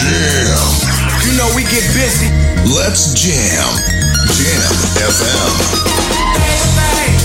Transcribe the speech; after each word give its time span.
jam. 0.00 1.20
You 1.24 1.36
know 1.36 1.48
we 1.54 1.62
get 1.62 1.84
busy. 1.92 2.28
Let's 2.64 3.12
jam. 3.12 3.68
Jam 4.32 4.72
FM. 4.96 5.52
Let's 6.40 7.19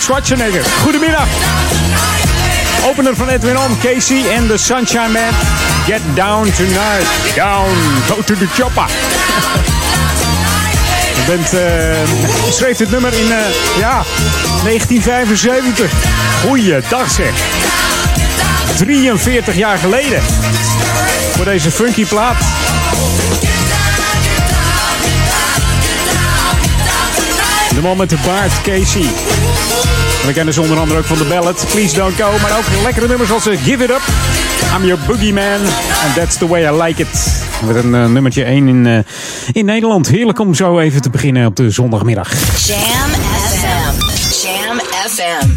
Arnold 0.00 0.26
Schwarzenegger. 0.26 0.64
Goedemiddag. 0.82 1.26
Opener 2.88 3.16
van 3.16 3.28
Edwin 3.28 3.58
On, 3.58 3.78
Casey 3.82 4.30
en 4.30 4.46
The 4.46 4.56
Sunshine 4.56 5.08
Man. 5.08 5.32
Get 5.86 6.00
down 6.14 6.52
tonight. 6.56 7.06
Down, 7.34 7.68
go 8.08 8.22
to 8.22 8.34
the 8.34 8.46
chopper. 8.46 8.84
Je 11.16 11.22
bent, 11.26 11.52
eh, 11.52 12.52
schreef 12.52 12.76
dit 12.76 12.90
nummer 12.90 13.12
in 13.12 13.32
eh, 13.32 13.38
ja, 13.78 14.02
1975. 14.64 15.90
Goeiedag 16.46 17.10
zeg. 17.10 17.32
43 18.76 19.56
jaar 19.56 19.78
geleden. 19.78 20.22
Voor 21.36 21.44
deze 21.44 21.70
funky 21.70 22.04
plaat. 22.04 22.36
De 27.74 27.80
man 27.80 27.96
met 27.96 28.10
de 28.10 28.18
baard, 28.24 28.60
Casey. 28.62 29.08
We 30.26 30.32
kennen 30.32 30.54
ze 30.54 30.60
onder 30.60 30.78
andere 30.78 30.98
ook 30.98 31.04
van 31.04 31.18
de 31.18 31.24
ballad 31.24 31.66
Please 31.72 31.94
Don't 31.94 32.14
Go. 32.14 32.30
Maar 32.42 32.58
ook 32.58 32.82
lekkere 32.82 33.06
nummers 33.06 33.28
zoals 33.28 33.46
eh, 33.46 33.58
Give 33.62 33.84
It 33.84 33.90
Up. 33.90 34.02
I'm 34.76 34.84
Your 34.86 35.02
Boogeyman. 35.06 35.60
And 36.04 36.14
That's 36.14 36.38
The 36.38 36.46
Way 36.46 36.74
I 36.74 36.82
Like 36.82 37.02
It. 37.02 37.42
Met 37.66 37.76
een 37.84 37.94
eh, 37.94 38.06
nummertje 38.06 38.44
1 38.44 38.68
in, 38.68 38.86
eh, 38.86 38.98
in 39.52 39.64
Nederland. 39.64 40.08
Heerlijk 40.08 40.38
om 40.38 40.54
zo 40.54 40.78
even 40.78 41.02
te 41.02 41.10
beginnen 41.10 41.46
op 41.46 41.56
de 41.56 41.70
zondagmiddag. 41.70 42.30
Jam 42.66 43.10
FM. 43.10 43.94
Jam 44.42 44.80
FM. 45.08 45.48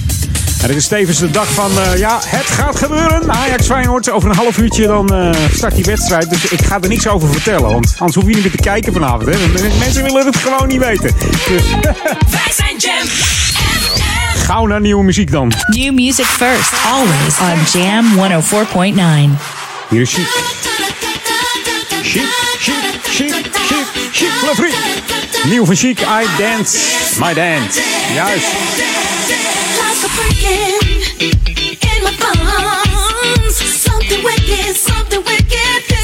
En 0.64 0.70
het 0.70 0.78
is 0.78 0.88
tevens 0.88 1.18
de 1.20 1.32
dag 1.32 1.54
van, 1.54 1.72
eh, 1.80 1.98
ja, 1.98 2.20
het 2.26 2.46
gaat 2.46 2.76
gebeuren. 2.76 3.32
Ajax 3.32 3.66
Feyenoord, 3.66 4.10
over 4.10 4.30
een 4.30 4.36
half 4.36 4.58
uurtje 4.58 4.88
dan 4.88 5.14
eh, 5.14 5.30
start 5.54 5.76
die 5.76 5.84
wedstrijd. 5.84 6.30
Dus 6.30 6.46
ik 6.46 6.62
ga 6.62 6.82
er 6.82 6.90
niks 6.90 7.08
over 7.08 7.30
vertellen, 7.30 7.70
want 7.72 7.94
anders 7.98 8.16
hoef 8.16 8.28
je 8.28 8.34
niet 8.34 8.44
meer 8.44 8.52
te 8.52 8.62
kijken 8.62 8.94
vanavond. 8.94 9.26
Hè? 9.26 9.48
Mensen 9.80 10.04
willen 10.04 10.26
het 10.26 10.38
gewoon 10.38 10.68
niet 10.68 10.86
weten. 10.86 11.12
Dus 11.48 11.64
Wij 12.36 12.52
zijn 12.52 12.78
Jam 12.78 13.08
gauw 14.54 14.66
naar 14.66 14.82
nieuwe 14.82 15.04
muziek 15.04 15.32
dan. 15.32 15.52
New 15.68 15.94
music 15.94 16.26
first, 16.26 16.74
always 16.86 17.40
on 17.40 17.80
Jam 17.80 18.06
104.9. 18.06 19.40
Hier 19.90 20.02
is 20.02 20.14
Chic. 20.14 20.26
Chic, 22.02 22.26
chic, 22.60 22.74
chic, 23.04 23.50
chic, 23.68 23.86
chic, 24.12 24.32
le 24.42 24.52
Freak. 24.56 24.76
Nieuw 25.50 25.66
van 25.66 25.76
Chic, 25.76 26.00
I 26.00 26.28
Dance, 26.38 26.78
My 27.20 27.34
Dance. 27.34 27.82
Juist. 28.14 28.46
Like 29.80 30.10
a 30.46 31.32
in 31.98 32.04
my 32.04 32.12
bones. 32.20 33.82
Something 33.82 34.24
wicked, 34.24 34.76
something 34.76 35.24
wicked 35.24 36.03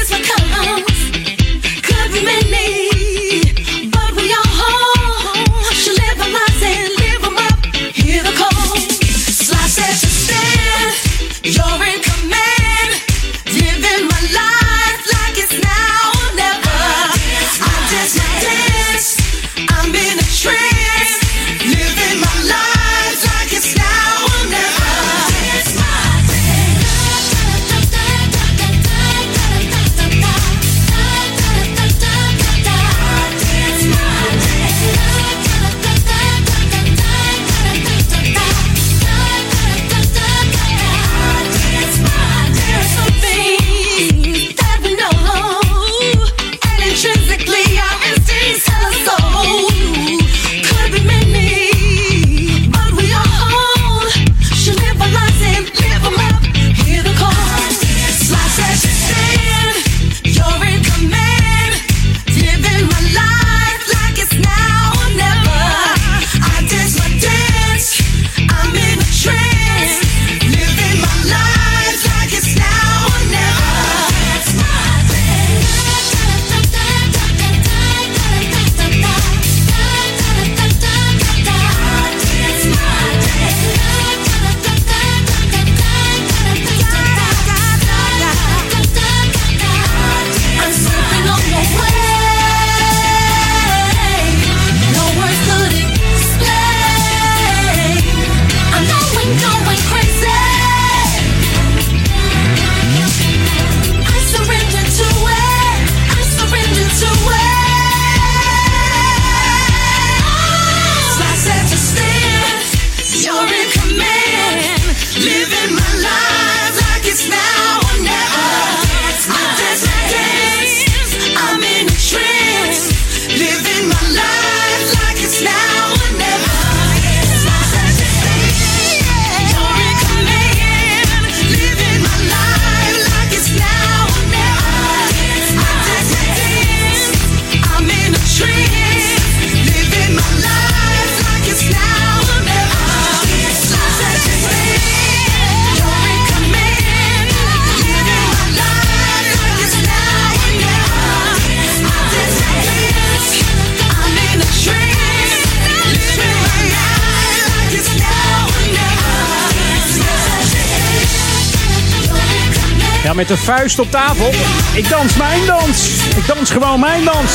met 163.20 163.28
de 163.28 163.36
vuist 163.36 163.78
op 163.78 163.90
tafel. 163.90 164.30
Ik 164.74 164.88
dans 164.88 165.16
mijn 165.16 165.46
dans. 165.46 166.06
Ik 166.16 166.26
dans 166.26 166.50
gewoon 166.50 166.80
mijn 166.80 167.04
dans. 167.04 167.32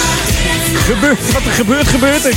Gebeurt, 0.73 1.31
wat 1.31 1.45
er 1.45 1.51
gebeurt, 1.51 1.87
gebeurt 1.87 2.25
er. 2.25 2.33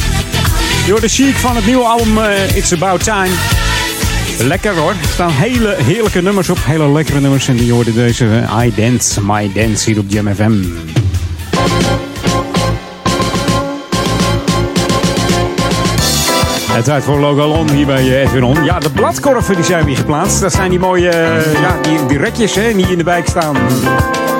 Door 0.87 1.01
de 1.01 1.09
chic 1.09 1.35
van 1.35 1.57
het 1.57 1.67
nieuwe 1.67 1.85
album 1.85 2.19
eh, 2.19 2.57
It's 2.57 2.73
About 2.73 3.05
Time. 3.05 3.35
Lekker 4.39 4.75
hoor. 4.75 4.91
Er 4.91 5.09
staan 5.13 5.31
hele 5.31 5.77
heerlijke 5.83 6.23
nummers 6.23 6.49
op. 6.49 6.59
Hele 6.65 6.93
lekkere 6.93 7.21
nummers. 7.21 7.49
En 7.49 7.57
die 7.57 7.73
hoorden 7.73 7.95
deze 7.95 8.27
eh, 8.27 8.65
I 8.67 8.73
Dance, 8.75 9.21
My 9.23 9.51
Dance 9.55 9.91
hier 9.91 9.99
op 9.99 10.05
Jam. 10.09 10.29
Het 16.79 16.87
tijd 16.87 17.05
voor 17.05 17.19
Logalon 17.19 17.71
hier 17.71 17.87
bij 17.87 18.01
eh, 18.01 18.23
Edwin 18.23 18.45
On. 18.45 18.65
Ja, 18.65 18.79
de 18.79 18.91
bladkorven 18.91 19.55
die 19.55 19.65
zijn 19.65 19.85
weer 19.85 19.97
geplaatst. 19.97 20.41
Dat 20.41 20.53
zijn 20.53 20.71
die 20.71 20.79
mooie 20.79 21.09
eh, 21.09 21.61
ja, 21.61 21.77
die, 21.83 22.07
die 22.07 22.19
rekjes 22.19 22.55
hè, 22.55 22.75
die 22.75 22.87
in 22.87 22.99
de 22.99 23.05
wijk 23.05 23.29
staan. 23.29 23.57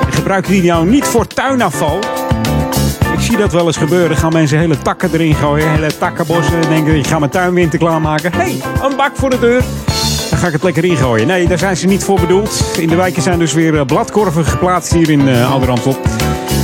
Gebruiken 0.09 0.51
die 0.51 0.63
nou 0.63 0.85
niet 0.85 1.05
voor 1.05 1.27
tuinafval? 1.27 1.99
Ik 3.13 3.19
zie 3.19 3.37
dat 3.37 3.51
wel 3.51 3.65
eens 3.65 3.77
gebeuren. 3.77 4.17
Gaan 4.17 4.33
mensen 4.33 4.59
hele 4.59 4.77
takken 4.77 5.09
erin 5.13 5.35
gooien. 5.35 5.71
Hele 5.71 5.97
takkenbossen. 5.97 6.61
Denken, 6.61 6.95
ik 6.95 7.07
ga 7.07 7.19
mijn 7.19 7.31
tuinwinter 7.31 7.79
klaarmaken. 7.79 8.33
Hé, 8.33 8.59
een 8.83 8.95
bak 8.95 9.11
voor 9.13 9.29
de 9.29 9.39
deur. 9.39 9.63
Dan 10.29 10.39
ga 10.39 10.47
ik 10.47 10.53
het 10.53 10.63
lekker 10.63 10.85
ingooien. 10.85 11.27
Nee, 11.27 11.47
daar 11.47 11.59
zijn 11.59 11.77
ze 11.77 11.87
niet 11.87 12.03
voor 12.03 12.19
bedoeld. 12.19 12.63
In 12.77 12.87
de 12.87 12.95
wijken 12.95 13.21
zijn 13.21 13.39
dus 13.39 13.53
weer 13.53 13.77
eh, 13.79 13.85
bladkorven 13.85 14.45
geplaatst 14.45 14.93
hier 14.93 15.09
in 15.09 15.27
uh. 15.27 15.55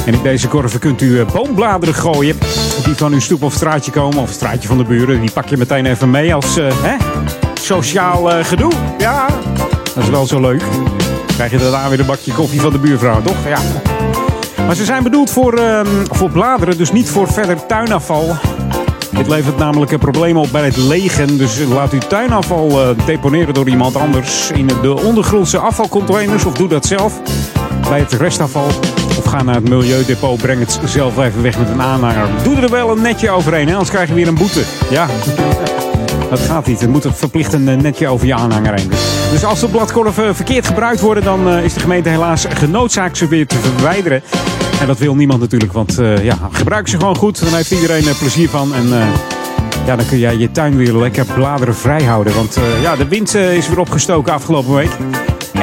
En 0.06 0.14
in 0.14 0.22
deze 0.24 0.48
korven 0.48 0.80
kunt 0.80 1.02
u 1.02 1.20
eh, 1.20 1.26
boombladeren 1.34 1.96
gooien. 1.96 2.38
Die 2.84 2.96
van 2.96 3.14
uw 3.14 3.20
stoep 3.20 3.44
of 3.44 3.54
straatje 3.54 3.92
komen. 3.92 4.18
Of 4.18 4.32
straatje 4.32 4.68
van 4.68 4.78
de 4.78 4.84
buren. 4.84 5.22
Die 5.22 5.32
pak 5.32 5.48
je 5.48 5.58
meteen 5.58 5.86
even 5.86 6.10
mee 6.10 6.34
als 6.34 6.58
eh, 6.58 6.68
hè? 6.82 6.96
sociaal 7.54 8.32
eh, 8.32 8.46
gedoe. 8.46 8.72
Ja, 8.98 9.28
dat 9.94 10.04
is 10.04 10.10
wel 10.10 10.26
zo 10.26 10.42
leuk. 10.42 10.64
Krijg 11.28 11.52
je 11.52 11.58
daarna 11.58 11.90
weer 11.90 12.00
een 12.00 12.06
bakje 12.06 12.34
koffie 12.34 12.62
van 12.62 12.72
de 12.72 12.80
buurvrouw, 12.80 13.22
toch? 13.22 13.48
Ja. 13.48 13.60
Maar 14.66 14.76
ze 14.76 14.86
zijn 14.86 15.04
bedoeld 15.04 15.30
voor, 15.30 15.54
ehm, 15.54 15.88
voor 16.12 16.32
bladeren, 16.32 16.78
dus 16.78 16.92
niet 16.92 17.10
voor 17.10 17.28
verder 17.28 17.66
tuinafval. 17.66 18.36
Dit 19.12 19.28
levert 19.28 19.58
namelijk 19.58 19.92
een 19.92 20.00
probleem 20.00 20.38
op 20.38 20.52
bij 20.52 20.66
het 20.66 20.78
legen. 20.78 21.38
Dus 21.38 21.60
laat 21.60 21.92
uw 21.92 22.00
tuinafval 22.00 22.96
deponeren 23.06 23.54
door 23.54 23.70
iemand 23.70 23.96
anders 23.96 24.52
in 24.52 24.68
de 24.82 25.02
ondergrondse 25.04 25.58
afvalcontainers. 25.58 26.46
Of 26.46 26.54
doe 26.54 26.68
dat 26.68 26.86
zelf 26.86 27.22
bij 27.90 28.00
het 28.00 28.14
restafval. 28.14 28.68
Of 29.18 29.26
ga 29.26 29.44
naar 29.44 29.56
het 29.56 29.70
milieudepot, 29.70 30.42
breng 30.42 30.60
het 30.60 30.80
zelf 30.86 31.18
even 31.18 31.42
weg 31.42 31.58
met 31.58 31.70
een 31.70 31.82
aanhanger. 31.82 32.28
Doe 32.44 32.56
er 32.56 32.70
wel 32.70 32.92
een 32.92 33.02
netje 33.02 33.30
overheen, 33.30 33.68
hè? 33.68 33.72
anders 33.72 33.90
krijg 33.90 34.10
je 34.10 34.16
weer 34.16 34.28
een 34.28 34.36
boete. 34.36 34.62
Ja, 34.90 35.08
dat 36.30 36.40
gaat 36.40 36.68
niet. 36.68 36.82
Er 36.82 36.90
moet 36.90 37.08
verplicht 37.12 37.54
een 37.54 37.68
eh, 37.68 37.78
netje 37.78 38.08
over 38.08 38.28
je 38.28 38.34
aanhanger 38.34 38.74
heen. 38.74 38.90
Dus 39.32 39.44
als 39.44 39.60
de 39.60 39.68
bladkorven 39.68 40.36
verkeerd 40.36 40.68
gebruikt 40.68 41.02
worden, 41.02 41.24
dan 41.24 41.50
eh, 41.50 41.64
is 41.64 41.74
de 41.74 41.80
gemeente 41.80 42.10
helaas 42.10 42.46
genoodzaakt 42.50 43.18
ze 43.18 43.28
weer 43.28 43.48
te 43.48 43.58
verwijderen. 43.58 44.22
En 44.80 44.88
dat 44.88 44.98
wil 44.98 45.16
niemand 45.16 45.40
natuurlijk, 45.40 45.74
want 45.74 45.98
eh, 45.98 46.24
ja, 46.24 46.38
gebruik 46.52 46.88
ze 46.88 47.00
gewoon 47.00 47.16
goed. 47.16 47.44
Dan 47.44 47.54
heeft 47.54 47.72
iedereen 47.72 48.08
er 48.08 48.16
plezier 48.16 48.50
van. 48.50 48.74
En 48.74 48.94
eh, 48.94 49.08
ja, 49.86 49.96
dan 49.96 50.06
kun 50.06 50.18
jij 50.18 50.38
je 50.38 50.52
tuin 50.52 50.76
weer 50.76 50.94
lekker 50.94 51.26
bladeren 51.26 51.76
vrij 51.76 52.04
houden. 52.04 52.36
Want 52.36 52.56
eh, 52.56 52.82
ja, 52.82 52.96
de 52.96 53.08
wind 53.08 53.36
eh, 53.36 53.56
is 53.56 53.68
weer 53.68 53.80
opgestoken 53.80 54.34
afgelopen 54.34 54.74
week. 54.76 54.92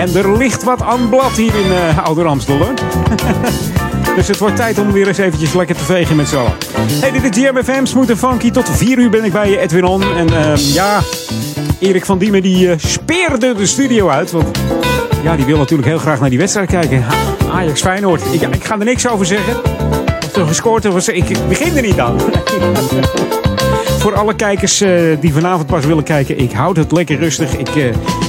En 0.02 0.14
er 0.14 0.36
ligt 0.36 0.64
wat 0.64 0.82
aan 0.82 1.08
blad 1.08 1.36
hier 1.36 1.54
in 1.54 1.66
uh, 1.66 1.98
Ouder 1.98 2.26
Amstel 2.26 2.56
hoor. 2.56 2.74
Dus 4.16 4.28
het 4.28 4.38
wordt 4.38 4.56
tijd 4.56 4.78
om 4.78 4.92
weer 4.92 5.08
eens 5.08 5.18
eventjes 5.18 5.52
lekker 5.52 5.76
te 5.76 5.84
vegen 5.84 6.16
met 6.16 6.28
z'n 6.28 6.36
allen. 6.36 6.52
Hey, 7.00 7.10
dit 7.10 7.36
is 7.36 7.44
GMFM, 7.44 7.84
Smooth 7.84 8.18
Funky. 8.18 8.50
Tot 8.50 8.70
4 8.70 8.98
uur 8.98 9.10
ben 9.10 9.24
ik 9.24 9.32
bij 9.32 9.50
je, 9.50 9.58
Edwin 9.58 9.84
On. 9.84 10.02
En 10.02 10.28
ehm, 10.28 10.56
ja, 10.56 11.00
Erik 11.78 12.04
van 12.04 12.18
Diemen 12.18 12.42
die 12.42 12.70
eh, 12.70 12.78
speerde 12.78 13.54
de 13.54 13.66
studio 13.66 14.08
uit. 14.08 14.30
Want 14.30 14.58
ja, 15.22 15.36
die 15.36 15.44
wil 15.44 15.58
natuurlijk 15.58 15.88
heel 15.88 15.98
graag 15.98 16.20
naar 16.20 16.30
die 16.30 16.38
wedstrijd 16.38 16.70
kijken. 16.70 17.04
Ajax 17.52 17.80
Feyenoord. 17.80 18.22
Ik, 18.30 18.42
ik 18.42 18.64
ga 18.64 18.78
er 18.78 18.84
niks 18.84 19.08
over 19.08 19.26
zeggen. 19.26 19.56
Of 20.26 20.36
er 20.36 20.46
gescoord 20.46 20.84
was, 20.84 21.08
ik 21.08 21.48
begin 21.48 21.76
er 21.76 21.82
niet 21.82 22.00
aan. 22.00 22.16
Voor 24.02 24.14
alle 24.14 24.34
kijkers 24.34 24.80
eh, 24.80 24.90
die 25.20 25.32
vanavond 25.32 25.66
pas 25.66 25.84
willen 25.84 26.04
kijken, 26.04 26.38
ik 26.38 26.52
houd 26.52 26.76
het 26.76 26.92
lekker 26.92 27.18
rustig. 27.18 27.56
Ik, 27.56 27.68
eh, 27.68 27.86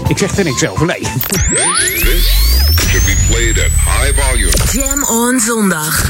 ik 0.08 0.18
zeg 0.18 0.38
er 0.38 0.44
niks 0.44 0.68
over, 0.68 0.86
nee. 0.86 1.00
This 1.00 2.28
should 2.90 3.06
be 3.06 3.16
played 3.30 3.58
at 3.58 3.72
high 3.72 4.22
volume. 4.22 4.52
Jam 4.72 5.04
on 5.04 5.40
zondag. 5.40 6.10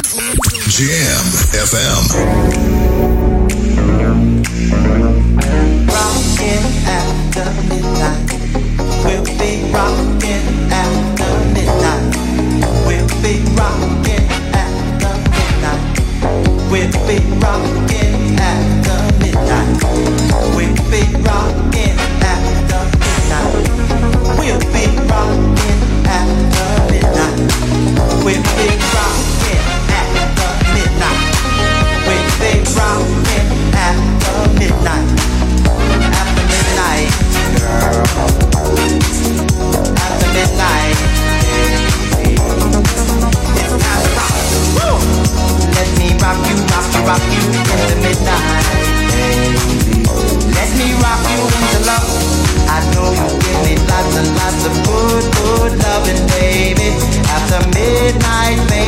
Jam 0.67 1.25
FM. 1.65 2.03
Rockin' 5.86 6.65
after 6.88 7.51
midnight. 7.67 8.32
We'll 9.03 9.38
be 9.38 9.60
rockin' 9.72 10.72
after 10.72 11.34
midnight. 11.53 12.15
We'll 12.86 13.22
be 13.22 13.41
rockin' 13.55 14.27
after 14.51 15.15
midnight. 15.36 16.00
We'll 16.70 17.05
be 17.08 17.38
rockin' 17.39 17.73
and 54.15 54.27
lots 54.38 54.65
of 54.65 54.74
good, 54.86 55.25
good 55.38 55.72
loving, 55.84 56.22
baby. 56.38 56.89
After 57.36 57.60
midnight, 57.70 58.60
baby. 58.70 58.83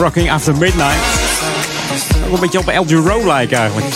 Rocking 0.00 0.30
After 0.30 0.56
Midnight. 0.56 0.96
Ook 2.26 2.34
een 2.34 2.40
beetje 2.40 2.58
op 2.58 2.68
El 2.68 2.84
Giro 2.84 3.26
lijken 3.26 3.58
eigenlijk. 3.58 3.94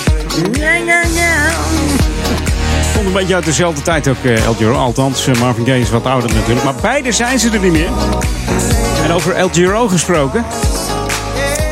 Komt 2.95 3.07
een 3.07 3.13
beetje 3.13 3.35
uit 3.35 3.45
dezelfde 3.45 3.83
tijd 3.83 4.09
ook 4.09 4.17
uh, 4.23 4.45
El 4.45 4.55
Giro. 4.55 4.75
Althans, 4.75 5.27
uh, 5.27 5.35
Marvin 5.35 5.65
Gaye 5.65 5.81
is 5.81 5.91
wat 5.91 6.07
ouder 6.07 6.35
natuurlijk. 6.35 6.65
Maar 6.65 6.75
beide 6.83 7.13
zijn 7.13 7.39
ze 7.39 7.51
er 7.51 7.61
niet 7.61 7.73
meer. 7.73 7.89
En 9.05 9.13
over 9.13 9.35
El 9.35 9.49
Giro 9.49 9.89
gesproken. 9.89 10.45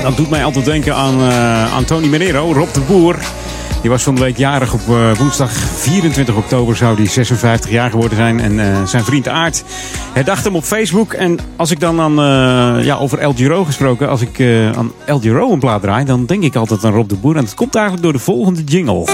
Dat 0.02 0.16
doet 0.16 0.30
mij 0.30 0.44
altijd 0.44 0.64
denken 0.64 0.94
aan, 0.94 1.20
uh, 1.20 1.74
aan 1.74 1.84
Tony 1.84 2.06
Manero, 2.06 2.52
Rob 2.52 2.72
de 2.72 2.80
Boer. 2.80 3.16
Die 3.82 3.90
was 3.90 4.02
van 4.02 4.14
de 4.14 4.20
week 4.20 4.36
jarig 4.36 4.72
op 4.72 4.80
uh, 4.88 5.16
woensdag 5.18 5.52
24 5.52 6.34
oktober 6.34 6.76
zou 6.76 6.96
hij 6.96 7.06
56 7.06 7.70
jaar 7.70 7.90
geworden 7.90 8.16
zijn. 8.16 8.40
En 8.40 8.52
uh, 8.52 8.84
zijn 8.86 9.04
vriend 9.04 9.28
Aart 9.28 9.64
herdacht 10.12 10.44
hem 10.44 10.56
op 10.56 10.64
Facebook. 10.64 11.12
En 11.12 11.38
als 11.56 11.70
ik 11.70 11.80
dan 11.80 12.00
aan, 12.00 12.12
uh, 12.12 12.84
ja, 12.84 12.96
over 12.96 13.18
El 13.18 13.32
Giro 13.34 13.64
gesproken, 13.64 14.08
als 14.08 14.20
ik 14.20 14.40
aan 14.76 14.92
El 15.04 15.20
Giro 15.20 15.52
een 15.52 15.58
plaat 15.58 15.82
draai, 15.82 16.04
dan 16.04 16.26
denk 16.26 16.42
ik 16.42 16.56
altijd 16.56 16.84
aan 16.84 16.92
Rob 16.92 17.08
de 17.08 17.16
Boer. 17.16 17.36
En 17.36 17.44
dat 17.44 17.54
komt 17.54 17.74
eigenlijk 17.74 18.04
door 18.04 18.12
de 18.12 18.18
volgende 18.18 18.64
jingle. 18.64 19.06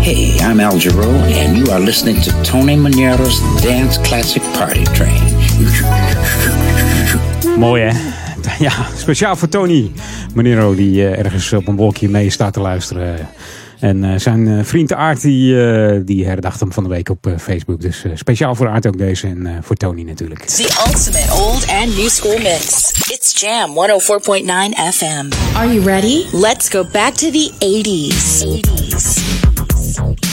Hey, 0.00 0.50
I'm 0.50 0.60
Al 0.60 0.78
Giro 0.78 1.10
and 1.46 1.56
you 1.56 1.70
are 1.70 1.80
listening 1.80 2.22
to 2.22 2.40
Tony 2.40 2.74
Manero's 2.74 3.40
Dance 3.62 4.00
Classic 4.00 4.42
Party 4.58 4.82
Train. 4.82 5.22
Mooi 7.58 7.82
hè? 7.82 8.22
Ja, 8.58 8.72
speciaal 8.96 9.36
voor 9.36 9.48
Tony 9.48 9.90
Manero, 10.34 10.74
die 10.74 10.94
uh, 10.94 11.18
ergens 11.18 11.52
op 11.52 11.68
een 11.68 11.76
wolkje 11.76 12.08
mee 12.08 12.30
staat 12.30 12.52
te 12.52 12.60
luisteren. 12.60 13.28
En 13.80 14.04
uh, 14.04 14.18
zijn 14.18 14.46
uh, 14.46 14.64
vriend 14.64 14.92
Aart, 14.92 15.20
die, 15.20 16.04
die 16.04 16.26
herdacht 16.26 16.60
hem 16.60 16.72
van 16.72 16.82
de 16.82 16.88
week 16.88 17.08
op 17.08 17.34
Facebook. 17.38 17.80
Dus 17.80 18.04
speciaal 18.14 18.54
voor 18.54 18.68
Aart 18.68 18.86
ook 18.86 18.98
deze 18.98 19.26
en 19.26 19.58
voor 19.62 19.76
Tony 19.76 20.02
natuurlijk. 20.02 20.40
The 20.40 20.84
ultimate 20.86 21.32
old 21.32 21.66
and 21.68 21.96
new 21.96 22.08
school 22.08 22.38
mix. 22.38 22.92
It's 23.10 23.40
Jam 23.40 23.70
104.9 23.70 23.74
FM. 24.92 25.56
Are 25.56 25.74
you 25.74 25.84
ready? 25.84 26.24
Let's 26.32 26.68
go 26.68 26.84
back 26.92 27.14
to 27.14 27.30
the 27.30 27.50
80s. 27.58 28.44
80s. 28.44 30.23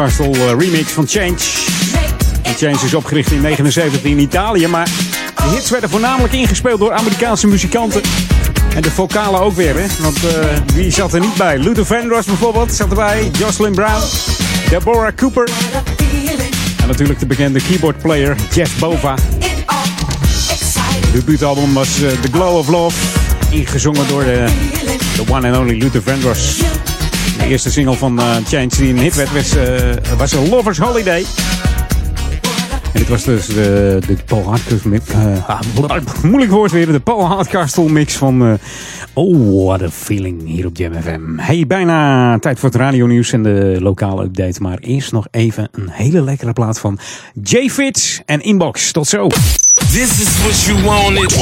Hardcastle 0.00 0.46
eh, 0.46 0.58
remix 0.58 0.92
van 0.92 1.06
Change. 1.06 1.36
En 2.42 2.54
Change 2.54 2.84
is 2.84 2.94
opgericht 2.94 3.30
in 3.30 3.40
79 3.40 4.02
in 4.02 4.18
Italië, 4.18 4.66
maar 4.66 4.84
de 5.36 5.42
hits 5.42 5.70
werden 5.70 5.90
voornamelijk 5.90 6.32
ingespeeld 6.32 6.80
door 6.80 6.92
Amerikaanse 6.92 7.46
muzikanten. 7.46 8.02
En 8.74 8.82
de 8.82 8.90
vocalen 8.90 9.40
ook 9.40 9.54
weer, 9.54 9.74
hè? 9.74 9.86
Want 10.00 10.16
eh, 10.24 10.46
wie 10.74 10.90
zat 10.90 11.12
er 11.12 11.20
niet 11.20 11.34
bij? 11.36 11.58
Luther 11.58 11.86
Vandross 11.86 12.26
bijvoorbeeld 12.26 12.72
zat 12.72 12.88
erbij. 12.88 13.30
Jocelyn 13.38 13.74
Brown. 13.74 14.02
Deborah 14.70 15.14
Cooper. 15.16 15.48
En 16.80 16.86
natuurlijk 16.86 17.18
de 17.18 17.26
bekende 17.26 17.60
keyboardplayer 17.62 18.36
Jeff 18.52 18.78
Bova. 18.78 19.14
Het 21.00 21.12
debuutalbum 21.12 21.72
was 21.72 22.02
eh, 22.02 22.10
The 22.10 22.28
Glow 22.32 22.56
of 22.56 22.68
Love. 22.68 22.96
Ingezongen 23.50 24.08
door 24.08 24.24
de, 24.24 24.46
de 25.16 25.32
one 25.32 25.50
and 25.50 25.56
only 25.56 25.78
Luther 25.78 26.02
Vandross. 26.02 26.62
De 27.50 27.56
eerste 27.56 27.70
single 27.72 27.96
van 27.96 28.18
eh, 28.20 28.36
Change 28.46 28.68
die 28.68 28.88
een 28.88 28.98
hit 28.98 29.14
werd 29.14 29.32
was, 29.32 29.56
eh, 29.56 30.16
was 30.18 30.34
A 30.34 30.40
Lover's 30.40 30.78
Holiday. 30.78 31.24
En 32.92 33.00
dit 33.00 33.08
was 33.08 33.24
dus 33.24 33.46
de, 33.46 33.98
de 34.06 34.16
Paul 34.26 34.44
Hardcastle 34.44 34.90
mix. 34.90 35.04
eh, 35.08 35.48
ah, 35.48 35.60
moeilijk 36.22 36.50
woord 36.50 36.70
weer. 36.70 36.92
De 36.92 37.00
Paul 37.00 37.26
Hardcastle 37.26 37.88
mix 37.88 38.14
van... 38.14 38.42
eh, 38.46 38.52
oh, 39.12 39.64
what 39.64 39.82
a 39.82 39.90
feeling 39.90 40.46
hier 40.46 40.66
op 40.66 40.76
Jam 40.76 40.92
FM. 41.02 41.36
Hey, 41.36 41.66
bijna 41.66 42.38
tijd 42.38 42.58
voor 42.58 42.68
het 42.68 42.78
radionieuws 42.78 43.32
en 43.32 43.42
de 43.42 43.76
lokale 43.80 44.24
update. 44.24 44.60
Maar 44.60 44.78
eerst 44.78 45.12
nog 45.12 45.26
even 45.30 45.68
een 45.72 45.88
hele 45.90 46.22
lekkere 46.22 46.52
plaat 46.52 46.78
van 46.80 46.98
J-Fits 47.42 48.20
en 48.26 48.40
Inbox. 48.40 48.92
Tot 48.92 49.08
zo. 49.08 49.26
This 49.92 50.20
is 50.20 50.38
what 50.42 50.60
you 50.64 50.82
wanted. 50.82 51.32
24-7 51.32 51.38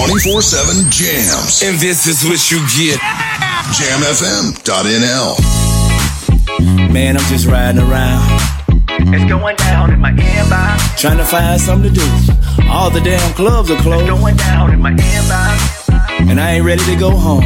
jams. 0.88 1.64
And 1.68 1.78
this 1.80 2.06
is 2.06 2.22
what 2.22 2.46
you 2.48 2.60
get. 2.60 3.00
Jamfm.nl. 3.78 5.67
Man, 6.92 7.16
I'm 7.16 7.24
just 7.28 7.46
riding 7.46 7.80
around. 7.80 8.40
It's 9.14 9.24
going 9.24 9.56
down 9.56 9.92
in 9.92 10.00
my 10.00 10.10
inbox. 10.12 10.98
Trying 11.00 11.18
to 11.18 11.24
find 11.24 11.60
something 11.60 11.92
to 11.92 12.00
do. 12.00 12.06
All 12.68 12.90
the 12.90 13.00
damn 13.00 13.32
clubs 13.34 13.70
are 13.70 13.76
closed. 13.80 14.08
It's 14.08 14.18
going 14.20 14.36
down 14.36 14.72
in 14.72 14.80
my 14.80 14.92
inbox. 14.92 16.28
And 16.28 16.40
I 16.40 16.52
ain't 16.54 16.64
ready 16.64 16.84
to 16.84 16.96
go 16.96 17.10
home. 17.10 17.44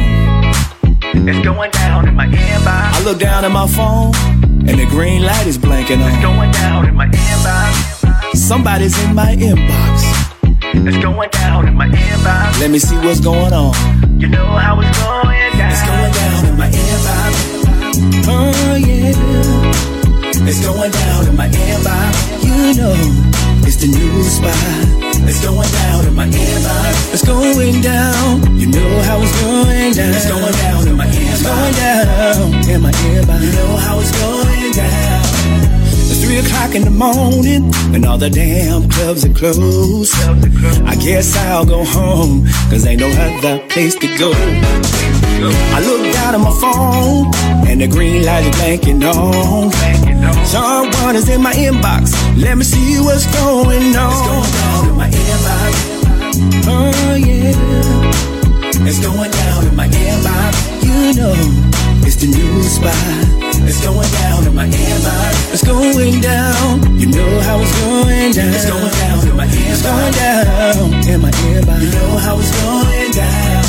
It's 1.15 1.45
going 1.45 1.71
down 1.71 2.07
in 2.07 2.15
my 2.15 2.25
inbox. 2.27 2.67
I 2.67 3.01
look 3.03 3.19
down 3.19 3.45
at 3.45 3.51
my 3.51 3.67
phone, 3.67 4.13
and 4.67 4.79
the 4.79 4.85
green 4.89 5.21
light 5.23 5.45
is 5.47 5.57
blinking 5.57 6.01
It's 6.01 6.15
on. 6.15 6.21
going 6.21 6.51
down 6.51 6.87
in 6.87 6.95
my 6.95 7.07
inbox. 7.07 8.35
Somebody's 8.35 8.97
in 9.03 9.13
my 9.15 9.35
inbox. 9.35 10.03
It's 10.87 10.97
going 10.97 11.29
down 11.29 11.67
in 11.67 11.75
my 11.75 11.87
inbox. 11.87 12.59
Let 12.59 12.71
me 12.71 12.79
see 12.79 12.97
what's 12.97 13.19
going 13.19 13.53
on. 13.53 14.19
You 14.19 14.27
know 14.27 14.45
how 14.45 14.79
it's 14.81 14.99
going 15.03 15.53
down. 15.53 15.71
It's 15.71 15.85
going 15.85 16.11
down 16.11 16.45
in 16.47 16.57
my 16.57 16.69
inbox. 16.69 17.62
Oh, 18.27 18.75
yeah. 18.75 19.13
It's 20.45 20.59
going 20.65 20.91
down 20.91 21.27
in 21.27 21.35
my 21.35 21.47
inbox. 21.47 22.43
You 22.43 22.73
know, 22.75 22.95
it's 23.65 23.77
the 23.77 23.87
new 23.87 24.23
spot. 24.23 24.53
It's 25.27 25.43
going 25.43 25.71
down 25.71 26.05
in 26.05 26.15
my 26.15 26.27
inbox. 26.27 27.13
It's 27.13 27.25
going 27.25 27.81
down. 27.81 28.57
You 28.59 28.67
know 28.67 29.01
how 29.03 29.21
it's 29.21 29.41
going 29.41 29.93
down. 29.93 30.13
It's 30.13 30.27
going 30.27 30.53
down 30.53 30.87
in 30.87 30.97
my 30.97 31.07
inbox. 31.07 31.33
It's 31.33 31.43
going 31.43 31.73
down 31.73 32.69
in 32.69 32.81
my 32.81 32.91
inbox. 32.91 33.41
You 33.41 33.51
know 33.51 33.77
how 33.77 33.99
it's 33.99 34.11
going 34.11 34.71
down. 34.73 35.72
Three 36.23 36.37
o'clock 36.37 36.73
in 36.73 36.83
the 36.83 36.89
morning 36.89 37.69
and 37.93 38.05
all 38.05 38.17
the 38.17 38.29
damn 38.29 38.89
clubs 38.89 39.25
are 39.25 39.33
closed. 39.33 40.13
I 40.85 40.95
guess 40.95 41.35
I'll 41.35 41.65
go 41.65 41.83
home, 41.83 42.45
cause 42.69 42.85
ain't 42.87 43.01
no 43.01 43.09
other 43.09 43.59
place 43.67 43.95
to 43.95 44.07
go. 44.17 44.31
I 44.33 45.79
look 45.81 46.15
out 46.23 46.33
at 46.33 46.39
my 46.39 46.55
phone 46.61 47.31
and 47.67 47.81
the 47.81 47.87
green 47.87 48.23
light 48.25 48.45
is 48.45 48.55
blinking 48.55 49.03
on. 49.03 49.71
Someone 50.45 51.15
is 51.17 51.27
in 51.27 51.41
my 51.41 51.53
inbox. 51.53 52.13
Let 52.41 52.57
me 52.57 52.63
see 52.63 52.99
what's 52.99 53.25
going 53.35 53.95
on. 53.95 54.45
Oh 56.65 57.15
yeah. 57.15 57.51
It's 58.87 58.99
going 58.99 59.31
down 59.31 59.67
in 59.67 59.75
my 59.75 59.87
inbox. 59.87 60.53
You 60.83 61.13
know, 61.19 61.72
it's 62.05 62.15
the 62.17 62.27
new 62.27 62.63
spot. 62.63 62.93
It's 63.67 63.79
going 63.83 64.11
down 64.21 64.47
in 64.47 64.55
my 64.55 64.67
inbox. 64.67 65.53
It's 65.53 65.63
going 65.63 66.21
down. 66.21 66.99
You 66.99 67.07
know 67.07 67.39
how 67.41 67.59
it's 67.59 67.73
going 67.81 68.31
down. 68.33 68.53
It's 68.53 68.69
going 68.69 68.91
down 68.91 69.27
in 69.27 69.35
my 69.35 69.47
inbox. 69.47 69.71
It's 69.71 69.81
going 69.81 70.13
down 70.13 70.93
in 71.07 71.21
my 71.21 71.31
inbox. 71.31 71.81
You 71.81 71.91
know 71.91 72.17
how 72.17 72.39
it's 72.39 72.51
going 72.61 73.11
down. 73.11 73.63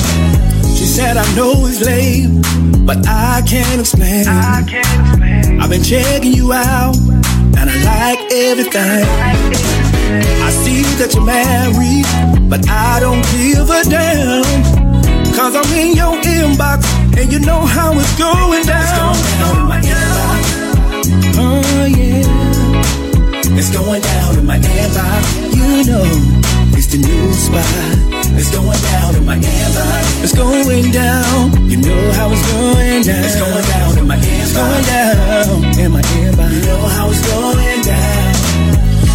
She 0.76 0.86
said, 0.86 1.16
I 1.16 1.26
know 1.34 1.66
it's 1.66 1.80
late, 1.80 2.28
but 2.84 3.06
I 3.06 3.42
can't 3.46 3.80
explain. 3.80 4.26
I 4.28 4.64
can't 4.68 5.00
explain. 5.06 5.60
I've 5.60 5.70
been 5.70 5.82
checking 5.82 6.32
you 6.32 6.52
out, 6.52 6.96
and 7.56 7.70
I 7.70 7.76
like 7.84 8.20
everything. 8.32 9.04
I 10.44 10.50
see 10.50 10.82
that 10.98 11.14
you're 11.14 11.24
married, 11.24 12.06
but 12.50 12.68
I 12.68 13.00
don't 13.00 13.24
give 13.32 13.70
a 13.70 13.82
damn. 13.88 14.44
Cause 15.34 15.56
I'm 15.56 15.66
in 15.74 15.96
your 15.96 16.14
inbox, 16.22 16.84
and 17.16 17.32
you 17.32 17.38
know 17.40 17.60
how 17.60 17.92
it's 17.98 18.18
going 18.18 18.64
down. 18.64 18.82
It's 18.82 18.92
going 18.98 19.22
down 19.38 19.56
in 19.60 19.66
my 19.68 19.80
inbox. 19.80 20.44
Oh, 21.38 21.86
yeah. 21.86 23.58
It's 23.58 23.70
going 23.70 24.02
down 24.02 24.38
in 24.38 24.46
my 24.46 24.58
inbox. 24.58 25.22
You 25.54 25.84
know, 25.90 26.06
it's 26.76 26.86
the 26.88 26.98
new 26.98 27.32
spot. 27.32 27.64
It's 28.36 28.50
going 28.50 28.80
down 28.92 29.14
in 29.16 29.24
my 29.24 29.36
inbox. 29.36 30.24
It's 30.24 30.34
going 30.34 30.90
down. 30.90 31.52
You 31.70 31.76
know 31.78 32.12
how 32.12 32.30
it's 32.32 32.42
going 32.52 33.02
down. 33.02 33.24
It's 33.24 33.38
going 33.38 33.64
down 33.64 33.98
in 33.98 34.06
my. 34.08 34.16
It's 34.18 34.52
going 34.52 34.84
down 34.84 35.78
in 35.78 35.92
my. 35.92 36.02
You 36.02 36.62
know 36.66 36.88
how 36.88 37.10
it's 37.10 37.22
going 37.30 37.82
down. 37.82 38.34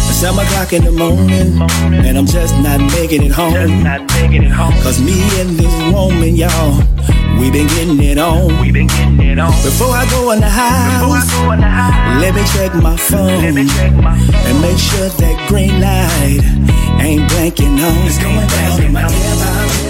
It's 0.08 0.16
seven 0.16 0.40
o'clock 0.40 0.72
in 0.72 0.84
the 0.84 0.92
morning, 0.92 1.60
and 2.06 2.16
I'm 2.18 2.26
just 2.26 2.54
not 2.58 2.80
making 2.96 3.22
it 3.24 3.32
home. 3.32 3.54
Just 3.54 3.72
not 3.84 4.00
making 4.14 4.42
it 4.44 4.50
home. 4.50 4.72
Cause 4.82 5.00
me 5.00 5.20
and 5.40 5.50
this 5.58 5.92
woman, 5.92 6.36
y'all, 6.36 6.82
we 7.40 7.50
been 7.50 7.66
getting 7.68 8.02
it 8.02 8.18
on. 8.18 8.60
We 8.60 8.70
been 8.70 8.86
getting 8.86 9.20
it 9.20 9.38
on. 9.38 9.50
Before 9.64 9.88
I 9.96 10.04
go 10.10 10.30
in 10.32 10.40
the 10.40 10.48
house, 10.48 11.24
go 11.32 11.52
in 11.52 11.60
the 11.60 11.66
house, 11.66 12.20
let 12.20 12.34
me 12.34 12.44
check 12.52 12.74
my 12.82 12.96
phone 12.96 13.40
let 13.40 13.54
me 13.54 13.66
check 13.66 13.92
my 13.94 14.16
phone. 14.18 14.44
and 14.44 14.60
make 14.60 14.78
sure 14.78 15.08
that 15.08 15.36
green 15.48 15.80
light 15.80 16.44
ain't 17.00 17.24
blinking 17.32 17.80
on. 17.80 17.96
It's 18.04 18.20
going 18.20 18.46
down 18.46 18.82
in 18.84 18.92
my 18.92 19.02
inbox. 19.08 19.80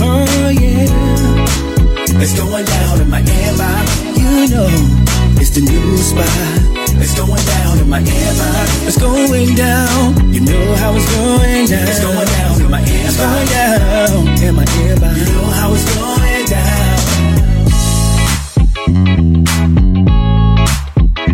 Oh 0.00 0.48
yeah, 0.54 2.22
it's 2.22 2.34
going 2.38 2.64
down 2.64 3.00
in 3.02 3.10
my 3.10 3.22
inbox. 3.22 3.86
You 4.14 4.46
know, 4.54 4.70
it's 5.42 5.50
the 5.50 5.62
new 5.66 5.98
spot. 5.98 6.30
It's 7.02 7.14
going 7.18 7.44
down 7.44 7.78
in 7.78 7.88
my 7.90 8.00
inbox. 8.00 8.86
It's 8.86 8.98
going 8.98 9.54
down. 9.54 10.32
You 10.32 10.40
know 10.40 10.74
how 10.76 10.94
it's 10.94 11.10
going 11.14 11.66
down. 11.66 11.88
It's 11.88 12.00
going 12.00 12.26
down 12.38 12.60
in 12.62 12.70
my 12.70 12.80
inbox. 12.80 13.08
It's 13.08 13.16
going 13.18 13.46
down 13.48 14.42
in 14.46 14.54
my 14.54 14.64
inbox. 14.64 15.16
You 15.18 15.26
know 15.34 15.50
how 15.50 15.74
it's 15.74 15.84
going 15.94 16.27
down. 16.48 16.98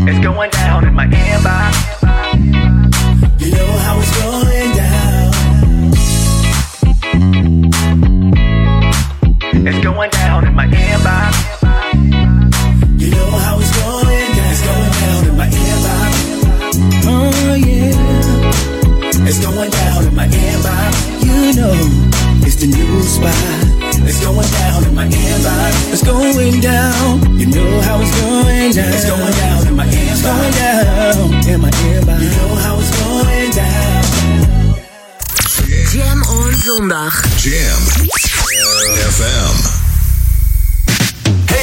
It's 0.08 0.20
going 0.20 0.50
down 0.50 0.86
in 0.88 0.94
my 0.94 1.06
inbox. 1.06 1.74
You 3.38 3.52
know 3.52 3.72
how 3.84 4.00
it's 4.00 4.12
going 4.20 4.76
down. 4.76 5.32
It's 9.66 9.84
going 9.84 10.10
down 10.10 10.46
in 10.48 10.54
my 10.54 10.66
inbox. 10.66 11.34
You 13.00 13.10
know 13.10 13.30
how 13.30 13.60
it's 13.60 13.72
going 13.78 14.34
down. 14.34 14.50
It's 14.50 14.62
going 14.66 14.92
down 15.00 15.28
in 15.28 15.36
my 15.36 15.48
inbox. 15.48 16.14
Oh 17.06 17.54
yeah. 17.54 19.28
It's 19.28 19.38
going 19.38 19.70
down 19.70 20.06
in 20.06 20.14
my 20.16 20.26
inbox. 20.26 21.24
You 21.24 21.52
know, 21.60 21.76
it's 22.44 22.56
the 22.56 22.66
new 22.66 23.02
spot. 23.02 23.73
It's 24.06 24.20
going 24.20 24.50
down 24.50 24.84
in 24.84 24.94
my 24.94 25.06
inbox. 25.06 25.92
It's 25.92 26.02
going 26.04 26.60
down. 26.60 27.38
You 27.38 27.46
know 27.46 27.80
how 27.80 28.00
it's 28.00 28.20
going 28.20 28.72
down. 28.72 28.92
It's 28.92 29.06
going 29.08 29.32
down 29.32 29.66
in 29.68 29.76
my 29.76 29.86
inbox. 29.86 30.12
It's 30.12 30.22
going 30.22 30.52
down 30.52 31.48
in 31.48 31.60
my 31.60 31.70
inbox. 31.70 32.20
You 32.20 32.30
know 32.36 32.54
how 32.56 32.78
it's 32.78 32.92
going 33.02 33.50
down. 33.52 34.04
Jam 35.92 36.22
on 36.22 36.52
zondag. 36.64 37.14
Jam 37.38 37.80
FM. 39.14 39.83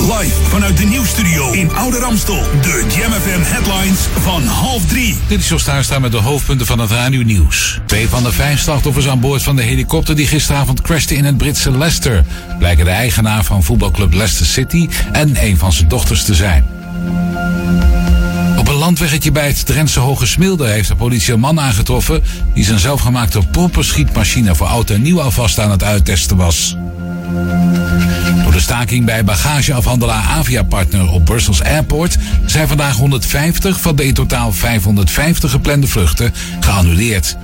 Live 0.00 0.42
vanuit 0.42 0.76
de 0.76 0.84
nieuwsstudio 0.84 1.52
in 1.52 1.72
Oude 1.74 1.98
Ramstel. 1.98 2.42
De 2.62 2.86
Jam 2.96 3.12
FM 3.12 3.40
headlines 3.42 3.98
van 4.20 4.42
half 4.42 4.86
drie. 4.86 5.16
Dit 5.28 5.38
is 5.38 5.48
Jos 5.48 5.62
staan 5.80 6.00
met 6.00 6.12
de 6.12 6.18
hoofdpunten 6.18 6.66
van 6.66 6.78
het 6.78 6.90
radio 6.90 7.22
nieuws. 7.22 7.80
Twee 7.86 8.08
van 8.08 8.22
de 8.22 8.32
vijf 8.32 8.60
slachtoffers 8.60 9.08
aan 9.08 9.20
boord 9.20 9.42
van 9.42 9.56
de 9.56 9.62
helikopter 9.62 10.16
die 10.16 10.26
gisteravond 10.26 10.80
crashte 10.80 11.14
in 11.14 11.24
het 11.24 11.36
Britse 11.36 11.70
Leicester... 11.70 12.24
blijken 12.58 12.84
de 12.84 12.90
eigenaar 12.90 13.44
van 13.44 13.62
voetbalclub 13.62 14.12
Leicester 14.12 14.46
City 14.46 14.88
en 15.12 15.44
een 15.44 15.56
van 15.56 15.72
zijn 15.72 15.88
dochters 15.88 16.24
te 16.24 16.34
zijn. 16.34 16.66
Op 18.58 18.68
een 18.68 18.74
landweggetje 18.74 19.32
bij 19.32 19.46
het 19.46 19.66
Drentse 19.66 20.00
Hoge 20.00 20.26
Smilde 20.26 20.66
heeft 20.66 20.88
de 20.88 20.96
politie 20.96 21.32
een 21.32 21.40
man 21.40 21.60
aangetroffen... 21.60 22.22
die 22.54 22.64
zijn 22.64 22.78
zelfgemaakte 22.78 23.40
pompenschietmachine 23.50 24.54
voor 24.54 24.66
oud 24.66 24.90
en 24.90 25.02
nieuw 25.02 25.20
alvast 25.20 25.58
aan 25.58 25.70
het 25.70 25.82
uittesten 25.82 26.36
was. 26.36 26.76
Door 28.42 28.52
de 28.52 28.60
staking 28.60 29.04
bij 29.04 29.24
bagageafhandelaar 29.24 30.24
Avia 30.24 30.62
Partner 30.62 31.10
op 31.10 31.24
Brussels 31.24 31.62
Airport 31.62 32.16
zijn 32.44 32.68
vandaag 32.68 32.96
150 32.96 33.80
van 33.80 33.96
de 33.96 34.06
in 34.06 34.14
totaal 34.14 34.52
550 34.52 35.50
geplande 35.50 35.86
vluchten 35.86 36.34
geannuleerd. 36.60 37.36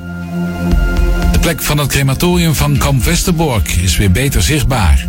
De 1.32 1.38
plek 1.38 1.62
van 1.62 1.78
het 1.78 1.88
crematorium 1.88 2.54
van 2.54 2.76
Kamp 2.76 3.04
Westerbork 3.04 3.68
is 3.68 3.96
weer 3.96 4.10
beter 4.10 4.42
zichtbaar. 4.42 5.06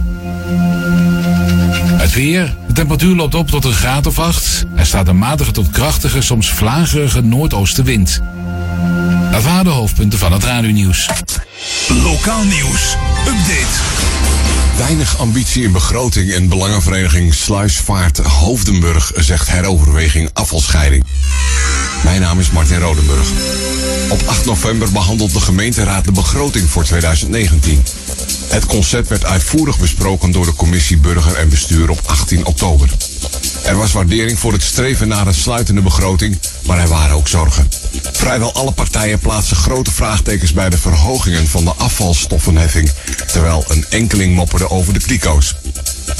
Het 2.03 2.13
weer. 2.13 2.55
De 2.67 2.73
temperatuur 2.73 3.15
loopt 3.15 3.35
op 3.35 3.49
tot 3.49 3.65
een 3.65 3.73
graad 3.73 4.07
of 4.07 4.19
8. 4.19 4.65
Er 4.75 4.85
staat 4.85 5.07
een 5.07 5.17
matige 5.17 5.51
tot 5.51 5.69
krachtige, 5.69 6.21
soms 6.21 6.49
vlagerige 6.49 7.21
noordoostenwind. 7.21 8.21
Dat 9.31 9.43
waren 9.43 9.63
de 9.63 9.69
hoofdpunten 9.69 10.19
van 10.19 10.31
het 10.31 10.43
radio-nieuws. 10.43 11.09
Lokaal 11.87 12.43
nieuws. 12.43 12.95
Update. 13.27 14.42
Weinig 14.77 15.17
ambitie 15.17 15.63
in 15.63 15.71
begroting 15.71 16.31
en 16.31 16.49
belangenvereniging 16.49 17.33
Sluisvaart 17.33 18.17
Hoofdenburg 18.17 19.11
zegt 19.15 19.47
heroverweging 19.47 20.29
afvalscheiding. 20.33 21.05
Mijn 22.03 22.21
naam 22.21 22.39
is 22.39 22.51
Martin 22.51 22.79
Rodenburg. 22.79 23.27
Op 24.09 24.21
8 24.25 24.45
november 24.45 24.91
behandelt 24.91 25.33
de 25.33 25.39
gemeenteraad 25.39 26.05
de 26.05 26.11
begroting 26.11 26.69
voor 26.69 26.83
2019. 26.83 27.83
Het 28.49 28.65
concept 28.65 29.07
werd 29.07 29.25
uitvoerig 29.25 29.79
besproken 29.79 30.31
door 30.31 30.45
de 30.45 30.53
commissie 30.53 30.97
Burger 30.97 31.35
en 31.35 31.49
Bestuur 31.49 31.89
op 31.89 31.99
18 32.05 32.45
oktober. 32.45 32.89
Er 33.63 33.77
was 33.77 33.91
waardering 33.91 34.39
voor 34.39 34.51
het 34.51 34.63
streven 34.63 35.07
naar 35.07 35.27
een 35.27 35.33
sluitende 35.33 35.81
begroting, 35.81 36.39
maar 36.65 36.79
er 36.79 36.87
waren 36.87 37.15
ook 37.15 37.27
zorgen. 37.27 37.69
Vrijwel 38.11 38.53
alle 38.53 38.71
partijen 38.71 39.19
plaatsen 39.19 39.55
grote 39.55 39.91
vraagtekens 39.91 40.53
bij 40.53 40.69
de 40.69 40.77
verhogingen 40.77 41.47
van 41.47 41.63
de 41.63 41.73
afvalstoffenheffing, 41.77 42.91
terwijl 43.27 43.65
een 43.67 43.85
enkeling 43.89 44.35
mopperde 44.35 44.69
over 44.69 44.93
de 44.93 44.99
kliko's. 44.99 45.55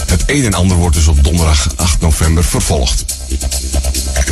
Het 0.08 0.24
een 0.26 0.46
en 0.46 0.54
ander 0.54 0.78
wordt 0.78 0.96
dus 0.96 1.08
op 1.08 1.24
donderdag 1.24 1.68
8 1.76 2.00
november 2.00 2.44
vervolgd. 2.44 3.06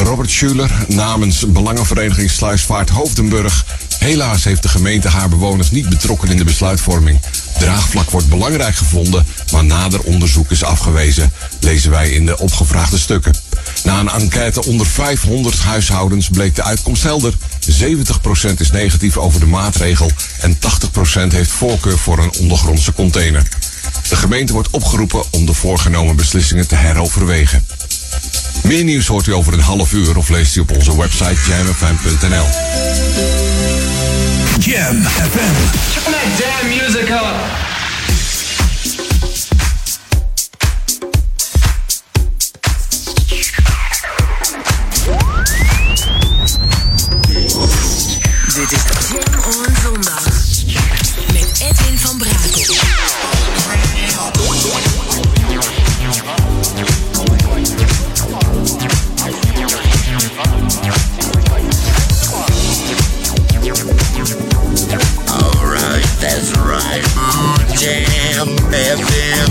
Robert 0.04 0.32
Schuler 0.32 0.72
namens 0.88 1.46
Belangenvereniging 1.48 2.32
Sluisvaart 2.32 2.90
Hoofdenburg. 2.90 3.66
Helaas 4.00 4.44
heeft 4.44 4.62
de 4.62 4.70
gemeente 4.70 5.08
haar 5.08 5.30
bewoners 5.30 5.72
niet 5.72 5.90
betrokken 5.90 6.30
in 6.30 6.38
de 6.38 6.44
besluitvorming. 6.44 7.20
Draagvlak 7.60 8.10
wordt 8.10 8.30
belangrijk 8.30 8.76
gevonden, 8.76 9.26
maar 9.52 9.66
nader 9.66 10.00
onderzoek 10.00 10.52
is 10.52 10.64
afgewezen, 10.64 11.32
lezen 11.60 11.92
wij 11.92 12.10
in 12.10 12.26
de 12.26 12.38
opgevraagde 12.38 12.98
stukken. 12.98 13.34
Na 13.84 14.00
een 14.00 14.10
enquête 14.10 14.66
onder 14.66 14.86
500 14.86 15.60
huishoudens 15.60 16.30
bleek 16.30 16.56
de 16.56 16.64
uitkomst 16.64 17.04
helder. 17.04 17.34
70% 17.84 18.58
is 18.58 18.72
negatief 18.72 19.18
over 19.18 19.40
de 19.40 19.46
maatregel 19.46 20.12
en 20.42 20.56
80% 20.56 20.60
heeft 21.28 21.52
voorkeur 21.52 21.98
voor 21.98 22.20
een 22.20 22.34
ondergrondse 22.40 22.94
container. 22.94 23.44
De 24.10 24.16
gemeente 24.16 24.54
wordt 24.54 24.70
opgeroepen 24.70 25.24
om 25.32 25.46
de 25.46 25.54
voorgenomen 25.54 26.16
beslissingen 26.16 26.68
te 26.68 26.76
heroverwegen. 26.76 27.66
Meer 28.64 28.84
nieuws 28.84 29.08
hoort 29.08 29.28
u 29.28 29.34
over 29.34 29.54
een 29.54 29.60
half 29.60 29.94
uur 29.94 30.18
of 30.18 30.30
leest 30.30 30.56
u 30.56 30.60
op 30.60 30.72
onze 30.72 30.98
website 30.98 31.40
jamfm.nl. 31.48 32.46
Jam 34.60 35.04
FM. 35.04 35.54
Turn 35.94 36.12
that 36.12 36.38
damn 36.38 36.68
music 36.68 37.10
up. 37.10 37.71
That's 66.22 66.56
right, 66.58 67.02
mm, 67.02 67.58
jam 67.78 68.48
FM. 68.72 69.42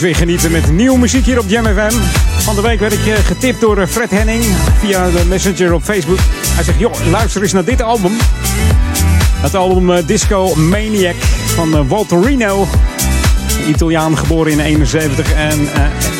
Is 0.00 0.06
weer 0.06 0.16
genieten 0.16 0.50
met 0.50 0.72
nieuwe 0.72 0.98
muziek 0.98 1.24
hier 1.24 1.38
op 1.38 1.48
Jam. 1.48 1.64
Van 2.38 2.54
de 2.54 2.60
week 2.62 2.80
werd 2.80 2.92
ik 2.92 3.06
eh, 3.06 3.14
getipt 3.14 3.60
door 3.60 3.78
eh, 3.78 3.86
Fred 3.86 4.10
Henning 4.10 4.44
via 4.78 5.10
de 5.10 5.24
messenger 5.28 5.72
op 5.72 5.82
Facebook. 5.82 6.18
Hij 6.48 6.64
zegt, 6.64 6.78
joh, 6.78 7.06
luister 7.10 7.42
eens 7.42 7.52
naar 7.52 7.64
dit 7.64 7.82
album. 7.82 8.12
Het 9.34 9.54
album 9.54 9.90
eh, 9.92 10.06
Disco 10.06 10.54
Maniac 10.54 11.14
van 11.54 11.88
Walter 11.88 12.22
Rino. 12.22 12.66
Italiaan, 13.68 14.18
geboren 14.18 14.52
in 14.52 14.60
71. 14.60 15.32
En 15.32 15.68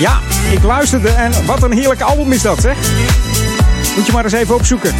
ja, 0.01 0.21
ik 0.51 0.63
luisterde 0.63 1.09
en 1.09 1.33
wat 1.47 1.63
een 1.63 1.73
heerlijk 1.73 2.01
album 2.01 2.33
is 2.33 2.43
dat, 2.43 2.61
zeg. 2.61 2.77
Moet 3.97 4.07
je 4.07 4.13
maar 4.13 4.25
eens 4.25 4.33
even 4.33 4.55
opzoeken. 4.55 4.95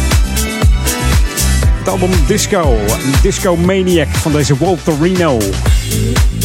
Het 1.77 1.87
album 1.87 2.09
Disco, 2.27 2.77
Disco 3.21 3.55
Maniac 3.55 4.09
van 4.15 4.31
deze 4.31 4.57
Walter 4.57 4.93
Rino. 5.01 5.37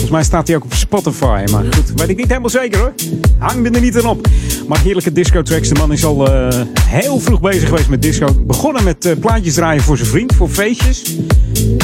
Volgens 0.08 0.26
mij 0.26 0.38
staat 0.38 0.46
hij 0.46 0.56
ook 0.56 0.64
op 0.64 0.74
Spotify, 0.74 1.44
maar 1.50 1.64
goed, 1.74 1.92
weet 1.94 2.08
ik 2.08 2.16
niet 2.16 2.28
helemaal 2.28 2.50
zeker 2.50 2.80
hoor. 2.80 2.92
Hang 3.38 3.62
me 3.62 3.70
er 3.70 3.80
niet 3.80 3.96
aan 3.96 4.06
op. 4.06 4.28
Maar 4.68 4.80
heerlijke 4.80 5.12
disco 5.12 5.42
tracks. 5.42 5.68
De 5.68 5.74
man 5.74 5.92
is 5.92 6.04
al 6.04 6.32
eh, 6.32 6.60
heel 6.80 7.20
vroeg 7.20 7.40
bezig 7.40 7.68
geweest 7.68 7.88
met 7.88 8.02
disco. 8.02 8.26
Begonnen 8.46 8.84
met 8.84 9.04
eh, 9.04 9.18
plaatjes 9.20 9.54
draaien 9.54 9.82
voor 9.82 9.96
zijn 9.96 10.08
vriend, 10.08 10.34
voor 10.34 10.48
feestjes. 10.48 11.16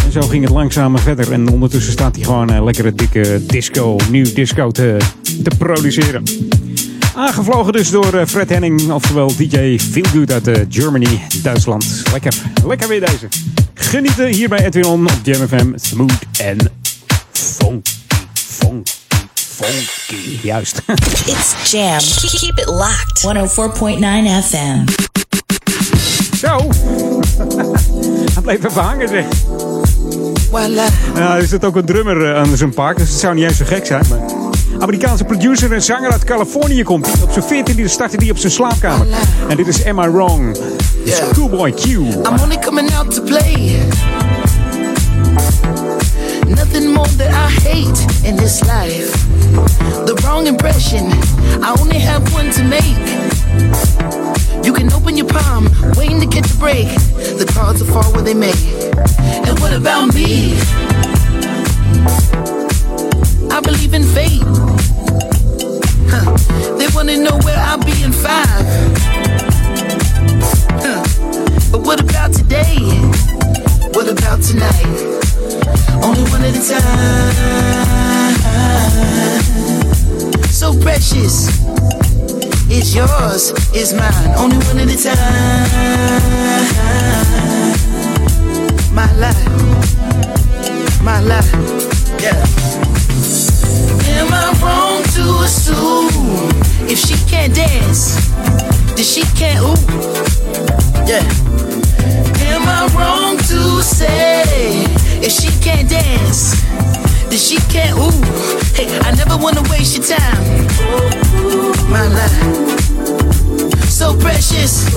En 0.05 0.13
zo 0.13 0.21
ging 0.21 0.45
het 0.45 0.53
langzaam 0.53 0.99
verder. 0.99 1.33
En 1.33 1.49
ondertussen 1.49 1.93
staat 1.93 2.15
hij 2.15 2.25
gewoon 2.25 2.51
een 2.51 2.65
lekkere 2.65 2.95
dikke 2.95 3.43
disco, 3.47 3.97
nieuw 4.11 4.33
disco 4.35 4.71
te, 4.71 4.97
te 5.43 5.51
produceren. 5.59 6.23
Aangevlogen 7.15 7.73
dus 7.73 7.91
door 7.91 8.15
eh, 8.15 8.27
Fred 8.27 8.49
Henning, 8.49 8.91
oftewel 8.91 9.37
DJ 9.37 9.79
Feelgood 9.79 10.33
uit 10.33 10.49
eh, 10.49 10.63
Germany, 10.69 11.21
Duitsland. 11.43 12.03
Lekker, 12.13 12.35
lekker 12.67 12.89
weer 12.89 13.01
deze. 13.01 13.29
Genieten 13.75 14.27
hier 14.27 14.49
bij 14.49 14.65
Edwin 14.65 14.85
op 14.85 15.11
Jam 15.23 15.49
FM. 15.49 15.73
Smooth 15.75 16.19
en 16.39 16.82
funky, 18.63 18.85
funky. 19.35 20.39
Juist. 20.43 20.83
It's 21.27 21.71
Jam. 21.71 22.01
Keep 22.41 22.59
it 22.59 22.69
locked. 22.69 23.23
104.9 23.23 24.45
FM. 24.49 24.85
Zo. 26.37 26.57
Hij 28.35 28.43
bleef 28.43 28.65
even 28.65 28.83
hangen 28.83 29.09
zeg. 29.09 29.25
Ja, 31.15 31.37
er 31.37 31.47
zit 31.47 31.65
ook 31.65 31.77
een 31.77 31.85
drummer 31.85 32.31
eh, 32.31 32.41
aan 32.41 32.57
zijn 32.57 32.75
park, 32.75 32.97
dus 32.97 33.09
het 33.09 33.19
zou 33.19 33.35
niet 33.35 33.45
eens 33.45 33.57
zo 33.57 33.65
gek 33.65 33.87
zijn. 33.87 34.05
Maar... 34.09 34.19
Amerikaanse 34.81 35.25
producer 35.25 35.73
en 35.73 35.83
zanger 35.83 36.13
uit 36.13 36.25
Californië 36.25 36.83
komt. 36.83 37.09
Op 37.23 37.31
zijn 37.33 37.65
14e 37.67 37.85
startte 37.85 38.17
hij 38.17 38.31
op 38.31 38.39
zijn 38.39 38.53
slaapkamer. 38.53 39.07
En 39.49 39.57
dit 39.57 39.67
is 39.67 39.85
Am 39.87 40.01
I 40.01 40.09
Wrong? 40.09 40.59
Dit 41.05 41.07
is 41.07 41.21
Coolboy 41.33 41.73
Q. 41.73 41.85
I'm 41.85 42.41
only 42.43 42.59
coming 42.59 42.95
out 42.95 43.15
to 43.15 43.23
play. 43.23 43.81
Nothing 46.55 46.93
more 46.93 47.07
that 47.17 47.33
I 47.33 47.51
hate 47.63 48.29
in 48.29 48.37
this 48.37 48.63
life. 48.67 49.11
The 50.07 50.21
wrong 50.25 50.47
impression, 50.47 51.07
I 51.63 51.75
only 51.81 51.99
have 51.99 52.23
one 52.33 52.51
to 52.53 52.63
make. 52.63 52.99
You 54.65 54.73
can 54.73 54.93
open 54.93 55.17
your 55.17 55.29
palm, 55.29 55.69
waiting 55.97 56.21
to 56.21 56.27
catch 56.27 56.51
a 56.51 56.57
break. 56.59 56.89
The 57.41 57.51
cards 57.55 57.83
will 57.83 57.93
fall 57.93 58.13
where 58.13 58.23
they 58.23 58.35
may. 58.35 58.53
And 59.47 59.59
what 59.61 59.73
about 59.73 60.15
me? 60.15 60.55
I 63.51 63.61
believe 63.61 63.95
in 63.95 64.05
fate. 64.05 64.43
Huh. 66.13 66.37
They 66.77 66.89
wanna 66.95 67.17
know 67.17 67.39
where 67.45 67.59
I'll 67.59 67.79
be 67.79 68.03
in 68.03 68.13
five. 68.13 68.67
Huh. 70.85 71.03
But 71.73 71.81
what 71.87 72.01
about 72.01 72.35
today? 72.35 72.77
What 73.95 74.09
about 74.09 74.43
tonight? 74.43 74.87
Only 76.03 76.23
one 76.31 76.43
at 76.43 76.57
a 76.57 76.63
time. 76.67 77.33
So 80.51 80.73
precious. 80.81 81.49
It's 82.71 82.95
yours, 82.95 83.53
it's 83.75 83.93
mine. 83.93 84.35
Only 84.39 84.57
one 84.67 84.79
at 84.79 84.89
a 84.89 84.97
time. 84.97 85.69
My 88.95 89.13
life. 89.17 89.47
My 91.03 91.21
life. 91.21 91.53
Yeah. 92.19 92.43
Am 94.17 94.33
I 94.33 94.53
wrong 94.63 95.03
to 95.15 95.23
assume 95.45 96.49
if 96.89 96.99
she 96.99 97.15
can't 97.31 97.55
dance, 97.55 98.17
then 98.95 99.05
she 99.05 99.23
can't 99.37 99.61
ooh? 99.63 99.77
Yeah. 101.07 101.72
Am 102.55 102.65
I 102.69 102.81
wrong 102.95 103.37
to 103.37 103.83
say 103.83 104.43
if 105.21 105.33
she 105.33 105.51
can't 105.61 105.89
dance, 105.89 106.61
then 107.29 107.39
she 107.39 107.57
can't 107.73 107.97
ooh? 107.99 108.23
Hey, 108.77 108.89
I 109.01 109.11
never 109.15 109.37
wanna 109.37 109.63
waste 109.71 109.97
your 109.97 110.07
time. 110.07 110.43
My 111.91 112.07
life. 112.19 112.39
So 113.89 114.17
precious 114.19 114.89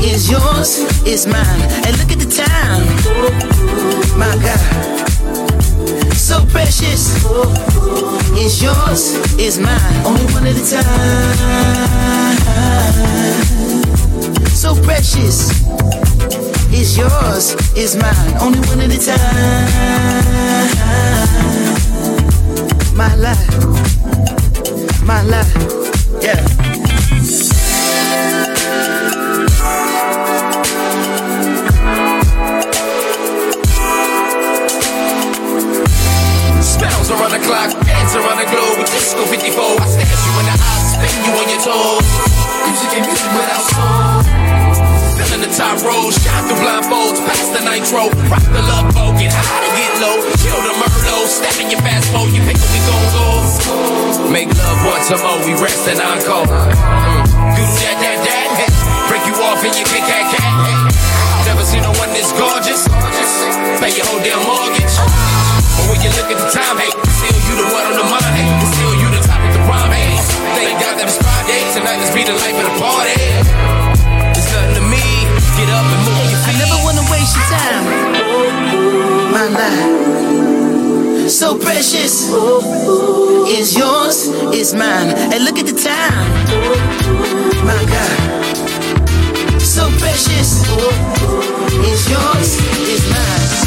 is 0.00 0.30
yours, 0.30 0.78
is 1.04 1.26
mine. 1.26 1.62
And 1.84 1.98
look 1.98 2.12
at 2.12 2.18
the 2.18 2.30
time. 2.30 2.84
My 4.18 4.34
God 4.42 4.96
so 6.26 6.44
precious. 6.46 7.24
It's 8.32 8.60
yours, 8.60 9.14
it's 9.38 9.58
mine. 9.58 10.04
Only 10.04 10.24
one 10.34 10.46
at 10.46 10.56
a 10.56 10.64
time. 10.68 11.36
So 14.48 14.74
precious. 14.82 16.05
It's 16.78 16.94
yours, 16.94 17.56
it's 17.74 17.96
mine. 17.96 18.36
Only 18.38 18.60
one 18.68 18.80
at 18.82 18.92
a 18.92 18.98
time. 19.00 19.16
My 22.94 23.14
life. 23.16 23.48
My 25.02 25.22
life. 25.22 25.56
Yeah. 26.20 26.44
Spells 36.60 37.10
around 37.10 37.32
the 37.32 37.40
clock, 37.40 37.72
dance 37.86 38.14
around 38.14 38.36
the 38.36 38.44
globe 38.52 38.84
disco 38.84 39.24
54. 39.24 39.80
I 39.80 39.86
stare 39.86 40.04
you 40.04 40.40
in 40.40 40.44
the 40.44 40.52
eyes, 40.52 40.92
spin 40.92 41.24
you 41.24 41.32
on 41.40 41.48
your 41.48 41.60
toes. 41.64 42.04
Music 42.68 42.92
and 42.98 43.06
music 43.06 43.32
without 43.32 43.64
soul. 43.64 44.45
Feeling 45.16 45.40
the 45.40 45.52
top 45.56 45.80
roll, 45.80 46.12
shine 46.12 46.44
through 46.44 46.60
blindfolds, 46.60 47.18
past 47.24 47.48
the 47.56 47.64
nitro. 47.64 48.12
Rock 48.28 48.44
the 48.52 48.60
love 48.68 48.92
boat, 48.92 49.16
get 49.16 49.32
high 49.32 49.64
to 49.64 49.70
get 49.72 49.92
low. 50.04 50.16
Kill 50.44 50.60
the 50.60 50.74
Merlot, 50.76 51.24
step 51.24 51.56
in 51.56 51.72
your 51.72 51.80
fast 51.80 52.12
mode, 52.12 52.28
you 52.36 52.44
pick 52.44 52.60
we 52.60 52.80
gon' 52.84 53.08
go. 53.16 53.28
Make 54.28 54.52
love 54.52 54.80
once 54.84 55.08
a 55.08 55.16
more, 55.24 55.40
we 55.48 55.56
rest 55.56 55.88
and 55.88 56.04
encore. 56.04 56.44
Mm. 56.44 57.56
Do 57.56 57.64
that, 57.64 57.96
that, 58.04 58.18
that. 58.28 58.70
Break 59.08 59.24
you 59.24 59.34
off 59.40 59.64
and 59.64 59.72
you 59.72 59.88
kick 59.88 60.04
that 60.04 60.24
cat. 60.36 60.52
Never 61.48 61.64
seen 61.64 61.80
no 61.80 61.96
one 61.96 62.12
this 62.12 62.28
gorgeous. 62.36 62.84
Pay 63.80 63.96
your 63.96 64.04
whole 64.12 64.20
damn 64.20 64.42
mortgage. 64.44 64.94
But 65.80 65.84
when 65.88 66.00
you 66.04 66.10
look 66.12 66.28
at 66.28 66.36
the 66.36 66.48
time, 66.52 66.76
hey, 66.76 66.92
still 66.92 67.40
you 67.48 67.54
the 67.56 67.66
one 67.72 67.86
on 67.88 67.96
the 67.96 68.06
mind, 68.10 68.32
hey, 68.36 68.48
still 68.68 68.94
you 69.00 69.08
the 69.16 69.22
top 69.24 69.40
of 69.40 69.52
the 69.54 69.62
rhyme, 69.64 69.92
hey. 69.96 70.20
Thank 70.60 70.76
God 70.76 71.00
that 71.00 71.08
it's 71.08 71.16
Friday, 71.16 71.60
tonight 71.72 72.04
let's 72.04 72.12
be 72.12 72.24
the 72.24 72.34
life 72.36 72.56
of 72.58 72.66
the 72.68 72.76
party. 72.82 73.75
Get 75.56 75.68
up 75.70 75.86
and 75.88 76.02
move 76.04 76.30
your 76.30 76.40
I 76.44 76.52
never 76.60 76.76
wanna 76.84 77.04
waste 77.10 77.34
your 77.36 77.48
time. 77.56 77.84
My 79.32 79.46
life. 79.58 81.30
So 81.30 81.58
precious. 81.58 82.30
It's 83.48 83.76
yours, 83.76 84.28
it's 84.52 84.72
mine. 84.74 85.10
And 85.32 85.44
look 85.44 85.58
at 85.58 85.66
the 85.66 85.76
time. 85.90 86.28
My 87.64 87.82
God. 87.94 88.18
So 89.60 89.88
precious. 89.98 90.62
It's 91.88 92.04
yours, 92.10 92.50
it's 92.92 93.04
mine. 93.10 93.65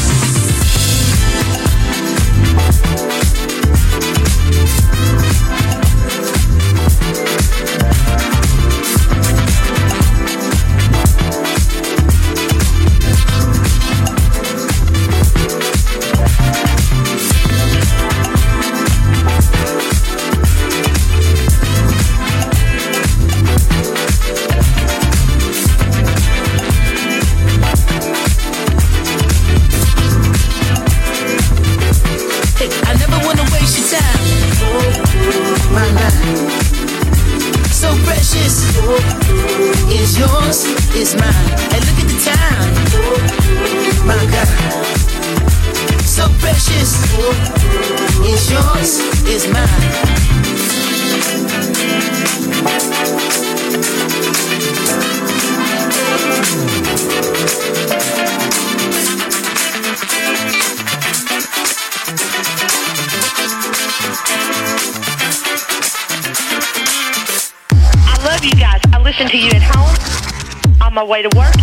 Way 71.10 71.24
to 71.24 71.30
work, 71.36 71.56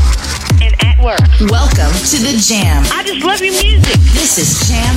and 0.61 0.75
at 0.85 0.99
work. 1.01 1.21
Welcome 1.49 1.93
to 2.11 2.19
the 2.19 2.37
Jam. 2.37 2.83
I 2.91 3.05
just 3.05 3.25
love 3.25 3.41
your 3.41 3.53
music. 3.53 3.95
This 4.13 4.39
is 4.39 4.69
Jam 4.69 4.97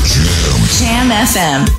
Jam 0.80 1.12
FM. 1.12 1.79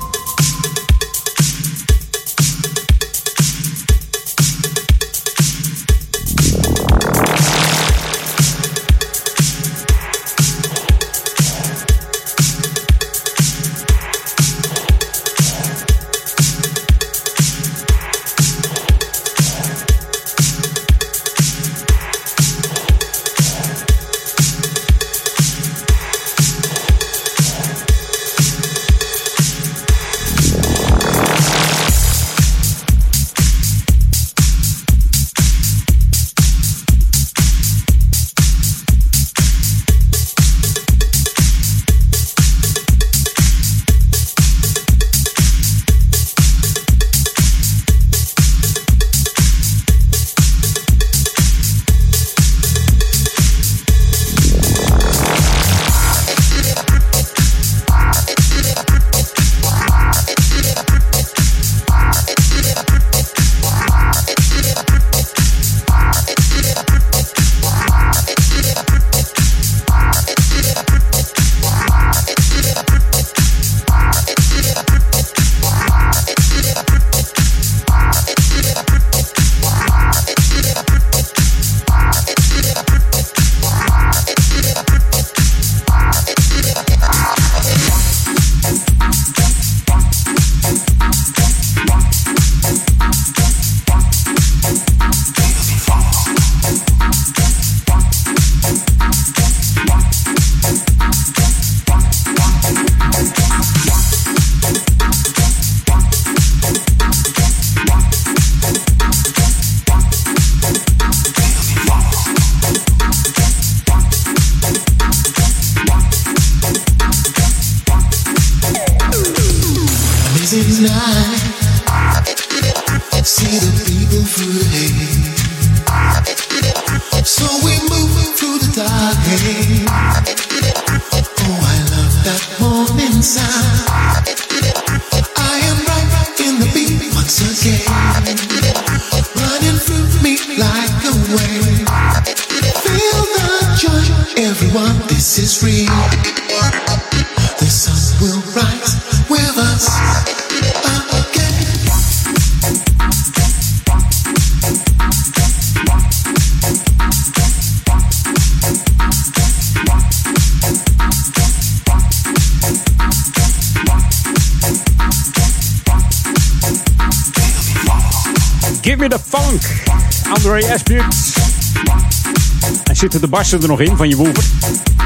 Zitten 173.01 173.21
de 173.21 173.27
barsten 173.27 173.61
er 173.61 173.67
nog 173.67 173.79
in 173.79 173.97
van 173.97 174.09
je 174.09 174.15
woever? 174.15 174.43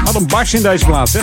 Wat 0.04 0.14
een 0.14 0.26
bars 0.26 0.54
in 0.54 0.62
deze 0.62 0.84
plaats, 0.84 1.12
hè? 1.12 1.20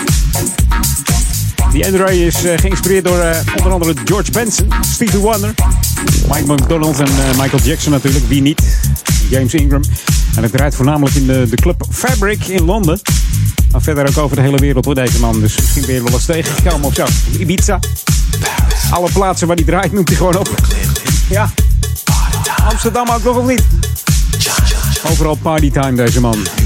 Die 1.72 1.86
André 1.86 2.12
is 2.12 2.44
eh, 2.44 2.58
geïnspireerd 2.58 3.06
door 3.06 3.20
eh, 3.20 3.40
onder 3.56 3.72
andere 3.72 3.94
George 4.06 4.32
Benson, 4.32 4.68
Stevie 4.92 5.20
Wonder, 5.20 5.54
Mike 6.28 6.54
McDonald 6.54 7.00
en 7.00 7.06
eh, 7.06 7.38
Michael 7.40 7.64
Jackson 7.64 7.92
natuurlijk. 7.92 8.28
Wie 8.28 8.42
niet? 8.42 8.62
James 9.30 9.54
Ingram. 9.54 9.82
En 10.36 10.44
het 10.44 10.52
draait 10.52 10.76
voornamelijk 10.76 11.16
in 11.16 11.28
de, 11.28 11.48
de 11.50 11.56
club 11.56 11.86
Fabric 11.90 12.46
in 12.46 12.66
Londen. 12.66 13.00
Maar 13.72 13.82
verder 13.82 14.08
ook 14.08 14.18
over 14.18 14.36
de 14.36 14.42
hele 14.42 14.58
wereld 14.58 14.86
hoor, 14.86 14.96
deze 14.96 15.20
man. 15.20 15.40
Dus 15.40 15.56
misschien 15.58 15.86
ben 15.86 15.96
je 15.96 16.04
wel 16.04 16.14
eens 16.14 16.26
tegengekomen 16.26 16.88
of 16.88 16.94
zo. 16.94 17.06
Ibiza. 17.40 17.80
Alle 18.92 19.10
plaatsen 19.14 19.48
waar 19.48 19.56
hij 19.56 19.66
draait 19.66 19.92
noemt 19.92 20.08
hij 20.08 20.18
gewoon 20.18 20.38
op. 20.38 20.50
Ja. 21.30 21.50
Amsterdam 22.70 23.10
ook 23.10 23.24
nog 23.24 23.38
of 23.38 23.48
niet? 23.48 23.64
Overal 25.12 25.36
partytime 25.36 25.94
deze 25.94 26.22
man. 26.22 26.63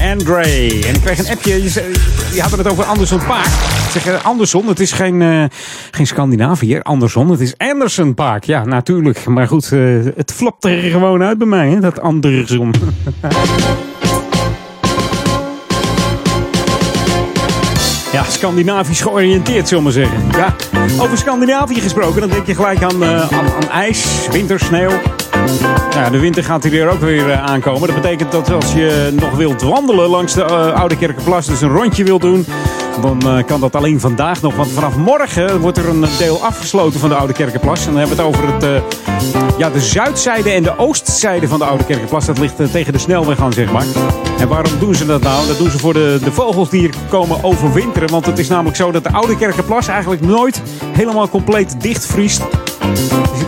Andre. 0.00 0.42
En 0.86 0.94
ik 0.94 1.00
kreeg 1.00 1.18
een 1.18 1.28
appje. 1.30 1.62
Je, 1.62 1.92
je 2.34 2.40
had 2.42 2.50
het 2.50 2.68
over 2.68 2.84
Anderson 2.84 3.20
Park. 3.26 3.46
Ik 3.46 3.90
zeg 3.90 4.06
eh, 4.06 4.24
Anderson, 4.24 4.68
het 4.68 4.80
is 4.80 4.92
geen, 4.92 5.22
eh 5.22 5.44
geen 5.90 6.06
Scandinavië. 6.06 6.78
Anderson, 6.82 7.30
het 7.30 7.40
is 7.40 7.54
Anderson 7.56 8.14
Park. 8.14 8.44
Ja, 8.44 8.64
natuurlijk. 8.64 9.26
Maar 9.26 9.48
goed, 9.48 9.72
eh, 9.72 9.80
het 10.16 10.32
flopt 10.32 10.64
er 10.64 10.80
gewoon 10.80 11.22
uit 11.22 11.38
bij 11.38 11.46
mij, 11.46 11.68
hè, 11.68 11.80
dat 11.80 12.00
Anderson. 12.00 12.74
Ja, 18.12 18.24
Scandinavisch 18.24 19.00
georiënteerd, 19.00 19.68
zullen 19.68 19.84
we 19.84 19.90
zeggen. 19.90 20.18
Ja, 20.32 20.54
over 21.00 21.18
Scandinavië 21.18 21.80
gesproken, 21.80 22.20
dan 22.20 22.30
denk 22.30 22.46
je 22.46 22.54
gelijk 22.54 22.82
aan, 22.82 23.02
eh, 23.02 23.32
aan, 23.32 23.52
aan 23.52 23.70
ijs, 23.70 24.28
winter, 24.30 24.60
sneeuw. 24.60 24.88
Nou, 24.88 25.29
ja, 25.90 26.10
de 26.10 26.18
winter 26.18 26.44
gaat 26.44 26.64
hier 26.64 26.88
ook 26.88 27.00
weer 27.00 27.30
eh, 27.30 27.44
aankomen. 27.44 27.88
Dat 27.88 28.02
betekent 28.02 28.32
dat 28.32 28.52
als 28.52 28.72
je 28.72 29.10
nog 29.12 29.30
wilt 29.36 29.62
wandelen 29.62 30.08
langs 30.08 30.34
de 30.34 30.44
eh, 30.44 30.80
Oude 30.80 30.96
Kerkenplas, 30.96 31.46
dus 31.46 31.60
een 31.60 31.72
rondje 31.72 32.04
wilt 32.04 32.20
doen, 32.20 32.46
dan 33.00 33.20
eh, 33.20 33.44
kan 33.46 33.60
dat 33.60 33.76
alleen 33.76 34.00
vandaag 34.00 34.42
nog. 34.42 34.56
Want 34.56 34.70
vanaf 34.70 34.96
morgen 34.96 35.60
wordt 35.60 35.78
er 35.78 35.88
een 35.88 36.04
deel 36.18 36.44
afgesloten 36.44 37.00
van 37.00 37.08
de 37.08 37.14
Oude 37.14 37.32
Kerkenplas. 37.32 37.86
En 37.86 37.92
dan 37.92 37.96
hebben 37.96 38.16
we 38.16 38.22
het 38.22 38.34
over 38.34 38.54
het, 38.54 38.82
ja, 39.58 39.70
de 39.70 39.80
zuidzijde 39.80 40.50
en 40.50 40.62
de 40.62 40.78
oostzijde 40.78 41.48
van 41.48 41.58
de 41.58 41.64
Oude 41.64 41.84
Kerkenplas. 41.84 42.26
Dat 42.26 42.38
ligt 42.38 42.72
tegen 42.72 42.92
de 42.92 42.98
snelweg 42.98 43.40
aan, 43.40 43.52
zeg 43.52 43.72
maar. 43.72 43.84
En 44.38 44.48
waarom 44.48 44.72
doen 44.78 44.94
ze 44.94 45.06
dat 45.06 45.22
nou? 45.22 45.46
Dat 45.46 45.58
doen 45.58 45.70
ze 45.70 45.78
voor 45.78 45.92
de, 45.92 46.18
de 46.24 46.32
vogels 46.32 46.70
die 46.70 46.80
hier 46.80 46.94
komen 47.08 47.44
overwinteren. 47.44 48.10
Want 48.10 48.26
het 48.26 48.38
is 48.38 48.48
namelijk 48.48 48.76
zo 48.76 48.90
dat 48.90 49.04
de 49.04 49.12
Oude 49.12 49.36
Kerkenplas 49.36 49.88
eigenlijk 49.88 50.22
nooit 50.22 50.62
helemaal 50.92 51.28
compleet 51.28 51.80
dichtvriest. 51.80 52.42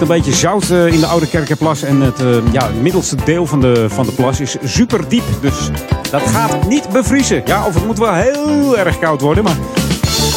Een 0.03 0.09
beetje 0.09 0.33
zout 0.33 0.71
eh, 0.71 0.87
in 0.87 1.01
de 1.01 1.07
Oude 1.07 1.29
Kerkenplas. 1.29 1.83
En 1.83 2.01
het, 2.01 2.21
eh, 2.21 2.53
ja, 2.53 2.69
middelste 2.81 3.17
deel 3.25 3.47
van 3.47 3.61
de, 3.61 3.89
van 3.89 4.07
de 4.07 4.13
plas 4.13 4.41
is 4.41 4.57
super 4.65 5.09
diep. 5.09 5.23
Dus 5.41 5.71
dat 6.11 6.23
gaat 6.23 6.69
niet 6.69 6.89
bevriezen. 6.89 7.43
Ja, 7.45 7.67
of 7.67 7.75
het 7.75 7.87
moet 7.87 7.99
wel 7.99 8.15
heel 8.15 8.79
erg 8.79 8.99
koud 8.99 9.21
worden. 9.21 9.45
Maar 9.45 9.57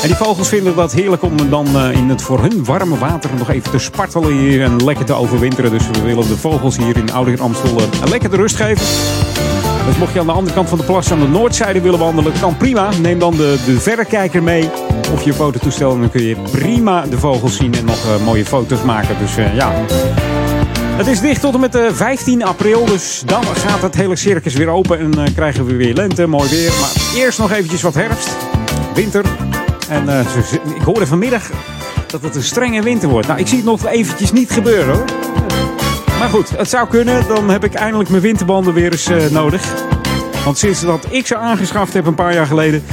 En 0.01 0.07
die 0.07 0.15
vogels 0.15 0.47
vinden 0.47 0.75
dat 0.75 0.93
heerlijk 0.93 1.21
om 1.21 1.49
dan 1.49 1.67
eh, 1.75 1.91
in 1.91 2.09
het 2.09 2.21
voor 2.21 2.39
hun 2.39 2.63
warme 2.63 2.97
water 2.97 3.29
nog 3.37 3.49
even 3.49 3.71
te 3.71 3.79
spartelen 3.79 4.31
hier 4.31 4.63
en 4.63 4.83
lekker 4.83 5.05
te 5.05 5.13
overwinteren. 5.13 5.71
Dus 5.71 5.87
we 5.87 6.01
willen 6.01 6.27
de 6.27 6.37
vogels 6.37 6.77
hier 6.77 6.97
in 6.97 7.11
Ouder 7.11 7.41
Amstel 7.41 7.81
lekker 8.09 8.29
de 8.29 8.37
rust 8.37 8.55
geven. 8.55 8.85
Dus 9.85 9.97
mocht 9.97 10.13
je 10.13 10.19
aan 10.19 10.25
de 10.25 10.31
andere 10.31 10.55
kant 10.55 10.69
van 10.69 10.77
de 10.77 10.83
plas 10.83 11.11
aan 11.11 11.19
de 11.19 11.27
noordzijde 11.27 11.81
willen 11.81 11.99
wandelen, 11.99 12.33
kan 12.39 12.57
prima. 12.57 12.89
Neem 13.01 13.19
dan 13.19 13.35
de, 13.35 13.57
de 13.65 13.79
verrekijker 13.79 14.43
mee 14.43 14.69
of 15.13 15.23
je 15.23 15.33
fototoestel 15.33 15.91
en 15.93 15.99
dan 15.99 16.09
kun 16.09 16.23
je 16.23 16.35
prima 16.51 17.05
de 17.05 17.17
vogels 17.17 17.55
zien 17.55 17.73
en 17.73 17.85
nog 17.85 18.05
eh, 18.05 18.25
mooie 18.25 18.45
foto's 18.45 18.81
maken. 18.81 19.15
Dus 19.19 19.37
eh, 19.37 19.55
ja, 19.55 19.71
het 20.95 21.07
is 21.07 21.19
dicht 21.19 21.41
tot 21.41 21.53
en 21.53 21.59
met 21.59 21.75
eh, 21.75 21.91
15 21.91 22.43
april, 22.43 22.85
dus 22.85 23.23
dan 23.25 23.43
gaat 23.43 23.81
het 23.81 23.95
hele 23.95 24.15
circus 24.15 24.53
weer 24.53 24.67
open 24.67 24.99
en 24.99 25.25
eh, 25.25 25.33
krijgen 25.35 25.65
we 25.65 25.75
weer 25.75 25.93
lente, 25.93 26.27
mooi 26.27 26.49
weer. 26.49 26.71
Maar 26.79 26.91
eerst 27.15 27.39
nog 27.39 27.51
eventjes 27.51 27.81
wat 27.81 27.93
herfst, 27.93 28.29
winter. 28.93 29.25
En 29.89 30.09
ik 30.75 30.81
hoorde 30.81 31.07
vanmiddag 31.07 31.49
dat 32.07 32.21
het 32.21 32.35
een 32.35 32.43
strenge 32.43 32.81
winter 32.81 33.09
wordt. 33.09 33.27
Nou, 33.27 33.39
ik 33.39 33.47
zie 33.47 33.57
het 33.57 33.65
nog 33.65 33.85
eventjes 33.85 34.31
niet 34.31 34.51
gebeuren 34.51 34.95
hoor. 34.95 35.05
Maar 36.25 36.33
goed, 36.33 36.49
het 36.49 36.69
zou 36.69 36.87
kunnen. 36.87 37.27
Dan 37.27 37.49
heb 37.49 37.63
ik 37.63 37.73
eindelijk 37.73 38.09
mijn 38.09 38.21
winterbanden 38.21 38.73
weer 38.73 38.91
eens 38.91 39.07
eh, 39.07 39.25
nodig. 39.29 39.61
Want 40.43 40.57
sinds 40.57 40.81
dat 40.81 41.05
ik 41.09 41.27
ze 41.27 41.37
aangeschaft 41.37 41.93
heb 41.93 42.05
een 42.05 42.15
paar 42.15 42.33
jaar 42.33 42.45
geleden, 42.45 42.83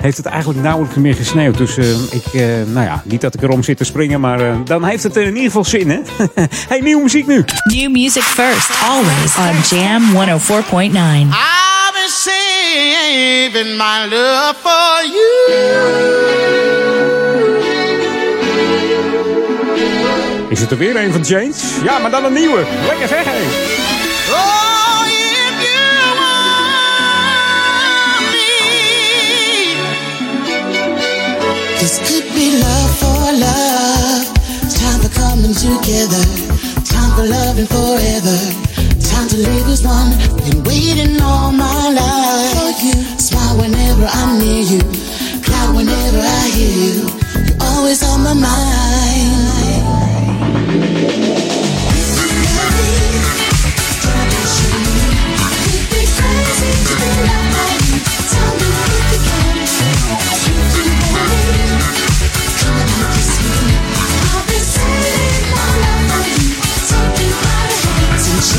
heeft 0.00 0.16
het 0.16 0.26
eigenlijk 0.26 0.62
nauwelijks 0.62 0.96
meer 0.96 1.14
gesneeuwd. 1.14 1.56
Dus 1.56 1.76
eh, 1.76 1.90
ik, 2.10 2.26
eh, 2.32 2.42
nou 2.66 2.86
ja, 2.86 3.02
niet 3.04 3.20
dat 3.20 3.34
ik 3.34 3.42
erom 3.42 3.62
zit 3.62 3.76
te 3.76 3.84
springen, 3.84 4.20
maar 4.20 4.40
eh, 4.40 4.56
dan 4.64 4.84
heeft 4.84 5.02
het 5.02 5.16
in 5.16 5.26
ieder 5.26 5.42
geval 5.42 5.64
zin, 5.64 5.90
hè? 5.90 6.00
hey, 6.68 6.80
nieuwe 6.80 7.02
muziek 7.02 7.26
nu. 7.26 7.44
New 7.64 7.90
music 7.90 8.22
first, 8.22 8.70
always 8.82 9.36
on 9.36 9.78
Jam 9.78 10.02
104.9. 10.02 10.14
I've 10.92 11.92
been 11.92 12.08
saving 12.08 13.76
my 13.76 14.06
love 14.10 14.54
for 14.62 15.04
you. 15.12 16.31
Er 20.72 20.78
weer 20.78 20.96
een 20.96 21.12
van 21.12 21.20
James? 21.20 21.62
Ja, 21.82 21.98
maar 21.98 22.10
dan 22.10 22.24
een 22.24 22.32
nieuwe. 22.32 22.64
Lekker 22.86 23.08
zeg, 23.08 23.24
hé. 23.24 23.42
Oh, 24.30 25.06
if 25.06 25.54
you 25.66 25.84
want 26.20 26.72
me. 28.34 28.52
This 31.78 31.94
could 32.06 32.26
be 32.34 32.46
love 32.64 32.92
for 33.00 33.32
love. 33.46 34.24
Time 34.78 35.00
for 35.02 35.12
coming 35.20 35.54
together. 35.54 36.24
Time 36.92 37.12
for 37.16 37.26
loving 37.28 37.68
forever. 37.68 38.38
Time 39.10 39.28
to 39.28 39.36
live 39.36 39.72
as 39.72 39.82
one. 39.84 40.10
Been 40.44 40.62
waiting 40.62 41.20
all 41.22 41.52
my 41.52 41.90
life 42.00 42.52
for 42.56 42.72
you. 42.84 42.94
Smile 43.18 43.56
whenever 43.56 44.06
I'm 44.06 44.38
near 44.38 44.62
you. 44.72 44.80
Cry 45.42 45.66
whenever 45.76 46.20
I 46.40 46.48
hear 46.56 46.74
you. 46.84 46.94
You're 47.46 47.60
always 47.60 48.02
on 48.02 48.22
my 48.22 48.34
mind. 48.34 49.51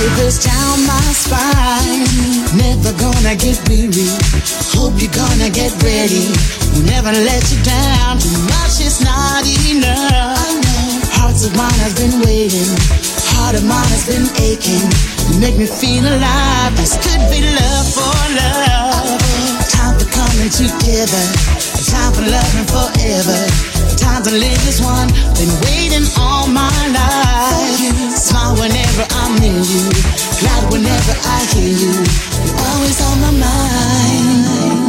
Shivers 0.04 0.44
down 0.44 0.76
my 0.84 1.08
spine. 1.16 2.04
Never 2.60 2.92
gonna 3.00 3.36
get 3.40 3.56
weary. 3.70 4.12
Hope 4.76 5.00
you're 5.00 5.16
gonna 5.16 5.50
get 5.50 5.72
ready. 5.80 6.28
We'll 6.76 6.88
never 6.92 7.12
let 7.12 7.44
you 7.52 7.60
down. 7.64 8.20
Too 8.20 8.36
much 8.52 8.84
is 8.84 9.00
not 9.00 9.48
enough. 9.48 10.60
Hearts 11.16 11.46
of 11.48 11.56
mine 11.56 11.80
have 11.80 11.96
been 11.96 12.20
waiting. 12.28 12.68
Heart 13.32 13.56
of 13.56 13.64
mine 13.64 13.92
has 13.96 14.04
been 14.12 14.28
aching. 14.44 14.88
You 15.32 15.40
make 15.40 15.56
me 15.56 15.68
feel 15.68 16.04
alive. 16.04 16.76
This 16.76 17.00
could 17.00 17.24
be 17.32 17.40
love 17.56 17.88
for 17.96 18.20
love. 18.36 19.24
Time 19.72 19.96
for 19.96 20.08
coming 20.12 20.52
together. 20.52 21.24
Time 21.88 22.12
for 22.12 22.26
loving 22.28 22.68
forever. 22.68 23.40
Time 23.96 24.22
to 24.28 24.32
live 24.36 24.64
as 24.68 24.84
one. 24.84 25.08
Been 25.40 25.54
waiting 25.64 26.06
all 26.20 26.48
my 26.48 26.76
life. 26.92 27.23
Smile 28.24 28.56
whenever 28.56 29.06
I'm 29.20 29.36
near 29.42 29.52
you. 29.52 29.90
Glad 30.40 30.72
whenever 30.72 31.14
I 31.26 31.44
hear 31.54 31.68
you. 31.68 31.92
You're 31.92 32.68
always 32.72 33.02
on 33.02 33.20
my 33.20 33.32
mind. 33.32 34.83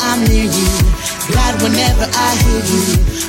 I'm 0.00 0.24
near 0.24 0.48
you. 0.48 0.68
Glad 1.28 1.60
whenever 1.62 2.06
I 2.08 2.30
hear 2.44 2.62
you. 2.64 2.82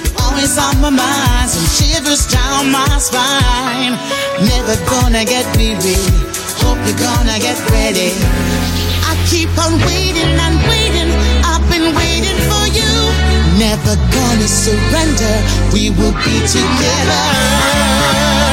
You're 0.04 0.16
always 0.24 0.58
on 0.58 0.80
my 0.82 0.90
mind. 0.90 1.50
Some 1.50 1.68
shivers 1.76 2.26
down 2.28 2.72
my 2.72 2.88
spine. 3.00 3.96
Never 4.44 4.76
gonna 4.88 5.26
get 5.26 5.46
weary. 5.58 5.98
Hope 6.64 6.80
you're 6.88 7.00
gonna 7.00 7.38
get 7.40 7.60
ready. 7.72 8.12
I 9.04 9.16
keep 9.30 9.50
on 9.60 9.80
waiting 9.88 10.32
and 10.46 10.56
waiting. 10.70 11.12
I've 11.44 11.66
been 11.70 11.94
waiting 11.96 12.40
for 12.50 12.66
you. 12.72 12.92
Never 13.60 13.96
gonna 14.14 14.48
surrender. 14.48 15.36
We 15.74 15.90
will 15.92 16.16
be 16.24 16.40
together. 16.48 18.53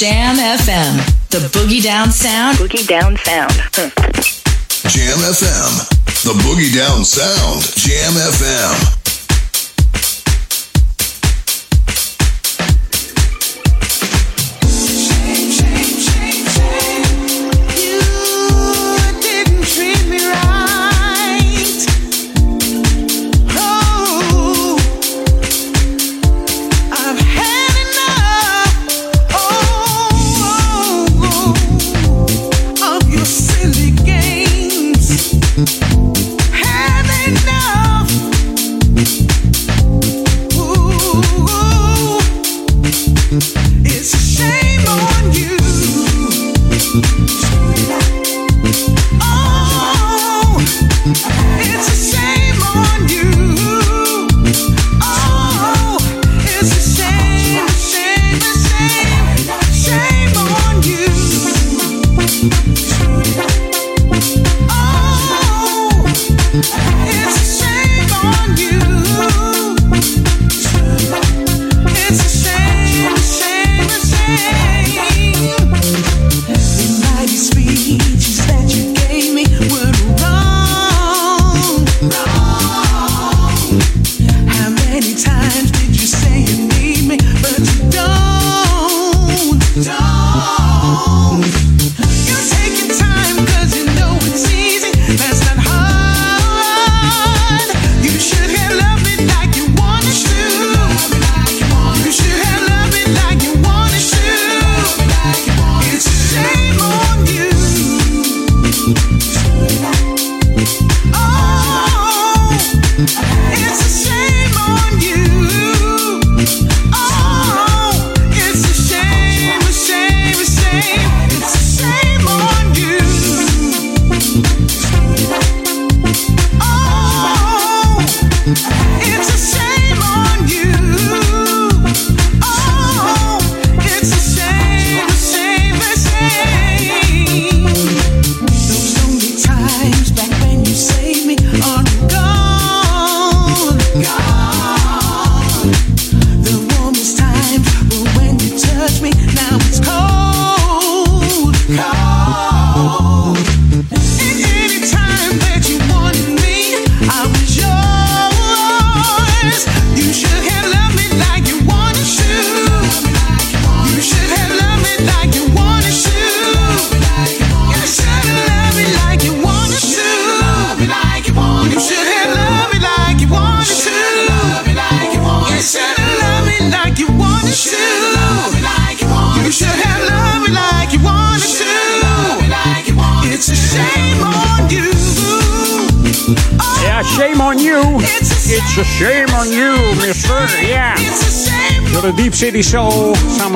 Jam 0.00 0.36
FM, 0.36 0.96
the 1.28 1.40
boogie 1.52 1.82
down 1.82 2.10
sound. 2.10 2.56
Boogie 2.56 2.86
down 2.88 3.18
sound. 3.18 3.52
Jam 4.88 5.18
FM. 5.18 6.00
The 6.24 6.32
Boogie 6.40 6.74
Down 6.74 7.04
Sound. 7.04 7.62
Jam 7.76 8.12
FM. 8.14 8.99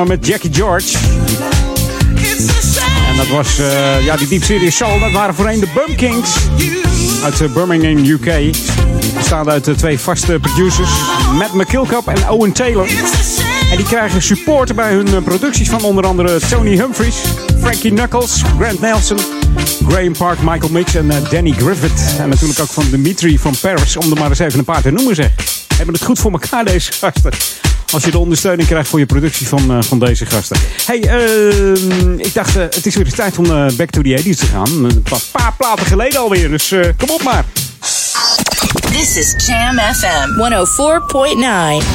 Met 0.06 0.26
Jackie 0.26 0.54
George. 0.54 0.98
En 3.08 3.16
dat 3.16 3.28
was, 3.28 3.58
eh, 3.58 4.04
ja, 4.04 4.16
die 4.16 4.28
Deep 4.28 4.44
City 4.44 4.70
Soul, 4.70 4.98
dat 4.98 5.12
waren 5.12 5.34
voorheen 5.34 5.60
de 5.60 5.68
Bumpkings. 5.74 6.36
Uit 7.24 7.40
eh, 7.40 7.52
Birmingham, 7.52 8.04
UK. 8.04 8.56
Bestaande 9.16 9.50
uit 9.50 9.64
de 9.64 9.74
twee 9.74 9.98
vaste 9.98 10.38
producers, 10.40 10.90
Matt 11.32 11.54
McKilcup 11.54 12.06
en 12.06 12.28
Owen 12.30 12.52
Taylor. 12.52 12.88
En 13.70 13.76
die 13.76 13.86
krijgen 13.86 14.22
support 14.22 14.74
bij 14.74 14.92
hun 14.92 15.06
eh, 15.06 15.22
producties 15.22 15.68
van 15.68 15.82
onder 15.82 16.06
andere 16.06 16.40
Tony 16.48 16.76
Humphries, 16.76 17.16
Frankie 17.60 17.90
Knuckles, 17.90 18.42
Grant 18.58 18.80
Nelson, 18.80 19.18
Graham 19.88 20.12
Park, 20.12 20.38
Michael 20.42 20.70
Mix 20.70 20.94
en 20.94 21.10
eh, 21.10 21.30
Danny 21.30 21.50
Griffith. 21.50 22.18
En 22.18 22.28
natuurlijk 22.28 22.60
ook 22.60 22.68
van 22.68 22.84
Dimitri 22.90 23.38
van 23.38 23.54
Paris, 23.60 23.96
om 23.96 24.10
er 24.10 24.18
maar 24.18 24.28
eens 24.28 24.38
even 24.38 24.58
een 24.58 24.64
paar 24.64 24.82
te 24.82 24.90
noemen 24.90 25.14
zeg. 25.14 25.30
Hebben 25.76 25.94
het 25.94 26.04
goed 26.04 26.18
voor 26.18 26.32
elkaar 26.32 26.64
deze 26.64 26.92
gasten. 26.92 27.32
Als 27.94 28.04
je 28.04 28.10
de 28.10 28.18
ondersteuning 28.18 28.68
krijgt 28.68 28.88
voor 28.88 28.98
je 28.98 29.06
productie 29.06 29.48
van, 29.48 29.70
eh, 29.70 29.82
van 29.82 29.98
deze 29.98 30.26
gasten. 30.26 30.56
Hey, 30.86 31.00
ehm, 31.00 32.18
ik 32.18 32.34
dacht, 32.34 32.56
eh, 32.56 32.62
het 32.62 32.86
is 32.86 32.94
weer 32.94 33.04
eens 33.04 33.14
tijd 33.14 33.38
om 33.38 33.44
eh, 33.44 33.66
back 33.76 33.90
to 33.90 34.02
the 34.02 34.08
80s 34.08 34.36
te 34.38 34.46
gaan. 34.46 34.84
Een 34.84 35.02
pa- 35.02 35.16
paar 35.32 35.52
platen 35.56 35.86
geleden 35.86 36.20
alweer, 36.20 36.50
dus 36.50 36.72
kom 36.98 37.10
op 37.10 37.22
maar. 37.22 37.44
This 38.90 39.16
is 39.16 39.34
Jam 39.46 39.78
FM 39.94 40.28
104.9. 40.36 41.86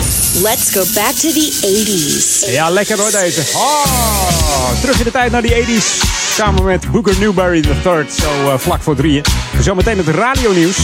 Let's 0.41 0.72
go 0.72 0.84
back 0.93 1.12
to 1.12 1.32
the 1.34 1.52
80s. 1.62 2.52
Ja, 2.52 2.70
lekker 2.70 2.97
hoor 3.00 3.12
deze. 3.12 3.41
Oh, 3.54 4.82
terug 4.82 4.97
in 4.97 5.04
de 5.04 5.12
tijd 5.12 5.32
naar 5.32 5.41
die 5.41 5.52
80s. 5.52 6.00
Samen 6.36 6.64
met 6.64 6.91
Booker 6.91 7.14
Newberry 7.20 7.64
III, 7.86 8.06
zo 8.20 8.58
vlak 8.58 8.82
voor 8.84 8.95
drieën. 8.95 9.24
Zometeen 9.62 9.97
het 9.97 10.08
radionieuws. 10.08 10.78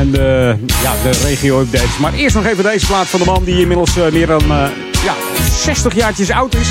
En 0.00 0.10
de, 0.10 0.56
ja, 0.82 0.92
de 1.02 1.10
regio-updates. 1.10 1.98
Maar 1.98 2.12
eerst 2.12 2.34
nog 2.34 2.46
even 2.46 2.64
deze 2.64 2.86
plaat 2.86 3.06
van 3.06 3.20
de 3.20 3.26
man 3.26 3.44
die 3.44 3.60
inmiddels 3.60 3.96
eh, 3.96 4.12
meer 4.12 4.26
dan 4.26 4.42
eh, 4.42 4.66
ja, 5.04 5.14
60 5.62 5.94
jaartjes 5.94 6.30
oud 6.30 6.54
is. 6.54 6.68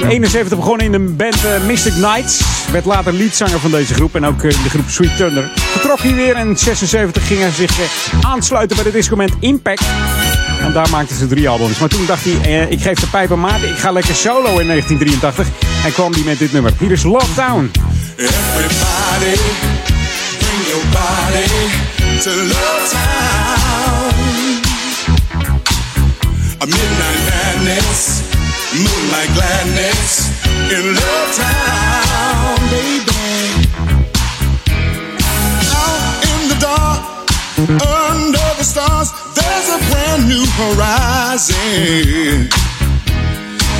In 0.00 0.08
71 0.08 0.58
begonnen 0.58 0.86
in 0.86 0.92
de 0.92 0.98
band 0.98 1.44
eh, 1.44 1.64
Mystic 1.66 1.92
Knights. 1.92 2.40
Werd 2.72 2.84
later 2.84 3.12
leadzanger 3.12 3.58
van 3.58 3.70
deze 3.70 3.94
groep 3.94 4.14
en 4.14 4.26
ook 4.26 4.42
in 4.42 4.62
de 4.62 4.68
groep 4.68 4.88
Sweet 4.88 5.16
Thunder. 5.16 5.50
Vertrok 5.54 5.98
hij 5.98 6.14
weer 6.14 6.34
en 6.34 6.48
in 6.48 6.56
76 6.56 7.26
ging 7.26 7.40
hij 7.40 7.50
zich 7.50 7.70
aansluiten 8.20 8.76
bij 8.76 8.84
de 8.84 8.92
discoment 8.92 9.32
Impact. 9.40 9.84
En 10.60 10.72
daar 10.72 10.90
maakten 10.90 11.16
ze 11.16 11.26
drie 11.26 11.48
albums. 11.48 11.78
Maar 11.78 11.88
toen 11.88 12.06
dacht 12.06 12.24
hij, 12.24 12.66
ik 12.68 12.80
geef 12.80 13.00
de 13.00 13.06
pijp 13.06 13.32
aan 13.32 13.40
maat, 13.40 13.62
ik 13.62 13.78
ga 13.78 13.90
lekker 13.90 14.14
solo 14.14 14.58
in 14.58 14.66
1983. 14.66 15.46
En 15.84 15.92
kwam 15.92 16.12
hij 16.12 16.22
met 16.22 16.38
dit 16.38 16.52
nummer. 16.52 16.72
Hier 16.78 16.92
is 16.92 17.02
Lockdown. 17.02 17.70
Everybody, 18.16 19.40
bring 20.38 20.66
your 20.66 20.84
body 20.92 21.95
to 22.26 22.32
Love 22.32 22.90
Town. 22.90 24.10
A 26.58 26.66
midnight 26.66 27.22
madness, 27.30 28.26
moonlight 28.74 29.30
gladness 29.36 30.34
in 30.74 30.84
Love 30.98 31.30
Town, 31.38 32.58
baby. 32.74 33.62
Out 35.70 36.26
in 36.26 36.40
the 36.50 36.58
dark, 36.58 37.00
under 37.86 38.48
the 38.58 38.64
stars, 38.64 39.08
there's 39.36 39.68
a 39.70 39.78
brand 39.86 40.26
new 40.26 40.44
horizon. 40.58 42.50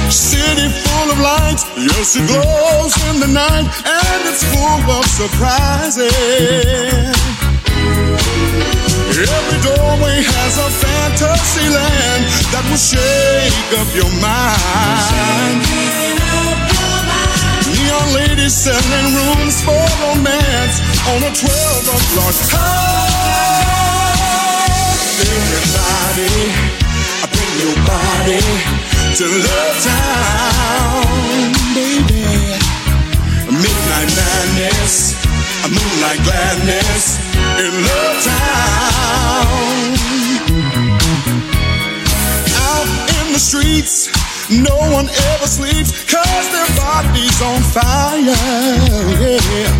City 0.08 0.68
full 0.70 1.10
of 1.10 1.18
lights, 1.18 1.64
yes, 1.76 2.14
it 2.14 2.24
glows 2.30 2.94
in 3.10 3.18
the 3.18 3.26
night, 3.26 3.66
and 3.84 4.28
it's 4.30 4.44
full 4.54 4.86
of 4.98 5.04
surprises. 5.04 6.14
Every 9.06 9.60
doorway 9.62 10.18
has 10.18 10.58
a 10.58 10.68
fantasy 10.82 11.68
land 11.70 12.22
that 12.52 12.64
will 12.68 12.76
shake 12.76 13.70
up 13.78 13.88
your 13.94 14.10
mind. 14.18 15.62
Neon 17.70 18.08
ladies 18.12 18.52
selling 18.52 19.08
rooms 19.14 19.62
for 19.62 19.78
romance 20.02 20.82
on 21.06 21.22
a 21.22 21.32
12 21.32 21.96
o'clock 21.96 22.36
high. 22.50 23.76
Everybody, 25.22 26.50
bring 27.30 27.52
your 27.62 27.78
body 27.86 28.42
to 29.16 29.24
Love 29.24 29.76
Town, 29.86 31.06
baby. 31.72 32.26
Midnight 33.48 34.10
madness, 34.12 35.14
a 35.66 35.68
moonlight 35.68 36.22
gladness 36.22 37.18
in 37.58 37.72
Love 37.74 38.18
Town. 38.22 39.46
Out 42.70 42.88
in 43.18 43.32
the 43.32 43.38
streets, 43.40 44.06
no 44.48 44.76
one 44.94 45.08
ever 45.10 45.48
sleeps, 45.48 45.90
cause 46.06 46.46
their 46.54 46.70
body's 46.78 47.42
on 47.42 47.60
fire. 47.74 48.22
Yeah. 49.26 49.74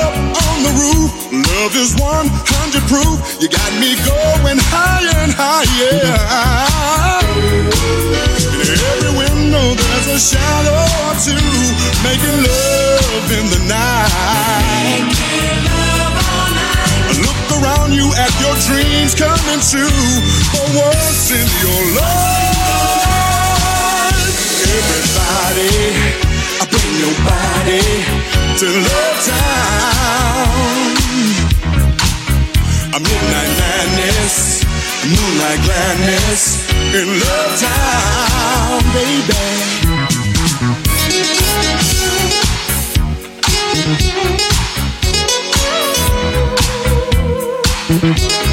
Up 0.00 0.16
on 0.16 0.56
the 0.64 0.72
roof, 0.80 1.12
love 1.32 1.76
is 1.76 1.92
100 2.00 2.80
proof. 2.88 3.20
You 3.42 3.48
got 3.50 3.72
me 3.76 3.92
going 4.08 4.58
higher 4.72 5.16
and 5.20 5.32
higher. 5.36 6.00
In 8.56 8.72
every 8.72 9.12
window 9.56 9.74
there's 9.74 10.06
a 10.06 10.18
shadow 10.18 10.76
or 11.06 11.14
two, 11.24 11.32
making 12.04 12.36
love 12.44 13.30
in 13.32 13.46
the 13.50 13.60
night. 13.68 15.14
Look 17.24 17.62
around 17.62 17.92
you 17.92 18.12
at 18.16 18.32
your 18.40 18.56
dreams 18.68 19.14
coming 19.14 19.60
true. 19.60 20.20
For 20.52 20.66
once 20.76 21.30
in 21.30 21.46
your 21.64 21.82
life, 21.96 22.56
everybody, 24.76 25.76
I 26.60 26.64
bring 26.68 26.92
your 27.00 27.16
body 27.24 27.84
to 28.60 28.66
Love 28.88 29.18
Town. 29.24 30.86
A 32.94 32.98
midnight 33.00 33.52
madness, 33.60 34.65
moonlight 35.08 35.60
gladness 35.64 36.68
in 36.94 37.06
Love 37.20 37.60
Town, 37.60 38.82
baby. 38.92 39.36
Every 47.88 48.45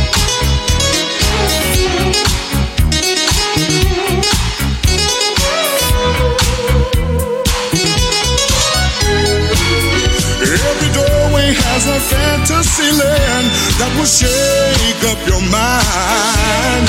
has 11.83 11.91
a 11.91 11.99
fantasy 11.99 12.91
land 12.95 13.47
that 13.79 13.91
will 13.99 14.07
shake 14.07 15.03
up 15.11 15.19
your 15.27 15.43
mind. 15.51 16.87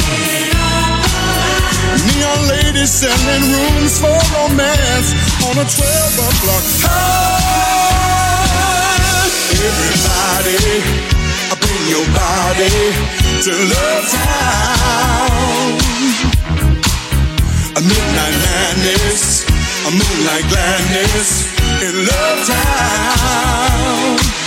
Neon 2.06 2.40
ladies 2.46 2.92
selling 2.94 3.44
rooms 3.50 3.98
for 3.98 4.14
romance 4.38 5.10
on 5.50 5.58
a 5.58 5.66
12 5.66 6.30
o'clock 6.30 6.66
high. 6.86 7.74
Everybody, 9.50 10.62
bring 11.58 11.84
your 11.90 12.06
body 12.14 12.94
to 13.42 13.50
Love 13.74 14.06
Town. 14.14 15.74
A 17.74 17.80
midnight 17.82 18.36
madness, 18.46 19.42
a 19.42 19.90
moonlight 19.90 20.46
gladness 20.50 21.50
in 21.82 21.94
Love 22.06 22.46
Town. 22.46 24.43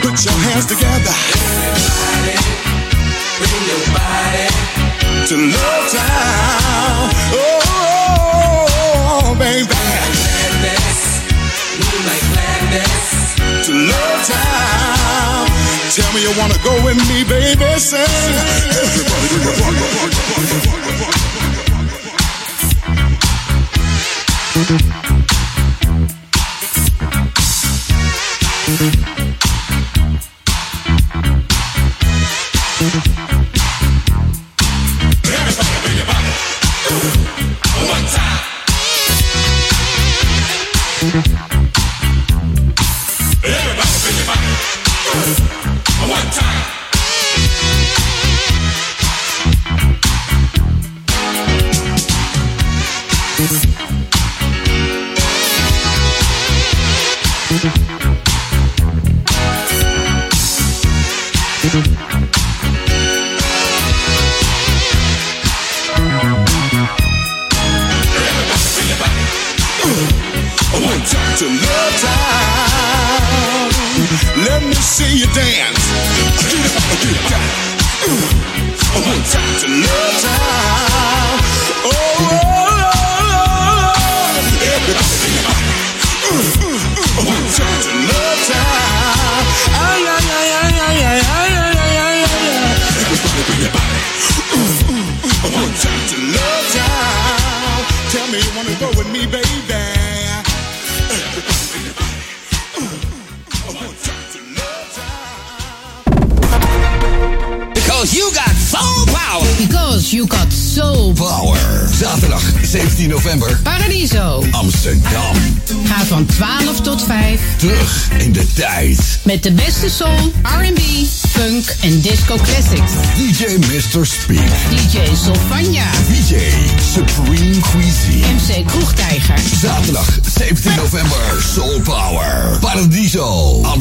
Put 0.00 0.24
your 0.24 0.34
hands 0.46 0.66
together. 0.66 1.14
Everybody, 1.34 2.38
bring 3.38 3.62
your 3.66 3.82
body 3.90 4.46
to 5.26 5.34
Love 5.36 5.84
Town. 5.90 7.10
Oh, 7.34 8.66
oh 8.70 9.34
baby. 9.38 9.66
Gladness, 9.66 11.00
moonlight 11.82 12.24
gladness 12.32 13.66
to 13.66 13.72
Love 13.74 14.20
Town. 14.26 15.46
Tell 15.90 16.10
me 16.14 16.22
you 16.22 16.32
wanna 16.38 16.58
go 16.62 16.72
with 16.84 16.98
me, 17.10 17.24
baby. 17.24 17.78
Say, 17.78 18.06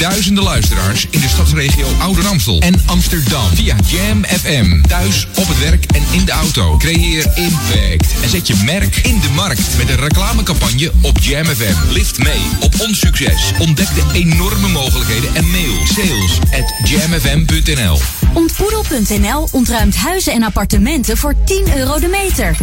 Duizenden 0.00 0.44
luisteraars 0.44 1.06
in 1.10 1.20
de 1.20 1.28
stadsregio 1.28 1.86
Ouder 1.98 2.26
Amstel 2.26 2.60
en 2.60 2.74
Amsterdam 2.86 3.54
via 3.54 3.76
Jam 3.86 4.24
FM. 4.24 4.82
Thuis, 4.82 5.26
op 5.34 5.48
het 5.48 5.58
werk 5.58 5.84
en 5.84 6.02
in 6.10 6.24
de 6.24 6.32
auto. 6.32 6.76
Creëer 6.76 7.26
impact 7.34 8.14
en 8.22 8.28
zet 8.28 8.46
je 8.46 8.54
merk 8.64 8.96
in 8.96 9.20
de 9.20 9.28
markt 9.34 9.76
met 9.76 9.88
een 9.88 9.96
reclamecampagne 9.96 10.92
op 11.02 11.18
Jam 11.18 11.44
FM. 11.44 11.92
Lift 11.92 12.18
mee 12.18 12.40
op 12.60 12.74
ons 12.80 12.98
succes. 12.98 13.52
Ontdek 13.58 13.94
de 13.94 14.02
enorme 14.12 14.68
mogelijkheden 14.68 15.34
en 15.34 15.50
mail 15.50 15.86
sales 15.86 16.38
at 16.52 16.88
jamfm.nl. 16.88 17.98
Ontboedel.nl 18.34 19.48
ontruimt 19.52 19.96
huizen 19.96 20.32
en 20.32 20.42
appartementen 20.42 21.16
voor 21.16 21.34
10 21.44 21.76
euro 21.76 21.98
de 21.98 22.08
meter. 22.08 22.56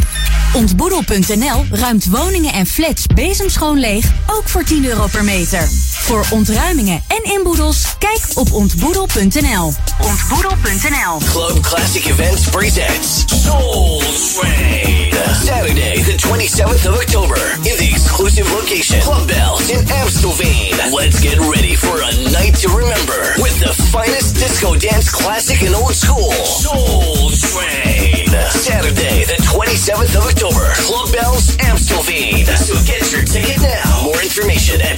Ontboedel.nl 0.54 1.66
ruimt 1.72 2.06
woningen 2.06 2.54
en 2.54 2.66
flats 2.66 3.06
bezemschoon 3.16 3.80
leeg, 3.80 4.06
ook 4.28 4.50
voor 4.50 4.64
10 4.64 4.86
euro 4.86 5.08
per 5.08 5.24
meter. 5.24 5.70
Voor 6.08 6.26
ontruimingen 6.30 7.04
en 7.08 7.32
inboedels, 7.32 7.84
kijk 8.00 8.22
op 8.34 8.54
ontboedel.nl. 8.54 9.74
Ontboedel.nl 10.02 11.18
Club 11.30 11.62
Classic 11.62 12.06
Events 12.06 12.50
presents 12.50 13.24
Soul 13.44 14.02
Train. 14.34 15.14
Saturday, 15.44 16.04
the 16.04 16.16
27th 16.28 16.90
of 16.90 16.96
October, 17.02 17.38
in 17.56 17.76
the 17.78 17.90
exclusive 17.90 18.54
location, 18.54 19.00
Club 19.00 19.28
Bells 19.28 19.70
in 19.70 19.80
Amstelveen. 19.80 20.94
Let's 20.94 21.20
get 21.20 21.40
ready 21.40 21.76
for 21.76 22.02
a 22.02 22.32
night 22.32 22.56
to 22.62 22.70
remember 22.70 23.34
with 23.38 23.60
the 23.60 23.74
finest 23.92 24.36
disco 24.36 24.76
dance 24.76 25.12
classic 25.12 25.62
and 25.62 25.76
old 25.76 25.94
school. 25.96 26.32
Soul 26.46 27.30
Train. 27.30 28.28
Saturday, 28.50 29.26
the 29.26 29.42
27th 29.44 29.68
27th 29.88 30.16
of 30.18 30.26
October. 30.26 30.74
Club 30.76 31.12
Bells, 31.14 31.56
Amstelveen. 31.58 32.46
So 32.58 32.76
get 32.84 33.12
your 33.12 33.24
ticket 33.24 33.62
now. 33.62 34.04
More 34.04 34.22
information 34.22 34.82
at 34.82 34.98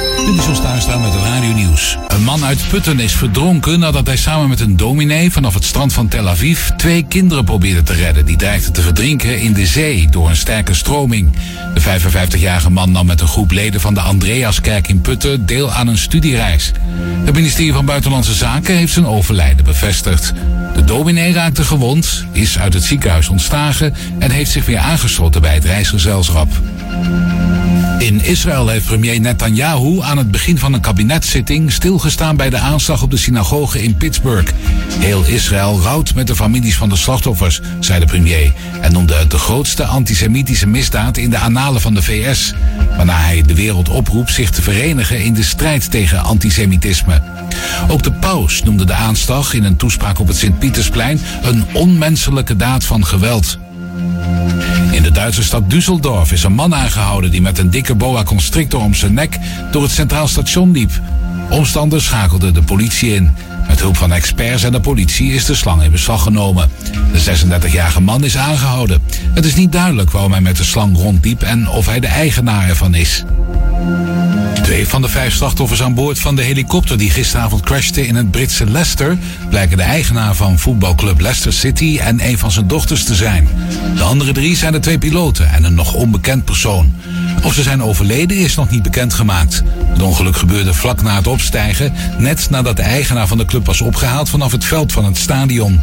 Dit 0.25 0.39
is 0.39 0.47
ons 0.47 0.57
staan 0.57 1.01
met 1.01 1.13
het 1.13 1.23
radio-nieuws. 1.23 1.97
Een 2.07 2.23
man 2.23 2.43
uit 2.43 2.67
Putten 2.69 2.99
is 2.99 3.13
verdronken 3.13 3.79
nadat 3.79 4.07
hij 4.07 4.17
samen 4.17 4.49
met 4.49 4.59
een 4.59 4.77
dominee 4.77 5.31
vanaf 5.31 5.53
het 5.53 5.63
strand 5.63 5.93
van 5.93 6.07
Tel 6.07 6.29
Aviv 6.29 6.69
twee 6.77 7.05
kinderen 7.07 7.43
probeerde 7.43 7.83
te 7.83 7.93
redden. 7.93 8.25
Die 8.25 8.35
dreigden 8.35 8.73
te 8.73 8.81
verdrinken 8.81 9.39
in 9.39 9.53
de 9.53 9.65
zee 9.65 10.09
door 10.09 10.29
een 10.29 10.35
sterke 10.35 10.73
stroming. 10.73 11.31
De 11.73 11.81
55-jarige 11.81 12.69
man 12.69 12.91
nam 12.91 13.05
met 13.05 13.21
een 13.21 13.27
groep 13.27 13.51
leden 13.51 13.81
van 13.81 13.93
de 13.93 13.99
Andreaskerk 13.99 14.87
in 14.87 15.01
Putten 15.01 15.45
deel 15.45 15.71
aan 15.71 15.87
een 15.87 15.97
studiereis. 15.97 16.71
Het 17.23 17.35
ministerie 17.35 17.73
van 17.73 17.85
Buitenlandse 17.85 18.33
Zaken 18.33 18.75
heeft 18.75 18.93
zijn 18.93 19.07
overlijden 19.07 19.65
bevestigd. 19.65 20.33
De 20.73 20.83
dominee 20.83 21.33
raakte 21.33 21.63
gewond, 21.63 22.25
is 22.31 22.59
uit 22.59 22.73
het 22.73 22.83
ziekenhuis 22.83 23.29
ontslagen 23.29 23.93
en 24.19 24.31
heeft 24.31 24.51
zich 24.51 24.65
weer 24.65 24.79
aangesloten 24.79 25.41
bij 25.41 25.53
het 25.53 25.65
reisgezelschap. 25.65 26.49
In 28.01 28.21
Israël 28.23 28.67
heeft 28.67 28.85
premier 28.85 29.19
Netanyahu 29.19 30.01
aan 30.01 30.17
het 30.17 30.31
begin 30.31 30.57
van 30.57 30.73
een 30.73 30.81
kabinetszitting 30.81 31.71
stilgestaan 31.71 32.35
bij 32.35 32.49
de 32.49 32.57
aanslag 32.57 33.01
op 33.01 33.11
de 33.11 33.17
synagoge 33.17 33.83
in 33.83 33.95
Pittsburgh. 33.95 34.53
Heel 34.99 35.23
Israël 35.25 35.81
rouwt 35.81 36.13
met 36.15 36.27
de 36.27 36.35
families 36.35 36.77
van 36.77 36.89
de 36.89 36.95
slachtoffers, 36.95 37.61
zei 37.79 37.99
de 37.99 38.05
premier, 38.05 38.53
en 38.81 38.91
noemde 38.91 39.13
het 39.13 39.31
de 39.31 39.37
grootste 39.37 39.85
antisemitische 39.85 40.67
misdaad 40.67 41.17
in 41.17 41.29
de 41.29 41.37
annalen 41.37 41.81
van 41.81 41.93
de 41.93 42.01
VS, 42.01 42.53
waarna 42.95 43.17
hij 43.17 43.41
de 43.41 43.55
wereld 43.55 43.89
oproept 43.89 44.33
zich 44.33 44.49
te 44.49 44.61
verenigen 44.61 45.23
in 45.23 45.33
de 45.33 45.43
strijd 45.43 45.91
tegen 45.91 46.23
antisemitisme. 46.23 47.21
Ook 47.87 48.03
de 48.03 48.11
paus 48.11 48.63
noemde 48.63 48.85
de 48.85 48.93
aanslag 48.93 49.53
in 49.53 49.63
een 49.63 49.77
toespraak 49.77 50.19
op 50.19 50.27
het 50.27 50.37
Sint-Pietersplein 50.37 51.19
een 51.41 51.65
onmenselijke 51.73 52.55
daad 52.55 52.83
van 52.83 53.05
geweld. 53.05 53.57
In 54.91 55.03
de 55.03 55.11
Duitse 55.11 55.43
stad 55.43 55.63
Düsseldorf 55.63 56.31
is 56.31 56.43
een 56.43 56.53
man 56.53 56.75
aangehouden 56.75 57.31
die 57.31 57.41
met 57.41 57.57
een 57.57 57.69
dikke 57.69 57.95
boa 57.95 58.23
constrictor 58.23 58.81
om 58.81 58.93
zijn 58.93 59.13
nek 59.13 59.37
door 59.71 59.81
het 59.81 59.91
Centraal 59.91 60.27
Station 60.27 60.71
liep. 60.71 60.91
Omstanders 61.49 62.05
schakelden 62.05 62.53
de 62.53 62.61
politie 62.61 63.13
in. 63.13 63.35
Met 63.67 63.79
hulp 63.79 63.97
van 63.97 64.13
experts 64.13 64.63
en 64.63 64.71
de 64.71 64.79
politie 64.79 65.33
is 65.33 65.45
de 65.45 65.55
slang 65.55 65.83
in 65.83 65.91
beslag 65.91 66.23
genomen. 66.23 66.69
De 67.11 67.19
36-jarige 67.19 68.01
man 68.01 68.23
is 68.23 68.37
aangehouden. 68.37 69.01
Het 69.33 69.45
is 69.45 69.55
niet 69.55 69.71
duidelijk 69.71 70.11
waarom 70.11 70.31
hij 70.31 70.41
met 70.41 70.57
de 70.57 70.63
slang 70.63 70.97
rondliep 70.97 71.41
en 71.41 71.69
of 71.69 71.85
hij 71.85 71.99
de 71.99 72.07
eigenaar 72.07 72.69
ervan 72.69 72.95
is. 72.95 73.23
Twee 74.63 74.87
van 74.87 75.01
de 75.01 75.07
vijf 75.09 75.33
slachtoffers 75.33 75.81
aan 75.81 75.93
boord 75.93 76.19
van 76.19 76.35
de 76.35 76.41
helikopter 76.41 76.97
die 76.97 77.09
gisteravond 77.09 77.61
crashte 77.61 78.07
in 78.07 78.15
het 78.15 78.31
Britse 78.31 78.65
Leicester 78.65 79.17
blijken 79.49 79.77
de 79.77 79.83
eigenaar 79.83 80.35
van 80.35 80.59
voetbalclub 80.59 81.19
Leicester 81.19 81.53
City 81.53 81.97
en 82.01 82.27
een 82.27 82.37
van 82.37 82.51
zijn 82.51 82.67
dochters 82.67 83.03
te 83.03 83.15
zijn. 83.15 83.47
De 83.95 84.03
andere 84.03 84.31
drie 84.31 84.55
zijn 84.55 84.71
de 84.71 84.79
twee 84.79 84.97
piloten 84.97 85.49
en 85.49 85.63
een 85.63 85.73
nog 85.73 85.93
onbekend 85.93 86.45
persoon. 86.45 86.95
Of 87.43 87.53
ze 87.53 87.63
zijn 87.63 87.83
overleden 87.83 88.37
is 88.37 88.55
nog 88.55 88.69
niet 88.69 88.83
bekendgemaakt. 88.83 89.63
Het 89.85 90.01
ongeluk 90.01 90.37
gebeurde 90.37 90.73
vlak 90.73 91.01
na 91.01 91.15
het 91.15 91.27
opstijgen, 91.27 91.93
net 92.17 92.47
nadat 92.49 92.75
de 92.75 92.81
eigenaar 92.81 93.27
van 93.27 93.37
de 93.37 93.45
club 93.45 93.65
was 93.65 93.81
opgehaald 93.81 94.29
vanaf 94.29 94.51
het 94.51 94.65
veld 94.65 94.91
van 94.91 95.05
het 95.05 95.17
stadion. 95.17 95.81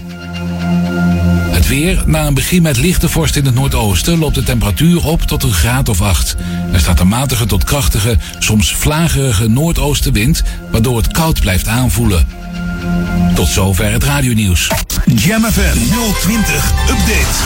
Het 1.50 1.68
weer, 1.68 2.02
na 2.06 2.26
een 2.26 2.34
begin 2.34 2.62
met 2.62 2.76
lichte 2.76 3.08
vorst 3.08 3.36
in 3.36 3.44
het 3.44 3.54
noordoosten, 3.54 4.18
loopt 4.18 4.34
de 4.34 4.42
temperatuur 4.42 5.04
op 5.04 5.22
tot 5.22 5.42
een 5.42 5.52
graad 5.52 5.88
of 5.88 6.00
acht. 6.00 6.36
Er 6.72 6.80
staat 6.80 7.00
een 7.00 7.08
matige 7.08 7.46
tot 7.46 7.64
krachtige, 7.64 8.18
soms 8.38 8.74
vlagerige 8.74 9.48
noordoostenwind, 9.48 10.42
waardoor 10.70 10.96
het 10.96 11.12
koud 11.12 11.40
blijft 11.40 11.68
aanvoelen. 11.68 12.26
Tot 13.34 13.48
zover 13.48 13.92
het 13.92 14.04
radionieuws. 14.04 14.70
Jam 15.14 15.44
FM 15.44 15.78
020 16.20 16.72
Update. 16.90 17.36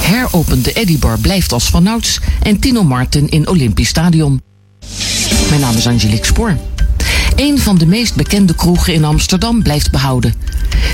Heropende 0.00 0.72
Eddie 0.72 0.98
Bar 0.98 1.18
blijft 1.18 1.52
als 1.52 1.68
vanouds 1.68 2.18
en 2.42 2.58
Tino 2.58 2.82
Martin 2.82 3.28
in 3.28 3.48
Olympisch 3.48 3.88
Stadion. 3.88 4.42
Mijn 5.48 5.60
naam 5.60 5.76
is 5.76 5.86
Angelique 5.86 6.26
Spoor. 6.26 6.56
Een 7.36 7.58
van 7.58 7.78
de 7.78 7.86
meest 7.86 8.14
bekende 8.14 8.54
kroegen 8.54 8.94
in 8.94 9.04
Amsterdam 9.04 9.62
blijft 9.62 9.90
behouden. 9.90 10.34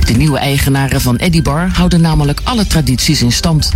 De 0.06 0.12
nieuwe 0.12 0.38
eigenaren 0.38 1.00
van 1.00 1.18
Eddie 1.18 1.42
Bar 1.42 1.68
houden 1.72 2.00
namelijk 2.00 2.40
alle 2.44 2.66
tradities 2.66 3.22
in 3.22 3.32
stand. 3.32 3.70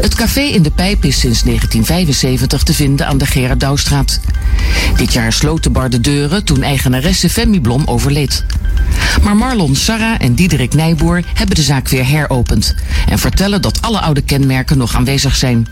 Het 0.00 0.14
café 0.14 0.40
in 0.40 0.62
de 0.62 0.70
Pijp 0.70 1.04
is 1.04 1.20
sinds 1.20 1.42
1975 1.42 2.62
te 2.62 2.74
vinden 2.74 3.06
aan 3.06 3.18
de 3.18 3.26
Gerard 3.26 3.60
Douwstraat. 3.60 4.20
Dit 4.96 5.12
jaar 5.12 5.32
sloot 5.32 5.62
de 5.62 5.70
bar 5.70 5.90
de 5.90 6.00
deuren 6.00 6.44
toen 6.44 6.62
eigenaresse 6.62 7.30
Femi 7.30 7.60
Blom 7.60 7.82
overleed. 7.84 8.44
Maar 9.22 9.36
Marlon 9.36 9.76
Sarra 9.76 10.18
en 10.18 10.34
Diederik 10.34 10.74
Nijboer 10.74 11.22
hebben 11.34 11.56
de 11.56 11.62
zaak 11.62 11.88
weer 11.88 12.06
heropend 12.06 12.74
en 13.08 13.18
vertellen 13.18 13.62
dat 13.62 13.82
alle 13.82 14.00
oude 14.00 14.22
kenmerken 14.22 14.78
nog 14.78 14.94
aanwezig 14.94 15.36
zijn. 15.36 15.66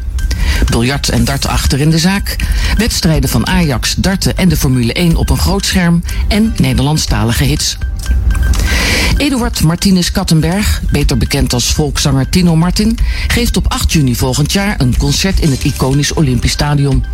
Biljart 0.70 1.08
en 1.08 1.24
darten 1.24 1.50
achter 1.50 1.80
in 1.80 1.90
de 1.90 1.98
zaak. 1.98 2.36
Wedstrijden 2.76 3.30
van 3.30 3.46
Ajax, 3.46 3.94
darten 3.94 4.36
en 4.36 4.48
de 4.48 4.56
Formule 4.56 4.92
1 4.92 5.16
op 5.16 5.30
een 5.30 5.38
groot 5.38 5.66
scherm. 5.66 6.02
En 6.28 6.54
Nederlandstalige 6.56 7.44
hits. 7.44 7.78
Eduard 9.16 9.62
Martinez 9.62 10.10
Kattenberg, 10.10 10.82
beter 10.90 11.16
bekend 11.16 11.52
als 11.52 11.72
volkszanger 11.72 12.28
Tino 12.28 12.56
Martin, 12.56 12.98
geeft 13.28 13.56
op 13.56 13.72
8 13.72 13.92
juni 13.92 14.14
volgend 14.14 14.52
jaar 14.52 14.80
een 14.80 14.96
concert 14.96 15.40
in 15.40 15.50
het 15.50 15.64
iconisch 15.64 16.12
Olympisch 16.12 16.52
Stadion. 16.52 17.04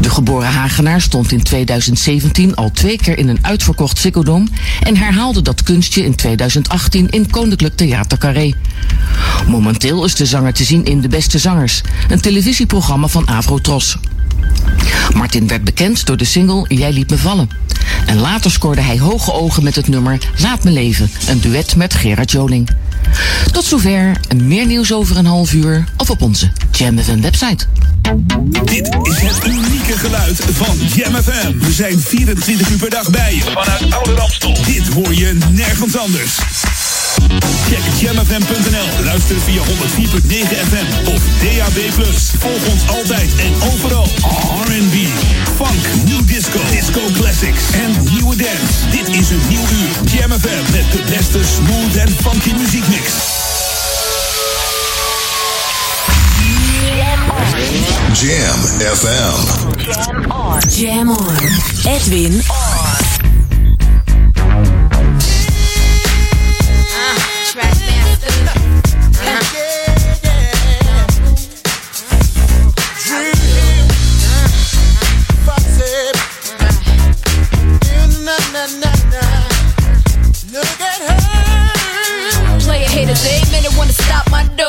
De 0.00 0.10
geboren 0.10 0.48
Hagenaar 0.48 1.00
stond 1.00 1.32
in 1.32 1.42
2017 1.42 2.54
al 2.54 2.70
twee 2.70 2.96
keer 2.96 3.18
in 3.18 3.28
een 3.28 3.38
uitverkocht 3.42 4.24
Dome 4.24 4.46
en 4.82 4.96
herhaalde 4.96 5.42
dat 5.42 5.62
kunstje 5.62 6.04
in 6.04 6.14
2018 6.14 7.10
in 7.10 7.30
Koninklijk 7.30 7.76
Theater 7.76 8.18
Carré. 8.18 8.54
Momenteel 9.46 10.04
is 10.04 10.14
de 10.14 10.26
zanger 10.26 10.52
te 10.52 10.64
zien 10.64 10.84
in 10.84 11.00
De 11.00 11.08
Beste 11.08 11.38
Zangers, 11.38 11.80
een 12.08 12.20
televisieprogramma 12.20 13.06
van 13.06 13.28
Avro 13.28 13.58
Tros. 13.58 13.96
Martin 15.14 15.48
werd 15.48 15.64
bekend 15.64 16.06
door 16.06 16.16
de 16.16 16.24
single 16.24 16.64
Jij 16.68 16.92
liet 16.92 17.10
me 17.10 17.18
vallen. 17.18 17.48
En 18.06 18.18
later 18.18 18.50
scoorde 18.50 18.80
hij 18.80 18.98
hoge 18.98 19.32
ogen 19.32 19.62
met 19.62 19.76
het 19.76 19.88
nummer 19.88 20.18
Laat 20.42 20.64
me 20.64 20.70
leven, 20.70 21.10
een 21.28 21.40
duet 21.40 21.76
met 21.76 21.94
Gerard 21.94 22.30
Joling. 22.30 22.68
Tot 23.52 23.64
zover, 23.64 24.16
meer 24.36 24.66
nieuws 24.66 24.92
over 24.92 25.16
een 25.16 25.26
half 25.26 25.52
uur 25.52 25.84
of 25.96 26.10
op 26.10 26.22
onze 26.22 26.50
Jam 26.70 26.98
FM 26.98 27.20
website. 27.20 27.64
Dit 28.64 28.96
is 29.02 29.20
het 29.20 29.46
unieke 29.46 29.98
geluid 29.98 30.40
van 30.52 30.76
Jam 30.94 31.14
FM. 31.22 31.58
We 31.58 31.72
zijn 31.72 32.00
24 32.00 32.70
uur 32.70 32.78
per 32.78 32.90
dag 32.90 33.10
bij 33.10 33.34
je 33.34 33.40
vanuit 33.40 33.94
Oude 33.94 34.14
Ramstel. 34.14 34.56
Dit 34.64 34.88
hoor 34.88 35.14
je 35.14 35.38
nergens 35.52 35.96
anders. 35.96 36.38
Check 37.68 37.84
jamfm.nl. 38.00 39.04
Luister 39.04 39.36
via 39.40 39.62
104.9 39.62 39.66
FM 40.70 41.08
of 41.14 41.20
DAB+. 41.42 41.78
Volg 42.38 42.68
ons 42.72 42.88
altijd 42.88 43.30
en 43.36 43.52
overal. 43.72 44.08
R&B, 44.64 44.96
funk, 45.56 45.82
new 46.04 46.26
disco, 46.26 46.58
disco 46.70 47.00
classics 47.12 47.62
en 47.72 47.90
nieuwe 48.12 48.36
dance. 48.36 48.88
Dit 48.90 49.08
is 49.08 49.30
een 49.30 49.40
nieuw 49.48 49.66
uur. 49.80 50.12
Jam 50.12 50.30
FM 50.30 50.72
met 50.72 50.92
de 50.92 51.02
beste 51.16 51.40
smooth 51.54 51.96
en 51.96 52.08
funky 52.08 52.52
muziekmix. 52.58 53.12
Jam 58.12 58.58
FM. 58.96 59.34
Jam 59.76 60.30
on. 60.30 60.60
Jam 60.68 61.08
on. 61.08 61.36
Edwin 61.84 62.32
on. 62.34 63.17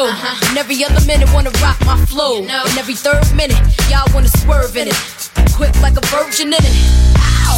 Uh-huh. 0.10 0.58
every 0.58 0.84
other 0.84 1.06
minute 1.06 1.32
wanna 1.34 1.52
rock 1.62 1.78
my 1.86 1.96
flow. 2.06 2.38
And 2.40 2.78
every 2.78 2.96
third 2.96 3.24
minute, 3.36 3.60
y'all 3.90 4.08
wanna 4.14 4.30
swerve 4.30 4.76
in 4.76 4.88
it. 4.88 5.29
Quick 5.60 5.76
like 5.84 6.00
a 6.00 6.06
virgin 6.08 6.56
in 6.56 6.64
it. 6.64 6.76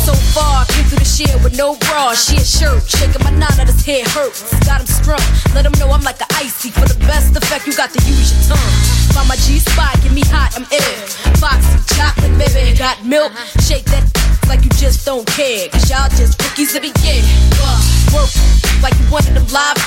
So 0.01 0.17
far, 0.33 0.65
came 0.65 0.89
through 0.89 1.05
the 1.05 1.05
shit 1.05 1.29
with 1.45 1.55
no 1.55 1.77
bra, 1.85 2.17
she 2.17 2.37
a 2.37 2.41
shirt, 2.41 2.81
shaking 2.89 3.21
my 3.21 3.29
knot 3.29 3.53
at 3.61 3.69
his 3.69 3.85
head 3.85 4.07
hurts. 4.09 4.41
Got 4.65 4.81
him 4.81 4.89
strung, 4.89 5.21
let 5.53 5.69
him 5.69 5.73
know 5.77 5.93
I'm 5.93 6.01
like 6.01 6.19
a 6.19 6.25
icy. 6.41 6.73
For 6.73 6.89
the 6.89 6.97
best 7.05 7.37
effect, 7.37 7.67
you 7.67 7.77
got 7.77 7.93
to 7.93 8.01
use 8.09 8.33
your 8.33 8.57
tongue. 8.57 8.73
Find 9.13 9.29
my 9.29 9.37
G 9.45 9.61
spot, 9.61 9.93
get 10.01 10.11
me 10.17 10.25
hot, 10.25 10.57
I'm 10.57 10.65
ill. 10.73 10.97
Foxy 11.37 11.77
chocolate, 11.93 12.33
baby, 12.41 12.75
got 12.75 12.97
milk, 13.05 13.31
shake 13.61 13.85
that 13.93 14.01
like 14.49 14.63
you 14.65 14.73
just 14.81 15.05
don't 15.05 15.27
care. 15.37 15.69
Cause 15.69 15.85
y'all 15.85 16.09
just 16.17 16.41
rookies 16.41 16.73
the 16.73 16.81
end. 16.81 17.25
Uh, 17.61 17.77
work 18.17 18.33
like 18.81 18.97
you 18.97 19.05
wanted 19.13 19.37
them 19.37 19.45
live. 19.53 19.77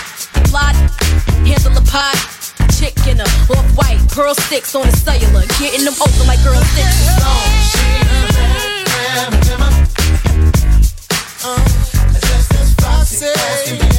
Handle 1.44 1.76
a 1.76 1.80
pie. 1.82 2.43
Chick 2.84 3.06
in 3.06 3.18
a 3.18 3.24
off 3.24 3.76
white, 3.78 3.98
pearl 4.10 4.34
sticks 4.34 4.74
on 4.74 4.86
a 4.86 4.92
cellular. 4.92 5.46
Getting 5.58 5.86
them 5.86 5.94
open 6.02 6.26
like 6.26 6.44
girl 6.44 6.60
sticks. 6.60 7.94
Player 13.24 13.93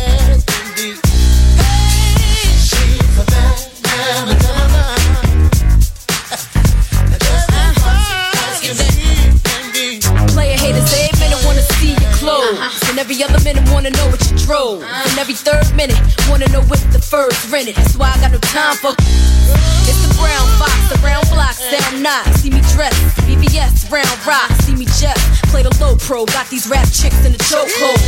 every 13.05 13.21
other 13.21 13.37
minute 13.43 13.61
wanna 13.69 13.91
know 13.91 14.09
what 14.09 14.19
you 14.31 14.35
drove. 14.39 14.81
And 14.81 15.19
every 15.19 15.35
third 15.35 15.69
minute 15.75 15.99
wanna 16.27 16.49
know 16.49 16.61
if 16.61 16.81
the 16.91 16.97
fur's 16.97 17.37
rented. 17.51 17.75
That's 17.75 17.95
why 17.95 18.09
I 18.09 18.17
got 18.17 18.31
no 18.31 18.39
time 18.39 18.75
for. 18.77 18.97
It's 19.85 20.01
the 20.01 20.09
brown 20.17 20.47
fox, 20.57 20.73
the 20.89 20.97
brown 21.05 21.21
block, 21.29 21.53
sound 21.53 22.01
not. 22.01 22.25
See 22.41 22.49
me 22.49 22.61
dressed, 22.73 22.97
BBS, 23.29 23.91
round 23.91 24.09
rock. 24.25 24.49
See 24.65 24.73
me 24.73 24.85
just 24.85 25.21
play 25.53 25.61
the 25.61 25.69
low 25.79 25.95
pro. 25.97 26.25
Got 26.25 26.49
these 26.49 26.67
rap 26.67 26.87
chicks 26.91 27.23
in 27.23 27.31
the 27.31 27.37
chokehold. 27.45 28.01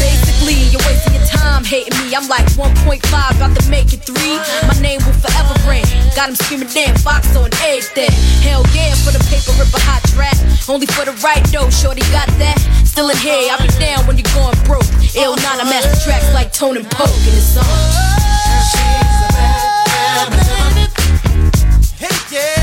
Basically, 0.00 0.56
you're 0.72 0.82
wasting 0.88 1.14
your 1.14 1.28
time 1.28 1.62
hating 1.62 1.92
me. 2.00 2.16
I'm 2.16 2.26
like 2.26 2.48
1.5, 2.56 3.04
about 3.04 3.52
to 3.54 3.64
make 3.70 3.92
it 3.92 4.00
three. 4.00 4.40
My 4.66 4.74
name 4.80 5.04
will 5.04 5.14
forever 5.20 5.54
ring. 5.68 5.84
Got 6.16 6.32
him 6.32 6.36
screaming, 6.36 6.72
damn, 6.72 6.96
Fox 6.96 7.36
on 7.36 7.52
everything. 7.60 8.10
Hell 8.40 8.64
yeah, 8.72 8.96
for 9.04 9.12
the 9.12 9.22
paper, 9.28 9.52
rip 9.60 9.68
a 9.70 9.80
hot 9.84 10.02
track. 10.10 10.34
Only 10.68 10.86
for 10.88 11.04
the 11.04 11.12
right 11.20 11.44
though, 11.52 11.68
shorty 11.68 12.02
got 12.10 12.32
that. 12.40 12.56
Still 12.88 13.10
in 13.10 13.16
here, 13.20 13.52
I'll 13.52 13.60
be 13.60 13.68
down 13.78 14.06
when 14.08 14.16
you're 14.16 14.32
going 14.34 14.56
broke. 14.64 14.88
Ill 15.14 15.36
9, 15.36 15.44
I 15.44 15.64
master 15.68 15.94
tracks 16.02 16.32
like 16.34 16.52
Tone 16.52 16.76
and 16.80 16.88
Poke 16.90 17.12
in 17.28 17.34
the 17.36 17.44
song. 17.44 18.10
Player 22.40 22.59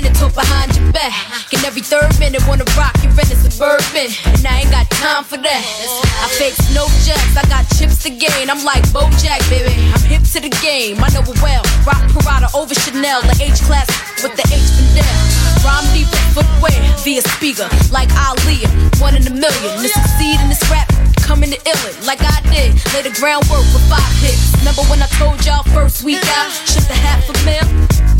minute 0.00 0.16
talk 0.16 0.34
behind 0.34 0.72
your 0.76 0.92
back. 0.92 1.12
And 1.52 1.60
every 1.64 1.82
third 1.82 2.08
minute 2.18 2.40
wanna 2.48 2.64
rock 2.76 2.96
your 3.02 3.12
red 3.12 3.28
and 3.28 3.40
suburban. 3.40 4.08
And 4.32 4.46
I 4.46 4.64
ain't 4.64 4.72
got 4.72 4.88
time 4.90 5.24
for 5.24 5.36
that. 5.36 5.62
I 6.24 6.26
fake 6.40 6.56
no 6.72 6.88
jacks, 7.04 7.36
I 7.36 7.44
got 7.48 7.68
chips 7.76 8.02
to 8.04 8.10
gain. 8.10 8.48
I'm 8.48 8.64
like 8.64 8.84
Bojack, 8.96 9.44
baby. 9.52 9.76
I'm 9.92 10.04
hip 10.08 10.22
to 10.32 10.40
the 10.40 10.52
game, 10.64 10.96
I 11.04 11.08
know 11.12 11.20
it 11.20 11.36
well. 11.44 11.64
Rock 11.84 12.00
Parada 12.16 12.48
over 12.56 12.74
Chanel, 12.74 13.20
the 13.22 13.36
H 13.44 13.60
class 13.68 13.88
with 14.24 14.34
the 14.36 14.44
H 14.48 14.68
Fidel. 14.76 15.16
Rhyme 15.60 15.84
deep 15.92 16.08
footwear 16.32 16.76
via 17.04 17.20
speaker, 17.36 17.68
like 17.92 18.08
Ali, 18.16 18.64
one 19.04 19.16
in 19.16 19.26
a 19.28 19.34
million. 19.34 19.72
To 19.84 19.88
succeed 19.88 20.40
in 20.40 20.48
this 20.48 20.62
rap, 20.70 20.88
coming 21.20 21.50
to 21.50 21.60
ill 21.60 21.92
like 22.06 22.24
I 22.24 22.40
did. 22.48 22.72
Lay 22.96 23.04
the 23.04 23.12
groundwork 23.20 23.64
for 23.68 23.82
five 23.92 24.14
hits. 24.24 24.56
Remember 24.64 24.82
when 24.88 25.02
I 25.02 25.08
told 25.20 25.44
y'all 25.44 25.64
first 25.76 26.04
week 26.04 26.24
out, 26.40 26.50
shipped 26.64 26.88
a 26.88 26.96
half 26.96 27.28
a 27.28 27.36
mil? 27.44 28.19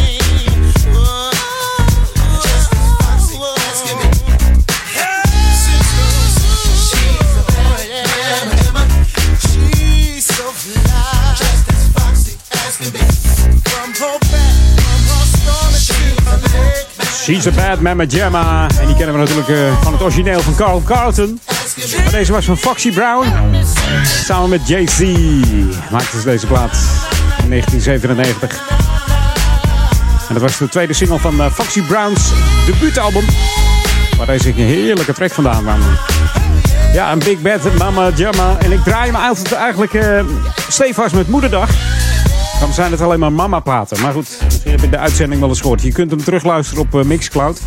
She's 17.31 17.47
a 17.47 17.51
Bad 17.51 17.79
Mama 17.79 18.03
Jamma. 18.03 18.67
En 18.79 18.85
die 18.85 18.95
kennen 18.95 19.13
we 19.13 19.19
natuurlijk 19.19 19.47
eh, 19.47 19.81
van 19.81 19.93
het 19.93 20.01
origineel 20.01 20.39
van 20.39 20.55
Carl 20.55 20.81
Carlton. 20.85 21.39
Maar 22.03 22.11
deze 22.11 22.31
was 22.31 22.45
van 22.45 22.57
Foxy 22.57 22.91
Brown. 22.91 23.27
Samen 24.03 24.49
met 24.49 24.67
Jay-Z 24.67 24.99
maakten 25.91 26.19
ze 26.19 26.25
deze 26.25 26.47
plaat 26.47 26.77
in 27.43 27.49
1997. 27.49 28.61
En 30.27 30.33
dat 30.33 30.41
was 30.41 30.57
de 30.57 30.69
tweede 30.69 30.93
single 30.93 31.19
van 31.19 31.41
eh, 31.41 31.51
Foxy 31.51 31.81
Brown's 31.81 32.31
debuutalbum. 32.65 33.25
Waar 34.17 34.27
deze 34.27 34.49
een 34.49 34.55
heerlijke 34.55 35.13
track 35.13 35.31
vandaan 35.31 35.63
kwam. 35.63 35.79
Ja, 36.93 37.11
een 37.11 37.19
Big 37.19 37.41
Bad 37.41 37.77
Mama 37.77 38.09
Jamma. 38.15 38.57
En 38.59 38.71
ik 38.71 38.83
draai 38.83 39.11
me 39.11 39.33
eigenlijk 39.55 39.93
eh 39.93 40.23
stevast 40.67 41.13
met 41.13 41.27
moederdag. 41.27 41.69
Dan 42.61 42.73
zijn 42.73 42.91
het 42.91 43.01
alleen 43.01 43.19
maar 43.19 43.31
mama-platen. 43.33 44.01
Maar 44.01 44.13
goed, 44.13 44.41
misschien 44.45 44.71
heb 44.71 44.79
je 44.81 44.89
de 44.89 44.97
uitzending 44.97 45.39
wel 45.39 45.49
eens 45.49 45.61
gehoord. 45.61 45.81
Je 45.81 45.91
kunt 45.91 46.11
hem 46.11 46.23
terugluisteren 46.23 46.83
op 46.83 46.95
eh, 46.95 47.03
Mixcloud. 47.05 47.61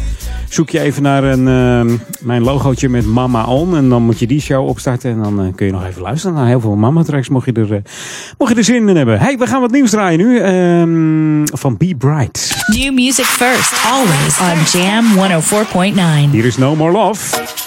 Zoek 0.48 0.70
je 0.70 0.80
even 0.80 1.02
naar 1.02 1.24
een, 1.24 1.48
eh, 1.48 1.98
mijn 2.20 2.42
logootje 2.42 2.88
met 2.88 3.06
Mama 3.06 3.44
On. 3.44 3.76
En 3.76 3.88
dan 3.88 4.02
moet 4.02 4.18
je 4.18 4.26
die 4.26 4.40
show 4.40 4.68
opstarten. 4.68 5.10
En 5.10 5.22
dan 5.22 5.42
eh, 5.44 5.54
kun 5.54 5.66
je 5.66 5.72
nog 5.72 5.84
even 5.86 6.02
luisteren 6.02 6.36
naar 6.36 6.46
heel 6.46 6.60
veel 6.60 6.74
mama-tracks. 6.76 7.28
Mocht 7.28 7.46
je 7.46 7.52
er, 7.52 7.72
eh, 7.74 7.80
mocht 8.38 8.50
je 8.52 8.56
er 8.58 8.64
zin 8.64 8.88
in 8.88 8.96
hebben. 8.96 9.18
Hey, 9.18 9.38
we 9.38 9.46
gaan 9.46 9.60
wat 9.60 9.70
nieuws 9.70 9.90
draaien 9.90 10.18
nu. 10.18 10.38
ehm, 10.40 11.56
van 11.56 11.76
Be 11.76 11.94
Bright. 11.98 12.56
New 12.66 12.94
music 12.94 13.24
first, 13.24 13.84
always 13.92 14.38
on 14.40 14.80
Jam 14.80 15.04
104.9. 15.04 16.30
Hier 16.30 16.44
is 16.44 16.56
No 16.56 16.76
More 16.76 16.92
Love. 16.92 17.63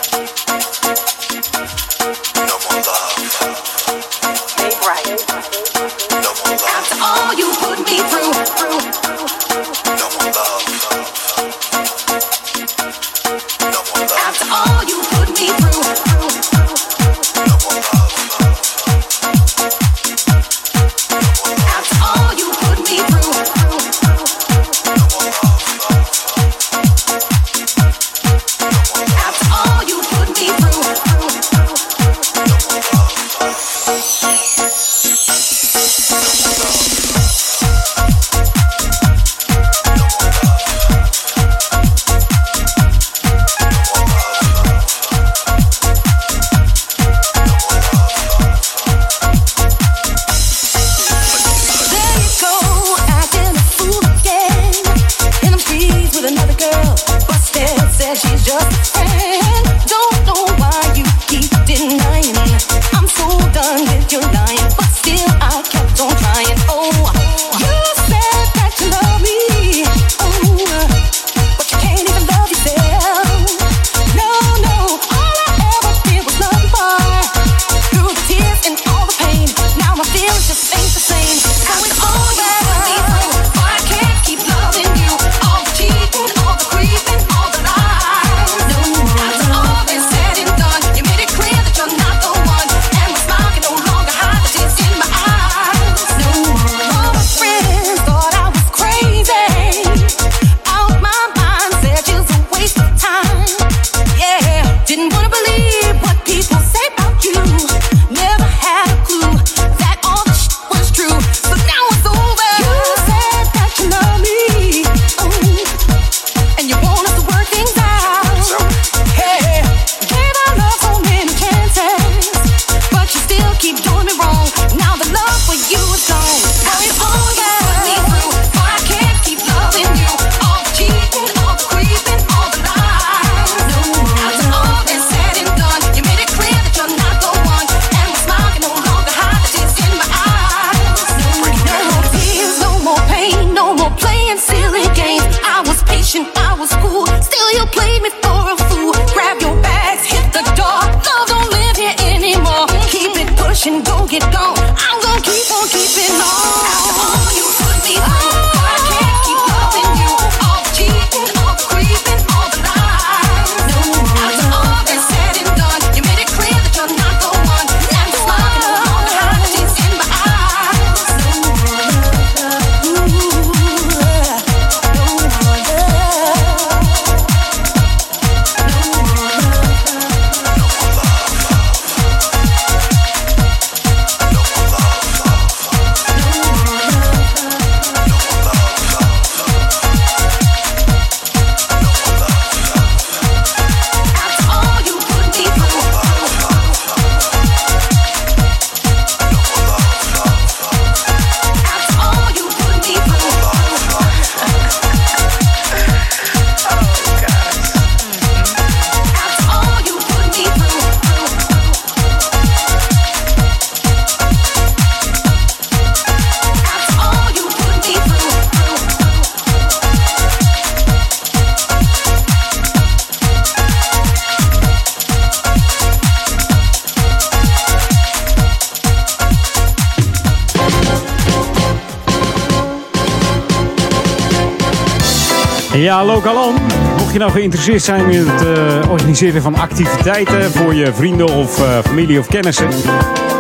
Je 237.18 237.24
nou 237.24 237.38
geïnteresseerd 237.38 237.84
zijn 237.84 238.10
in 238.10 238.28
het 238.28 238.46
eh, 238.46 238.92
organiseren 238.92 239.42
van 239.42 239.56
activiteiten 239.56 240.52
voor 240.52 240.74
je 240.74 240.94
vrienden 240.94 241.28
of 241.28 241.60
eh, 241.60 241.80
familie 241.84 242.20
of 242.20 242.28
kennissen. 242.28 242.68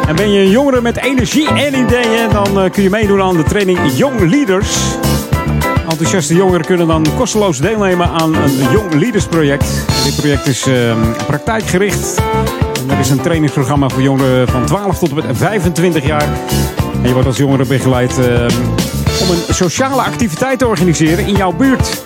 En 0.07 0.15
ben 0.15 0.31
je 0.31 0.39
een 0.39 0.49
jongere 0.49 0.81
met 0.81 0.97
energie 0.97 1.47
en 1.47 1.79
ideeën, 1.79 2.29
dan 2.31 2.59
eh, 2.59 2.71
kun 2.71 2.83
je 2.83 2.89
meedoen 2.89 3.21
aan 3.21 3.37
de 3.37 3.43
training 3.43 3.79
Young 3.93 4.19
Leaders. 4.19 4.77
Enthousiaste 5.89 6.35
jongeren 6.35 6.65
kunnen 6.65 6.87
dan 6.87 7.05
kosteloos 7.15 7.57
deelnemen 7.57 8.09
aan 8.09 8.35
een 8.35 8.71
Young 8.71 8.93
Leaders 8.93 9.25
project. 9.25 9.65
Dit 10.03 10.15
project 10.15 10.47
is 10.47 10.67
ehm, 10.67 10.97
praktijkgericht. 11.27 12.21
Er 12.89 12.99
is 12.99 13.09
een 13.09 13.21
trainingsprogramma 13.21 13.89
voor 13.89 14.01
jongeren 14.01 14.47
van 14.47 14.65
12 14.65 14.97
tot 14.97 15.09
en 15.09 15.15
met 15.15 15.25
25 15.33 16.05
jaar. 16.05 16.27
En 17.01 17.07
je 17.07 17.13
wordt 17.13 17.27
als 17.27 17.37
jongere 17.37 17.65
begeleid 17.65 18.19
ehm, 18.19 18.49
om 19.21 19.29
een 19.29 19.53
sociale 19.53 20.01
activiteit 20.01 20.59
te 20.59 20.67
organiseren 20.67 21.25
in 21.25 21.35
jouw 21.35 21.51
buurt. 21.51 22.03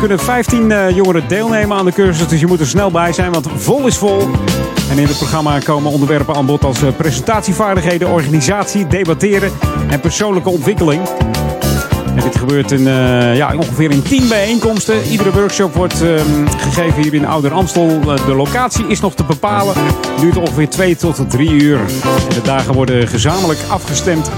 Kunnen 0.00 0.18
15 0.18 0.72
eh, 0.72 0.90
jongeren 0.90 1.28
deelnemen 1.28 1.76
aan 1.76 1.84
de 1.84 1.92
cursus, 1.92 2.28
dus 2.28 2.40
je 2.40 2.46
moet 2.46 2.60
er 2.60 2.66
snel 2.66 2.90
bij 2.90 3.12
zijn, 3.12 3.32
want 3.32 3.46
vol 3.56 3.86
is 3.86 3.96
vol. 3.96 4.20
En 4.90 4.98
in 4.98 5.06
het 5.06 5.16
programma 5.16 5.58
komen 5.58 5.92
onderwerpen 5.92 6.34
aan 6.34 6.46
bod 6.46 6.64
als 6.64 6.82
eh, 6.82 6.88
presentatievaardigheden, 6.96 8.08
organisatie, 8.08 8.86
debatteren 8.86 9.52
en 9.88 10.00
persoonlijke 10.00 10.50
ontwikkeling. 10.50 11.02
En 12.16 12.22
dit 12.22 12.36
gebeurt 12.36 12.70
in, 12.70 12.86
eh, 12.86 13.36
ja, 13.36 13.54
ongeveer 13.56 13.90
in 13.90 14.02
10 14.02 14.28
bijeenkomsten. 14.28 15.02
Iedere 15.02 15.32
workshop 15.32 15.74
wordt 15.74 16.02
ehm, 16.02 16.46
gegeven 16.46 17.02
hier 17.02 17.14
in 17.14 17.26
Ouder 17.26 17.52
Amstel. 17.52 18.00
De 18.26 18.34
locatie 18.34 18.86
is 18.86 19.00
nog 19.00 19.14
te 19.14 19.24
bepalen. 19.24 19.74
Duurt 20.20 20.36
ongeveer 20.36 20.68
2 20.68 20.96
tot 20.96 21.30
3 21.30 21.50
uur. 21.50 21.78
De 22.34 22.42
dagen 22.42 22.74
worden 22.74 23.08
gezamenlijk 23.08 23.60
afgestemd. 23.68 24.30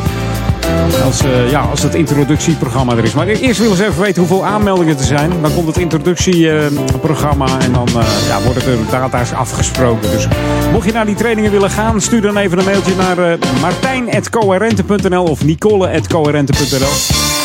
Als, 1.04 1.24
eh, 1.24 1.50
ja, 1.50 1.60
als 1.60 1.82
het 1.82 1.94
introductieprogramma 1.94 2.96
er 2.96 3.04
is. 3.04 3.12
Maar 3.12 3.26
eerst 3.26 3.60
willen 3.60 3.76
ze 3.76 3.86
even 3.86 4.00
weten 4.00 4.18
hoeveel 4.18 4.44
aanmeldingen 4.44 4.98
er 4.98 5.04
zijn. 5.04 5.30
Dan 5.42 5.54
komt 5.54 5.66
het 5.66 5.76
introductieprogramma 5.76 7.46
en 7.60 7.72
dan 7.72 7.88
eh, 7.88 8.26
ja, 8.28 8.42
worden 8.42 8.62
er 8.62 8.78
data's 8.90 9.32
afgesproken. 9.32 10.10
Dus 10.10 10.26
mocht 10.72 10.86
je 10.86 10.92
naar 10.92 11.06
die 11.06 11.14
trainingen 11.14 11.50
willen 11.50 11.70
gaan, 11.70 12.00
stuur 12.00 12.20
dan 12.20 12.36
even 12.36 12.58
een 12.58 12.64
mailtje 12.64 12.94
naar 12.94 13.38
martijn.coherente.nl 13.60 15.24
of 15.24 15.44
nicole.coherente.nl. 15.44 16.92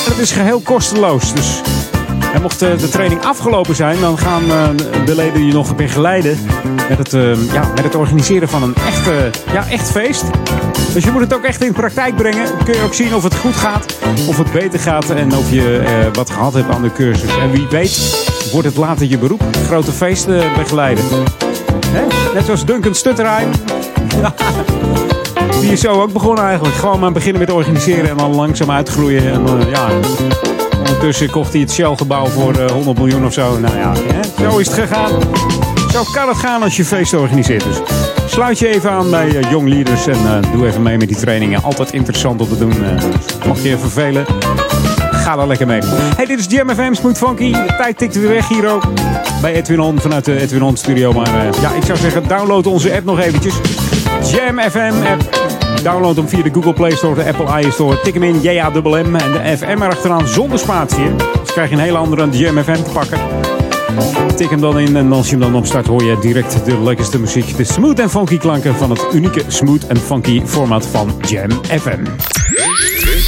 Het 0.09 0.17
is 0.17 0.31
geheel 0.31 0.59
kosteloos. 0.59 1.33
Dus 1.33 1.61
en 2.33 2.41
mocht 2.41 2.61
eh, 2.61 2.77
de 2.77 2.89
training 2.89 3.25
afgelopen 3.25 3.75
zijn, 3.75 3.99
dan 3.99 4.17
gaan 4.17 4.51
eh, 4.51 5.05
de 5.05 5.15
leden 5.15 5.45
je 5.45 5.53
nog 5.53 5.75
begeleiden 5.75 6.37
met 6.89 6.97
het, 6.97 7.13
eh, 7.13 7.53
ja, 7.53 7.71
met 7.75 7.83
het 7.83 7.95
organiseren 7.95 8.49
van 8.49 8.63
een 8.63 8.75
echt, 8.75 9.07
eh, 9.07 9.53
ja, 9.53 9.69
echt 9.69 9.91
feest. 9.91 10.23
Dus 10.93 11.03
je 11.03 11.11
moet 11.11 11.21
het 11.21 11.33
ook 11.33 11.43
echt 11.43 11.63
in 11.63 11.73
praktijk 11.73 12.15
brengen. 12.15 12.45
Kun 12.63 12.73
je 12.73 12.81
ook 12.81 12.93
zien 12.93 13.15
of 13.15 13.23
het 13.23 13.35
goed 13.35 13.55
gaat, 13.55 13.97
of 14.27 14.37
het 14.37 14.51
beter 14.51 14.79
gaat 14.79 15.09
en 15.09 15.35
of 15.35 15.51
je 15.51 15.77
eh, 15.77 16.13
wat 16.13 16.29
gehad 16.29 16.53
hebt 16.53 16.69
aan 16.69 16.81
de 16.81 16.91
cursus. 16.91 17.37
En 17.37 17.51
wie 17.51 17.67
weet 17.69 18.25
wordt 18.51 18.67
het 18.67 18.77
later 18.77 19.07
je 19.07 19.17
beroep. 19.17 19.43
Grote 19.65 19.91
feesten 19.91 20.53
begeleiden. 20.57 21.03
Hè? 21.87 22.33
Net 22.33 22.45
zoals 22.45 22.65
Duncan 22.65 22.95
Stutterheim. 22.95 23.49
Die 25.61 25.71
is 25.71 25.81
zo 25.81 26.01
ook 26.01 26.13
begonnen 26.13 26.43
eigenlijk. 26.43 26.75
Gewoon 26.75 26.99
maar 26.99 27.11
beginnen 27.11 27.41
met 27.41 27.51
organiseren 27.51 28.09
en 28.09 28.17
dan 28.17 28.35
langzaam 28.35 28.71
uitgroeien. 28.71 29.31
En 29.31 29.69
ja, 29.69 29.89
ondertussen 30.87 31.29
kocht 31.29 31.51
hij 31.51 31.61
het 31.61 31.71
Shell-gebouw 31.71 32.25
voor 32.25 32.53
eh, 32.53 32.71
100 32.71 32.97
miljoen 32.97 33.25
of 33.25 33.33
zo. 33.33 33.59
Nou 33.59 33.77
ja, 33.77 33.93
hè? 34.13 34.49
zo 34.49 34.57
is 34.57 34.67
het 34.67 34.75
gegaan. 34.79 35.11
Zo 35.91 36.03
kan 36.13 36.27
het 36.27 36.37
gaan 36.37 36.63
als 36.63 36.77
je 36.77 36.85
feest 36.85 37.13
organiseert. 37.13 37.63
Dus 37.63 37.77
sluit 38.25 38.59
je 38.59 38.67
even 38.67 38.91
aan 38.91 39.09
bij 39.09 39.27
eh, 39.37 39.49
Young 39.51 39.67
Leaders 39.67 40.07
en 40.07 40.17
eh, 40.25 40.51
doe 40.51 40.67
even 40.67 40.81
mee 40.81 40.97
met 40.97 41.07
die 41.07 41.17
trainingen. 41.17 41.63
Altijd 41.63 41.91
interessant 41.93 42.41
om 42.41 42.47
te 42.47 42.57
doen. 42.57 42.71
eh. 42.85 43.03
mocht 43.47 43.63
je 43.63 43.69
je 43.69 43.77
vervelen, 43.77 44.25
ga 45.11 45.35
daar 45.35 45.47
lekker 45.47 45.67
mee. 45.67 45.81
Hey, 46.15 46.25
dit 46.25 46.39
is 46.39 46.45
Jam 46.49 46.69
FM 46.69 46.93
Smooth 46.93 47.17
Funky. 47.17 47.51
De 47.51 47.73
tijd 47.77 47.97
tikt 47.97 48.15
weer 48.15 48.29
weg 48.29 48.47
hier 48.47 48.69
ook. 48.69 48.83
Bij 49.41 49.53
Edwin 49.53 49.79
On 49.79 49.99
vanuit 49.99 50.25
de 50.25 50.41
Edwin 50.41 50.61
On 50.63 50.77
studio. 50.77 51.11
Maar 51.13 51.27
eh, 51.27 51.61
ja, 51.61 51.71
ik 51.71 51.83
zou 51.83 51.97
zeggen, 51.97 52.27
download 52.27 52.65
onze 52.65 52.93
app 52.95 53.05
nog 53.05 53.19
eventjes. 53.19 53.53
Jam 54.31 54.59
FM 54.59 54.93
app. 55.11 55.36
Download 55.83 56.15
hem 56.15 56.29
via 56.29 56.43
de 56.43 56.49
Google 56.53 56.73
Play 56.73 56.91
Store, 56.91 57.15
de 57.15 57.33
Apple 57.33 57.67
iStore. 57.67 58.01
Tik 58.01 58.13
hem 58.13 58.23
in, 58.23 58.41
J-A-M-M 58.41 59.15
en 59.15 59.31
de 59.31 59.57
FM 59.57 59.81
erachteraan 59.81 60.27
zonder 60.27 60.59
spatie. 60.59 61.15
Dus 61.15 61.51
krijg 61.51 61.69
je 61.69 61.75
een 61.75 61.81
hele 61.81 61.97
andere 61.97 62.29
Jam 62.29 62.63
FM 62.63 62.83
te 62.83 62.89
pakken. 62.93 63.19
Tik 64.35 64.49
hem 64.49 64.61
dan 64.61 64.79
in 64.79 64.95
en 64.97 65.11
als 65.11 65.25
je 65.25 65.31
hem 65.31 65.39
dan 65.39 65.55
opstart 65.55 65.87
hoor 65.87 66.03
je 66.03 66.17
direct 66.21 66.65
de 66.65 66.81
lekkerste 66.81 67.19
muziek. 67.19 67.57
De 67.57 67.63
smooth 67.63 67.99
en 67.99 68.09
funky 68.09 68.37
klanken 68.37 68.75
van 68.75 68.89
het 68.89 69.05
unieke 69.13 69.43
smooth 69.47 69.87
en 69.87 69.97
funky 69.97 70.41
format 70.45 70.87
van 70.91 71.21
Jam 71.27 71.49
FM. 71.63 72.03
This 72.99 73.25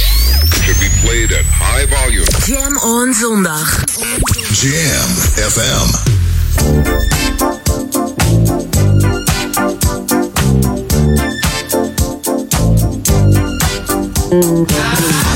should 0.62 0.78
be 0.78 0.90
played 1.02 1.32
at 1.32 1.44
high 1.58 1.86
volume. 1.94 2.26
Jam 2.46 2.76
on 2.90 3.14
zondag. 3.14 3.84
Jam 4.52 5.10
FM. 5.50 7.09
Mm-hmm. 14.30 15.29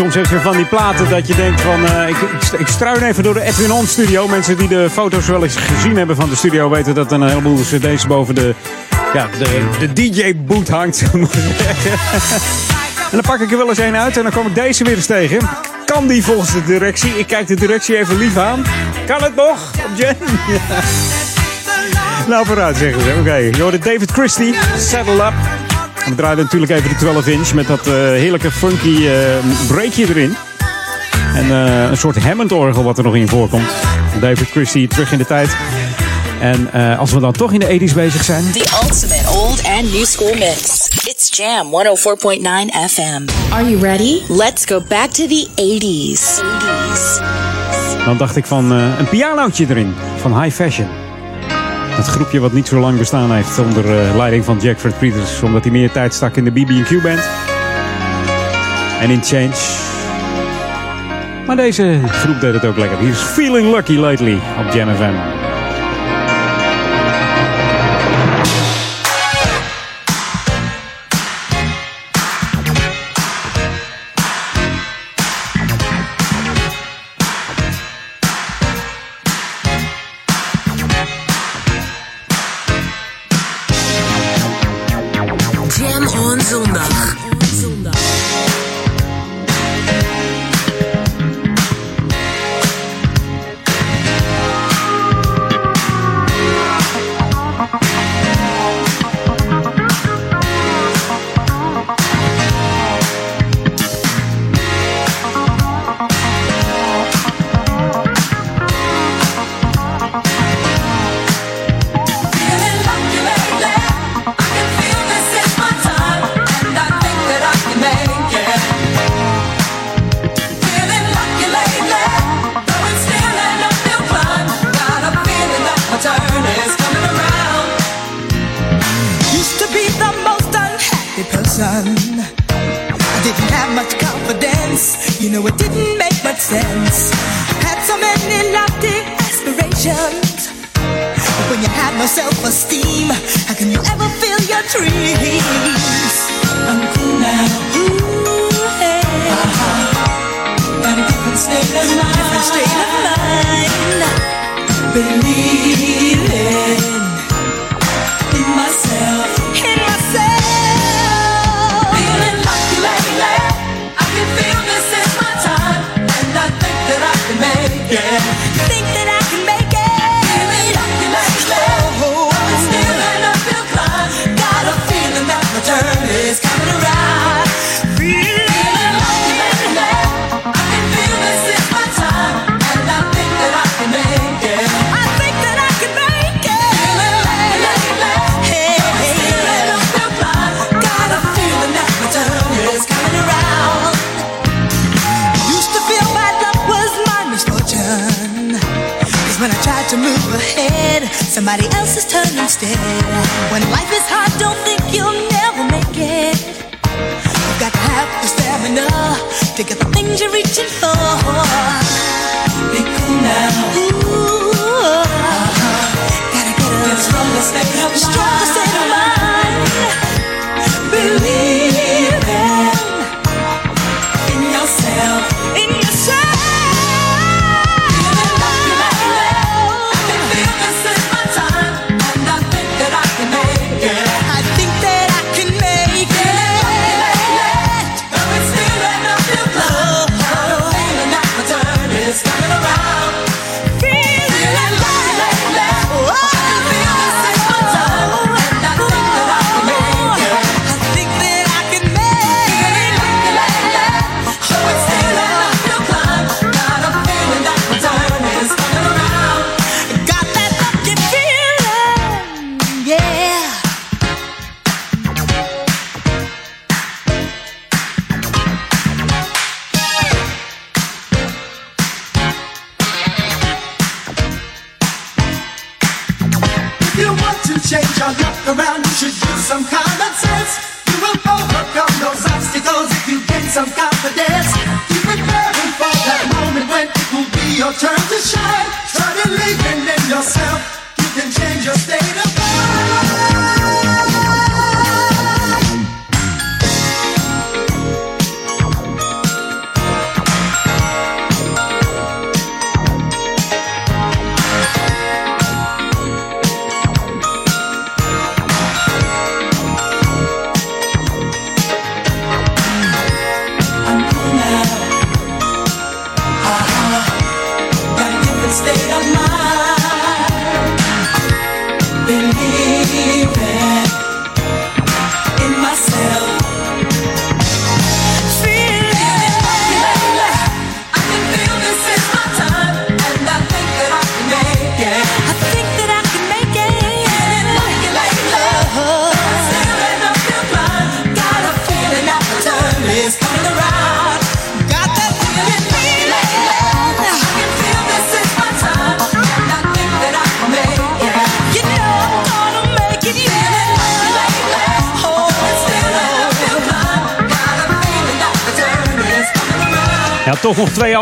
Soms 0.00 0.14
heb 0.14 0.26
je 0.26 0.40
van 0.40 0.56
die 0.56 0.64
platen 0.64 1.08
dat 1.08 1.26
je 1.26 1.34
denkt 1.34 1.60
van... 1.60 1.86
eh, 1.86 2.08
ik, 2.08 2.16
ik, 2.58 2.66
struin 2.66 3.02
even 3.02 3.22
door 3.22 3.34
de 3.34 3.42
Edwin 3.42 3.72
On 3.72 3.86
studio. 3.86 4.28
Mensen 4.28 4.56
die 4.56 4.68
de 4.68 4.90
foto's 4.90 5.26
wel 5.26 5.42
eens 5.42 5.56
gezien 5.56 5.96
hebben 5.96 6.16
van 6.16 6.28
de 6.28 6.36
studio... 6.36 6.70
weten 6.70 6.94
dat 6.94 7.12
er 7.12 7.20
een 7.20 7.28
heleboel 7.28 7.56
cd's 7.56 8.06
boven 8.06 8.34
de, 8.34 8.54
ja, 9.14 9.28
de, 9.38 9.68
de 9.78 9.92
DJ-boot 9.92 10.68
hangt. 10.68 11.02
en 11.12 11.28
dan 13.10 13.20
pak 13.20 13.40
ik 13.40 13.50
er 13.50 13.56
wel 13.56 13.68
eens 13.68 13.78
één 13.78 13.96
uit 13.96 14.16
en 14.16 14.22
dan 14.22 14.32
kom 14.32 14.46
ik 14.46 14.54
deze 14.54 14.84
weer 14.84 14.96
eens 14.96 15.06
tegen. 15.06 15.38
Kan 15.84 16.06
die 16.06 16.24
volgens 16.24 16.52
de 16.52 16.64
directie? 16.64 17.18
Ik 17.18 17.26
kijk 17.26 17.46
de 17.46 17.56
directie 17.56 17.98
even 17.98 18.16
lief 18.16 18.36
aan. 18.36 18.64
Kan 19.06 19.22
het 19.22 19.34
nog? 19.34 19.70
Op 19.84 19.96
Jen? 19.96 20.16
Ja. 20.48 20.80
Nou, 22.28 22.46
vooruit 22.46 22.76
zeggen 22.76 23.02
ze. 23.02 23.16
Oké, 23.20 23.62
hoorde 23.62 23.78
David 23.78 24.10
Christie, 24.10 24.54
Saddle 24.76 25.24
Up. 25.24 25.49
We 26.10 26.16
draaiden 26.16 26.44
natuurlijk 26.44 26.72
even 26.72 26.88
de 26.88 26.96
12 26.96 27.26
inch 27.26 27.54
met 27.54 27.66
dat 27.66 27.86
eh, 27.86 27.92
heerlijke 27.94 28.50
funky 28.50 29.06
eh, 29.06 29.12
breakje 29.68 30.08
erin. 30.08 30.36
En 31.34 31.50
eh, 31.50 31.90
een 31.90 31.96
soort 31.96 32.22
Hammond-orgel 32.22 32.82
wat 32.82 32.98
er 32.98 33.04
nog 33.04 33.14
in 33.14 33.28
voorkomt. 33.28 33.68
David 34.20 34.48
Christie 34.50 34.88
terug 34.88 35.12
in 35.12 35.18
de 35.18 35.26
tijd. 35.26 35.56
En 36.40 36.72
eh, 36.72 36.98
als 36.98 37.12
we 37.12 37.20
dan 37.20 37.32
toch 37.32 37.52
in 37.52 37.60
de 37.60 37.66
80s 37.66 37.94
bezig 37.94 38.24
zijn. 38.24 38.52
The 38.52 38.78
ultimate 38.82 39.30
old 39.30 39.64
and 39.64 39.92
new 39.92 40.04
school 40.04 40.34
mix. 40.34 40.88
It's 41.04 41.36
Jam 41.36 41.66
104.9 41.66 42.90
FM. 42.90 43.52
Are 43.52 43.70
you 43.70 43.80
ready? 43.80 44.22
Let's 44.28 44.64
go 44.64 44.82
back 44.88 45.10
to 45.10 45.26
the 45.26 45.48
80s. 45.54 46.40
80s. 46.42 48.04
Dan 48.04 48.16
dacht 48.16 48.36
ik 48.36 48.46
van 48.46 48.72
eh, 48.72 48.98
een 48.98 49.08
pianootje 49.08 49.66
erin. 49.68 49.94
Van 50.20 50.42
High 50.42 50.54
Fashion. 50.54 51.09
Het 52.00 52.08
groepje 52.08 52.40
wat 52.40 52.52
niet 52.52 52.68
zo 52.68 52.80
lang 52.80 52.98
bestaan 52.98 53.32
heeft 53.32 53.58
onder 53.58 53.98
eh, 53.98 54.16
leiding 54.16 54.44
van 54.44 54.58
Jack 54.58 54.78
Fred 54.78 54.98
Peters. 54.98 55.42
Omdat 55.42 55.62
hij 55.62 55.72
meer 55.72 55.90
tijd 55.90 56.14
stak 56.14 56.36
in 56.36 56.44
de 56.44 56.50
BB&Q 56.50 57.02
band. 57.02 57.28
En 59.00 59.10
in 59.10 59.22
Change. 59.22 59.56
Maar 61.46 61.56
deze 61.56 62.00
groep 62.06 62.40
deed 62.40 62.52
het 62.52 62.64
ook 62.64 62.76
lekker. 62.76 62.98
Hier 62.98 63.10
is 63.10 63.18
Feeling 63.18 63.74
Lucky 63.74 63.96
Lately 63.96 64.34
op 64.34 64.72
Jam. 64.72 64.88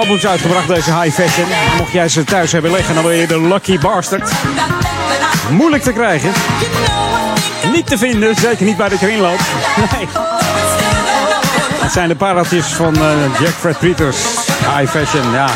albums 0.09 0.27
uitgebracht, 0.27 0.69
deze 0.69 1.01
High 1.01 1.21
Fashion. 1.21 1.47
Mocht 1.77 1.93
jij 1.93 2.09
ze 2.09 2.25
thuis 2.25 2.53
hebben 2.53 2.73
liggen, 2.73 2.95
dan 2.95 3.05
ben 3.05 3.15
je 3.15 3.27
de 3.27 3.41
lucky 3.41 3.79
bastard. 3.79 4.31
Moeilijk 5.51 5.83
te 5.83 5.93
krijgen. 5.93 6.33
Niet 7.73 7.87
te 7.87 7.99
vinden, 7.99 8.35
zeker 8.35 8.67
niet 8.67 8.77
bij 8.77 8.89
de 8.89 8.97
kringloop. 8.99 9.39
Nee. 9.93 10.09
Het 11.79 11.93
zijn 11.93 12.09
de 12.09 12.17
paratjes 12.17 12.67
van 12.67 12.95
uh, 12.97 13.41
Jack 13.41 13.55
Fred 13.59 13.79
Peters. 13.79 14.17
High 14.77 14.91
Fashion, 14.91 15.33
ja. 15.33 15.49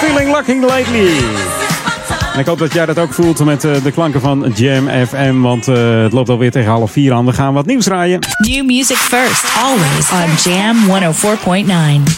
Feeling 0.00 0.36
lucky 0.36 0.60
lately. 0.60 1.65
En 2.36 2.42
ik 2.42 2.48
hoop 2.48 2.58
dat 2.58 2.72
jij 2.72 2.86
dat 2.86 2.98
ook 2.98 3.12
voelt 3.12 3.44
met 3.44 3.64
eh, 3.64 3.82
de 3.82 3.90
klanken 3.90 4.20
van 4.20 4.52
Jam 4.54 4.88
FM. 5.06 5.40
Want 5.40 5.68
eh, 5.68 6.02
het 6.02 6.12
loopt 6.12 6.28
alweer 6.28 6.50
tegen 6.50 6.70
half 6.70 6.90
vier 6.90 7.12
aan. 7.12 7.26
We 7.26 7.32
gaan 7.32 7.54
wat 7.54 7.66
nieuws 7.66 7.84
draaien. 7.84 8.18
New 8.38 8.64
music 8.66 8.96
first, 8.96 9.44
always 9.62 10.10
on 10.10 10.52
Jam 10.52 10.76
104.9. 10.86 12.12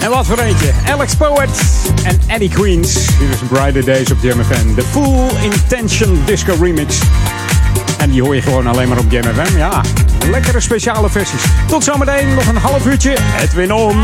En 0.00 0.10
wat 0.10 0.26
voor 0.26 0.38
eentje. 0.38 0.70
Alex 0.90 1.14
Poet 1.14 1.82
en 2.04 2.20
Eddie 2.26 2.48
Queens. 2.48 2.94
Hier 3.18 3.28
is 3.28 3.36
Brighter 3.48 3.84
Days 3.84 4.10
op 4.10 4.18
Jam 4.22 4.44
FM. 4.44 4.74
De 4.74 4.82
Full 4.82 5.42
Intention 5.42 6.22
Disco 6.24 6.54
Remix. 6.60 6.98
En 7.98 8.10
die 8.10 8.22
hoor 8.22 8.34
je 8.34 8.42
gewoon 8.42 8.66
alleen 8.66 8.88
maar 8.88 8.98
op 8.98 9.10
Jam 9.10 9.22
FM. 9.22 9.56
Ja, 9.56 9.80
lekkere 10.30 10.60
speciale 10.60 11.08
versies. 11.08 11.42
Tot 11.66 11.84
zometeen. 11.84 12.34
Nog 12.34 12.46
een 12.46 12.56
half 12.56 12.86
uurtje. 12.86 13.16
Het 13.18 13.54
win 13.54 13.72
om. 13.72 13.98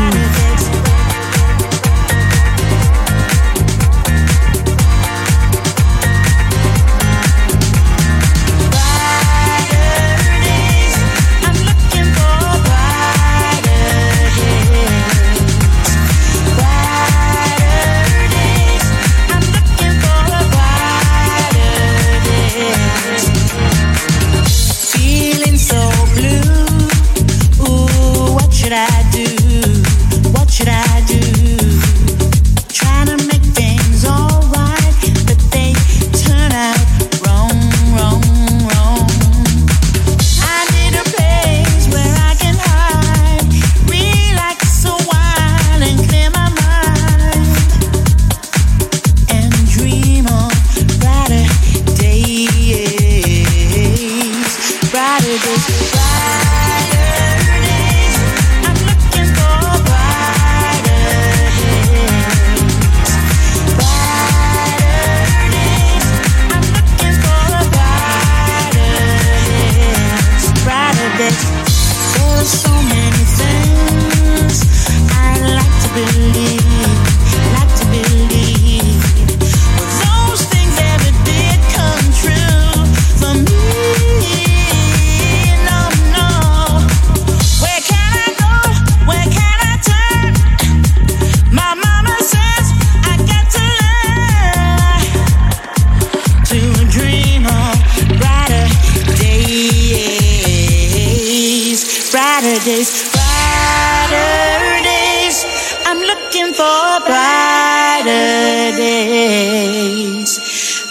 Days, 102.67 102.91
brighter 103.13 104.83
days. 104.83 105.37
I'm 105.85 105.99
looking 106.11 106.53
for 106.53 106.99
brighter 107.07 108.75
days, 108.75 110.31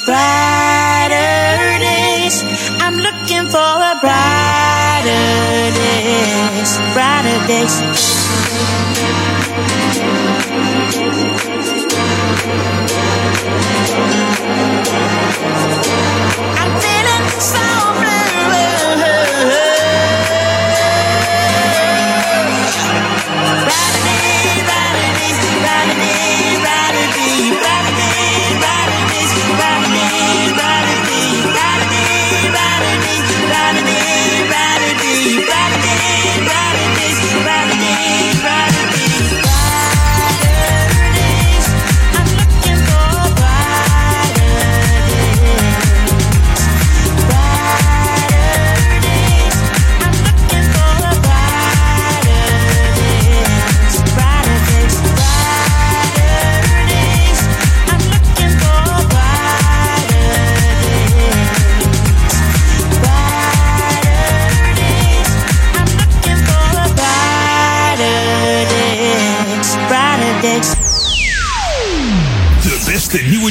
brighter 0.07 1.79
days. 1.79 2.37
I'm 2.81 2.97
looking 2.97 3.49
for 3.55 3.73
a 3.93 3.95
brighter 4.01 5.71
days, 5.83 6.71
brighter 6.95 7.47
days. 7.47 7.75
I'm 16.59 16.73
feeling 16.81 17.25
so 17.53 17.76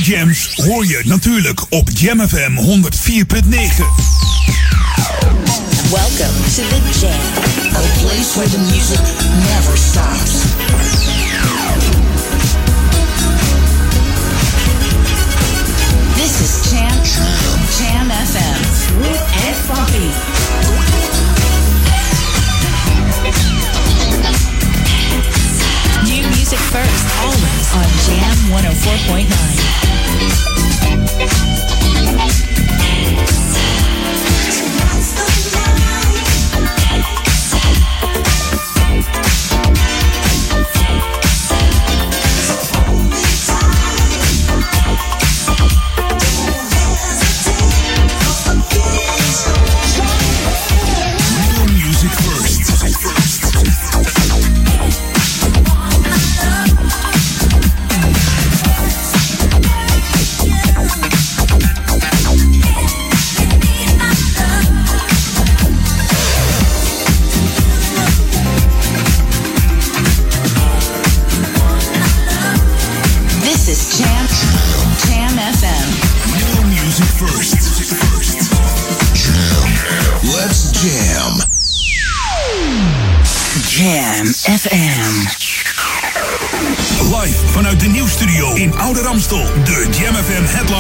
jams 0.06 0.54
hoor 0.56 0.86
je 0.86 1.02
natuurlijk 1.04 1.66
op 1.70 1.90
Jam 1.94 2.28
FM 2.28 2.52
104.9. 2.56 2.66
Welcome 5.92 6.38
to 6.56 6.62
the 6.72 6.80
Jam. 7.00 7.22
A 7.76 7.82
place 8.02 8.36
where 8.36 8.50
the 8.50 8.58
music 8.58 9.00
never 9.50 9.78
stops. 9.78 10.32
This 16.16 16.42
is 16.42 16.72
Jam 16.72 17.04
Jam 17.78 18.10
FM. 18.10 18.60
Smooth 18.86 19.22
and 19.46 19.56
funky. 19.66 20.10
New 26.04 26.24
music 26.36 26.60
first, 26.60 27.06
always 27.24 27.74
on 27.74 27.88
Jam 28.06 28.36
104.9. 28.52 29.55
Dance. 32.86 33.45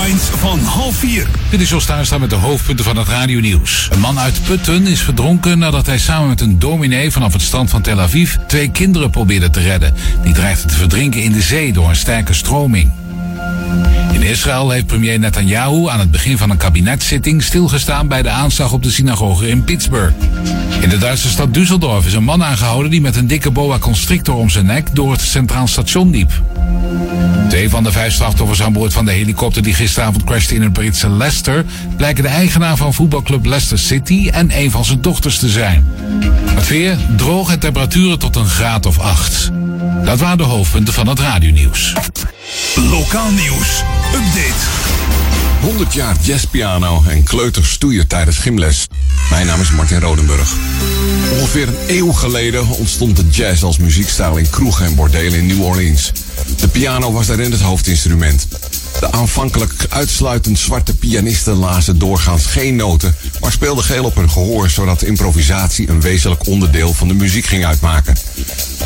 Headlines 0.06 0.40
van 0.40 0.60
half 0.60 0.96
vier. 0.96 1.28
Dit 1.50 1.62
is 1.62 1.70
Jos 1.70 1.86
Tuinstra 1.86 2.18
met 2.18 2.30
de 2.30 2.36
hoofdpunten 2.36 2.86
van 2.86 2.98
het 2.98 3.08
radionieuws. 3.08 3.88
Een 3.92 4.00
man 4.00 4.20
uit 4.20 4.44
Putten 4.44 4.88
is 4.88 5.02
verdronken 5.02 5.60
nadat 5.60 5.86
hij 5.86 5.98
samen 5.98 6.28
met 6.28 6.42
een 6.42 6.60
dominee 6.60 7.12
vanaf 7.12 7.34
het 7.34 7.42
strand 7.42 7.70
van 7.70 7.82
Tel 7.82 8.00
Aviv 8.00 8.36
twee 8.48 8.72
kinderen 8.72 9.10
probeerde 9.10 9.50
te 9.50 9.60
redden. 9.60 9.94
Die 10.24 10.34
dreigden 10.34 10.68
te 10.68 10.76
verdrinken 10.76 11.24
in 11.24 11.32
de 11.32 11.42
zee 11.42 11.74
door 11.74 11.90
een 11.90 11.96
sterke 11.96 12.34
stroming. 12.34 12.92
In 14.12 14.22
Israël 14.22 14.70
heeft 14.70 14.86
premier 14.86 15.20
Netanyahu 15.20 15.88
aan 15.90 16.00
het 16.00 16.12
begin 16.12 16.38
van 16.38 16.50
een 16.50 16.58
kabinetszitting 16.58 17.44
stilgestaan 17.44 18.08
bij 18.08 18.22
de 18.22 18.30
aanslag 18.30 18.72
op 18.72 18.84
de 18.84 18.92
synagoge 18.92 19.50
in 19.50 19.64
Pittsburgh. 19.64 20.14
In 20.82 20.90
de 20.90 20.98
Duitse 20.98 21.30
stad 21.30 21.50
Düsseldorf 21.58 22.06
is 22.06 22.14
een 22.14 22.24
man 22.24 22.44
aangehouden 22.44 22.92
die 22.92 23.02
met 23.02 23.16
een 23.16 23.28
dikke 23.28 23.52
boa 23.52 23.78
constrictor 23.78 24.36
om 24.36 24.50
zijn 24.50 24.66
nek 24.66 24.96
door 24.96 25.12
het 25.12 25.22
centraal 25.22 25.68
station 25.68 26.10
liep. 26.10 26.32
Twee 27.50 27.70
van 27.70 27.84
de 27.84 27.92
vijf 27.92 28.14
slachtoffers 28.14 28.62
aan 28.62 28.74
boord 28.74 28.94
van 28.94 29.06
de 29.06 29.12
helikopter 29.12 29.64
die 29.64 29.74
gisteravond 29.74 30.24
crashte 30.24 30.56
in 30.56 30.62
het 30.62 30.74
Britse 30.74 31.10
Leicester 31.10 31.66
blijken 31.98 32.24
de 32.24 32.30
eigenaar 32.30 32.78
van 32.78 32.94
voetbalclub 32.94 33.46
Leicester 33.46 33.80
City 33.80 34.30
en 34.32 34.60
een 34.60 34.72
van 34.72 34.86
zijn 34.86 35.02
dochters 35.02 35.40
te 35.40 35.50
zijn. 35.50 35.88
Het 36.46 36.68
weer 36.68 36.98
droog 37.18 37.52
en 37.52 37.60
temperaturen 37.60 38.20
tot 38.20 38.36
een 38.36 38.48
graad 38.48 38.86
of 38.86 39.00
acht. 39.00 39.52
Dat 40.06 40.20
waren 40.20 40.38
de 40.38 40.44
hoofdpunten 40.44 40.94
van 40.94 41.08
het 41.08 41.20
radionieuws. 41.20 41.94
Lokaal 42.76 43.32
nieuws. 43.32 43.84
Update. 44.14 44.94
100 45.62 45.94
jaar 45.94 46.16
jazzpiano 46.22 47.04
en 47.08 47.24
kleuters 47.24 47.72
stoeien 47.72 48.08
tijdens 48.08 48.38
gymles. 48.38 48.88
Mijn 49.30 49.46
naam 49.46 49.62
is 49.62 49.72
Martin 49.72 50.00
Rodenburg. 50.00 50.54
Ongeveer 51.40 51.68
een 51.68 51.76
eeuw 51.88 52.12
geleden 52.12 52.68
ontstond 52.68 53.16
de 53.16 53.28
jazz 53.30 53.64
als 53.64 53.78
muziekstijl 53.78 54.38
in 54.38 54.50
kroegen 54.50 54.86
en 54.86 54.96
bordelen 54.96 55.40
in 55.40 55.48
New 55.48 55.64
Orleans. 55.64 56.12
De 56.60 56.68
piano 56.68 57.12
was 57.12 57.28
daarin 57.28 57.52
het 57.52 57.62
hoofdinstrument. 57.62 58.48
De 59.00 59.12
aanvankelijk 59.12 59.86
uitsluitend 59.90 60.60
zwarte 60.60 60.96
pianisten 60.96 61.54
lazen 61.54 62.00
doorgaans 62.00 62.46
geen 62.46 62.76
noten, 62.76 63.16
maar 63.42 63.52
speelden 63.52 63.84
geel 63.84 64.04
op 64.04 64.16
hun 64.16 64.30
gehoor, 64.30 64.70
zodat 64.70 65.02
improvisatie 65.02 65.90
een 65.90 66.02
wezenlijk 66.02 66.48
onderdeel 66.48 66.94
van 66.94 67.08
de 67.08 67.14
muziek 67.14 67.46
ging 67.46 67.66
uitmaken. 67.66 68.18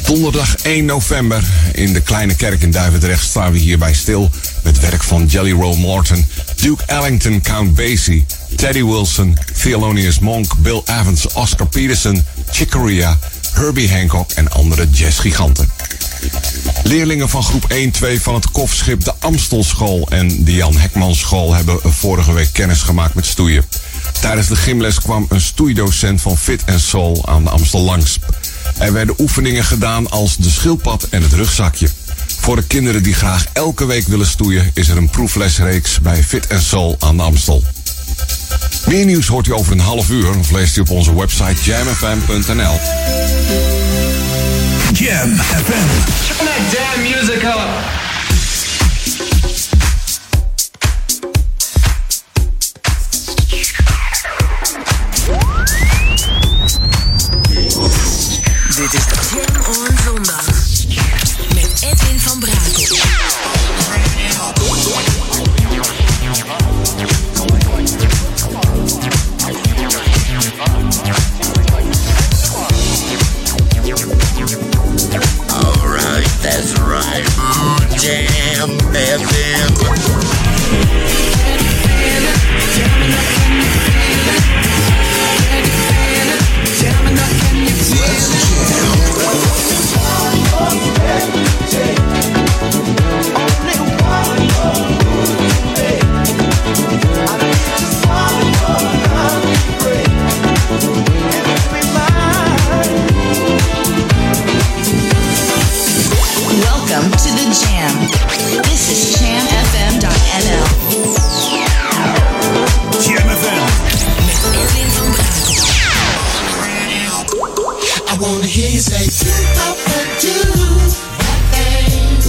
Donderdag 0.06 0.56
1 0.56 0.86
november 0.86 1.44
in 1.74 1.94
de 1.94 2.02
kleine 2.02 2.36
kerk 2.36 2.62
in 2.62 2.72
Duivendrecht 2.72 3.26
staan 3.26 3.52
we 3.52 3.58
hierbij 3.58 3.94
stil 3.94 4.30
met 4.64 4.80
werk 4.80 5.04
van 5.04 5.26
Jelly 5.26 5.52
Roll 5.52 5.78
Morton, 5.78 6.26
Duke 6.56 6.84
Ellington, 6.86 7.42
Count 7.42 7.76
Basie, 7.76 8.26
Teddy 8.56 8.84
Wilson, 8.84 9.38
Thelonious 9.62 10.20
Monk, 10.20 10.54
Bill 10.58 10.82
Evans, 10.86 11.28
Oscar 11.34 11.68
Peterson, 11.68 12.24
Chick 12.52 12.70
Corea, 12.70 13.20
Herbie 13.54 13.92
Hancock 13.92 14.32
en 14.32 14.50
andere 14.50 14.88
jazzgiganten. 14.90 15.70
Leerlingen 16.84 17.30
van 17.30 17.44
groep 17.44 17.74
1-2 17.74 18.22
van 18.22 18.34
het 18.34 18.52
kofschip 18.52 19.04
de 19.04 19.14
Amstelschool 19.20 20.08
en 20.10 20.44
de 20.44 20.54
Jan 20.54 20.78
Hekmanschool 20.78 21.54
hebben 21.54 21.80
vorige 21.84 22.34
week 22.34 22.50
kennis 22.54 22.82
gemaakt 22.82 23.14
met 23.14 23.26
stoeien. 23.26 23.66
Tijdens 24.22 24.48
de 24.48 24.56
gymles 24.56 25.00
kwam 25.00 25.26
een 25.30 25.42
stoeidocent 25.42 26.22
van 26.22 26.38
Fit 26.38 26.64
Soul 26.76 27.22
aan 27.26 27.44
de 27.44 27.50
Amstel 27.50 27.82
langs. 27.82 28.20
Er 28.78 28.94
werden 28.94 29.16
oefeningen 29.18 29.64
gedaan 29.64 30.10
als 30.10 30.38
de 30.38 30.50
schildpad 30.50 31.08
en 31.10 31.22
het 31.22 31.34
rugzakje. 31.34 31.90
Voor 32.40 32.56
de 32.56 32.64
kinderen 32.64 33.04
die 33.04 33.14
graag 33.14 33.46
elke 33.54 33.86
week 33.86 34.08
willen 34.08 34.28
stoeien 34.28 34.72
is 34.74 34.90
er 34.90 34.98
een 34.98 35.10
proeflesreeks 35.10 36.00
bij 36.00 36.24
Fit 36.24 36.48
Soul 36.58 36.96
aan 37.00 37.18
de 37.18 37.24
Amstel. 37.24 37.64
Meer 38.86 39.06
nieuws 39.06 39.28
hoort 39.28 39.48
u 39.48 39.54
over 39.54 39.72
een 39.72 39.80
half 39.80 40.10
uur 40.10 40.38
of 40.38 40.52
leest 40.52 40.78
u 40.78 40.82
op 40.82 40.90
onze 40.90 41.16
website 41.16 41.64
jamfm.nl. 41.64 42.80
Jam 44.94 45.30
FM. 45.30 45.88
Turn 46.38 46.46
that 46.46 46.62
damn 46.74 47.04
music 47.04 47.46
up. 47.46 47.70
This 58.76 58.94
is 58.94 59.06
Jam 59.32 59.56
on 59.68 59.92
Zondag. 60.04 60.49
That's 76.42 76.80
right, 76.80 77.26
mm, 77.26 78.00
jam, 78.00 78.78
baby. 78.94 81.19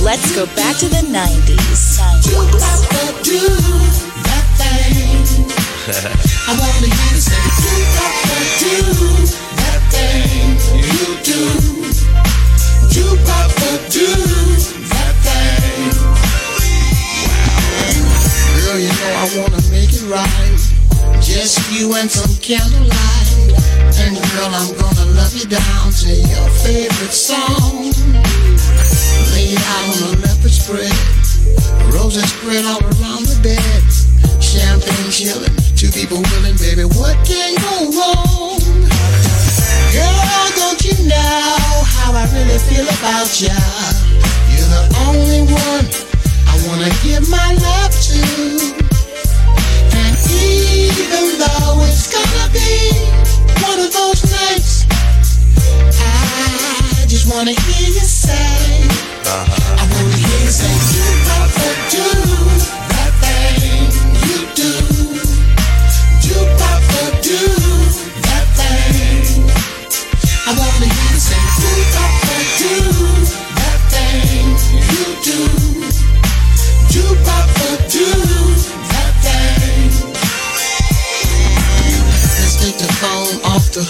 Let's 0.03 0.35
go 0.35 0.47
back 0.57 0.77
to 0.79 0.89
the 0.89 1.03
90s. 1.07 1.99
Do 2.25 2.37
up 2.41 2.83
and 2.99 3.25
do 3.25 3.39
that 4.27 4.47
thing. 4.59 5.47
I 6.49 6.53
wanna 6.59 6.89
hear 6.91 7.11
you 7.15 7.21
say, 7.21 7.39
do 7.63 7.75
up 8.01 8.17
and 8.35 8.49
do 8.59 8.75
that 9.61 9.81
thing. 9.93 10.59
You 10.83 11.07
do. 11.23 11.41
Do 12.91 13.07
up 13.31 13.55
and 13.69 13.81
do 13.93 14.09
that 14.91 15.15
thing. 15.23 15.95
Girl, 18.65 18.79
you 18.79 18.89
know 18.89 19.13
I 19.15 19.27
wanna 19.39 19.63
make 19.71 19.93
it 19.93 20.03
right. 20.11 20.70
Just 21.21 21.71
you 21.71 21.95
and 21.95 22.11
some 22.11 22.35
candlelight. 22.41 23.29
And 24.01 24.17
girl, 24.17 24.51
I'm 24.51 24.73
gonna 24.77 25.07
love 25.13 25.35
you 25.35 25.47
down 25.47 25.93
to 25.93 26.11
your 26.11 26.49
favorite 26.65 27.13
song. 27.13 27.93
Lay 29.37 29.55
out 29.55 30.03
on 30.03 30.17
a 30.17 30.21
leopard 30.25 30.51
spread. 30.51 30.93
Roses 31.93 32.25
spread 32.33 32.65
all 32.65 32.81
around 32.81 33.29
the 33.29 33.39
bed. 33.43 33.83
Champagne 34.43 35.11
chilling. 35.11 35.55
Two 35.77 35.91
people 35.93 36.23
willing, 36.33 36.57
baby. 36.57 36.85
What 36.85 37.17
can 37.29 37.55
go 37.61 37.93
wrong? 37.95 38.59
Girl, 39.93 40.49
don't 40.57 40.81
you 40.85 40.97
know 41.07 41.85
how 42.01 42.13
I 42.17 42.25
really 42.33 42.59
feel 42.65 42.89
about 42.89 43.29
ya? 43.41 43.55
You're 44.51 44.71
the 44.73 44.85
only 45.07 45.43
one 45.53 45.87
I 46.49 46.57
wanna 46.67 46.91
give 47.05 47.29
my 47.29 47.55
love 47.55 47.93
to. 48.09 48.90
Even 50.31 51.39
though 51.39 51.83
it's 51.87 52.07
gonna 52.13 52.47
be 52.53 52.93
one 53.67 53.81
of 53.81 53.93
those 53.93 54.23
nights, 54.31 54.87
I 55.99 57.07
just 57.09 57.27
wanna 57.33 57.53
hear 57.53 57.89
you 57.89 58.01
say, 58.01 58.60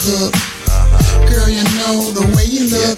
hook. 0.00 0.32
Girl, 1.28 1.48
you 1.48 1.60
know 1.76 2.08
the 2.16 2.24
way 2.32 2.48
you 2.48 2.72
look. 2.72 2.96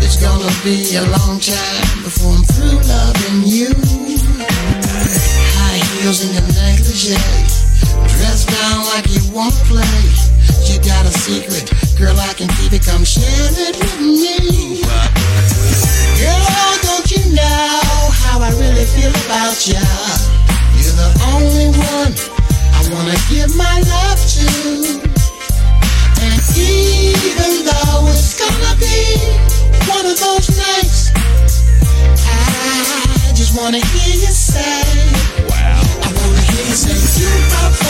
It's 0.00 0.16
gonna 0.16 0.48
be 0.64 0.96
a 0.96 1.04
long 1.20 1.36
time 1.40 2.00
before 2.00 2.32
I'm 2.32 2.44
through 2.56 2.80
loving 2.88 3.44
you. 3.44 3.68
High 5.60 5.80
heels 6.00 6.24
and 6.24 6.32
your 6.32 6.48
negligee. 6.56 7.20
Dressed 8.16 8.48
down 8.48 8.88
like 8.96 9.06
you 9.12 9.20
won't 9.28 9.56
play. 9.68 10.00
You 10.64 10.80
got 10.80 11.04
a 11.04 11.12
secret, 11.12 11.68
girl, 11.98 12.16
I 12.16 12.32
can 12.32 12.48
keep 12.56 12.72
it. 12.72 12.84
Come 12.84 13.04
share 13.04 13.52
it 13.52 13.76
with 13.76 14.00
me. 14.00 14.80
Girl, 16.16 16.72
don't 16.80 17.08
you 17.12 17.22
know 17.36 17.76
how 18.24 18.40
I 18.40 18.50
really 18.56 18.88
feel 18.88 19.12
about 19.28 19.60
ya? 19.68 19.84
You're 20.80 20.96
the 20.96 21.12
only 21.36 21.68
one 21.76 22.12
I 22.72 22.80
wanna 22.88 23.16
give 23.28 23.52
my 23.56 23.80
love 23.84 24.20
to. 24.32 25.05
Wanna 33.66 33.78
hear 33.78 34.14
you 34.14 34.32
say, 34.32 34.62
Wow. 35.48 35.80
I 36.02 36.12
wanna 36.12 36.40
hear 36.40 36.66
you 36.66 36.74
say, 36.74 36.94
do 37.18 37.26
papa 37.50 37.85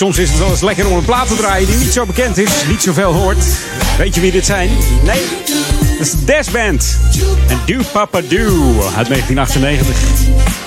soms 0.00 0.18
is 0.18 0.30
het 0.30 0.38
wel 0.38 0.50
eens 0.50 0.60
lekker 0.60 0.88
om 0.88 0.96
een 0.96 1.04
plaat 1.04 1.28
te 1.28 1.34
draaien 1.34 1.66
die 1.66 1.76
niet 1.76 1.92
zo 1.92 2.06
bekend 2.06 2.38
is, 2.38 2.50
niet 2.68 2.82
zoveel 2.82 3.12
hoort. 3.12 3.44
Weet 3.98 4.14
je 4.14 4.20
wie 4.20 4.32
dit 4.32 4.46
zijn? 4.46 4.70
Nee, 5.04 5.20
dat 5.98 6.06
is 6.06 6.10
de 6.10 6.24
Dash 6.24 6.48
Band. 6.48 6.98
En 7.48 7.58
Do 7.66 7.82
Papa 7.92 8.20
Do 8.20 8.46
uit 8.96 9.08
1998. 9.08 9.96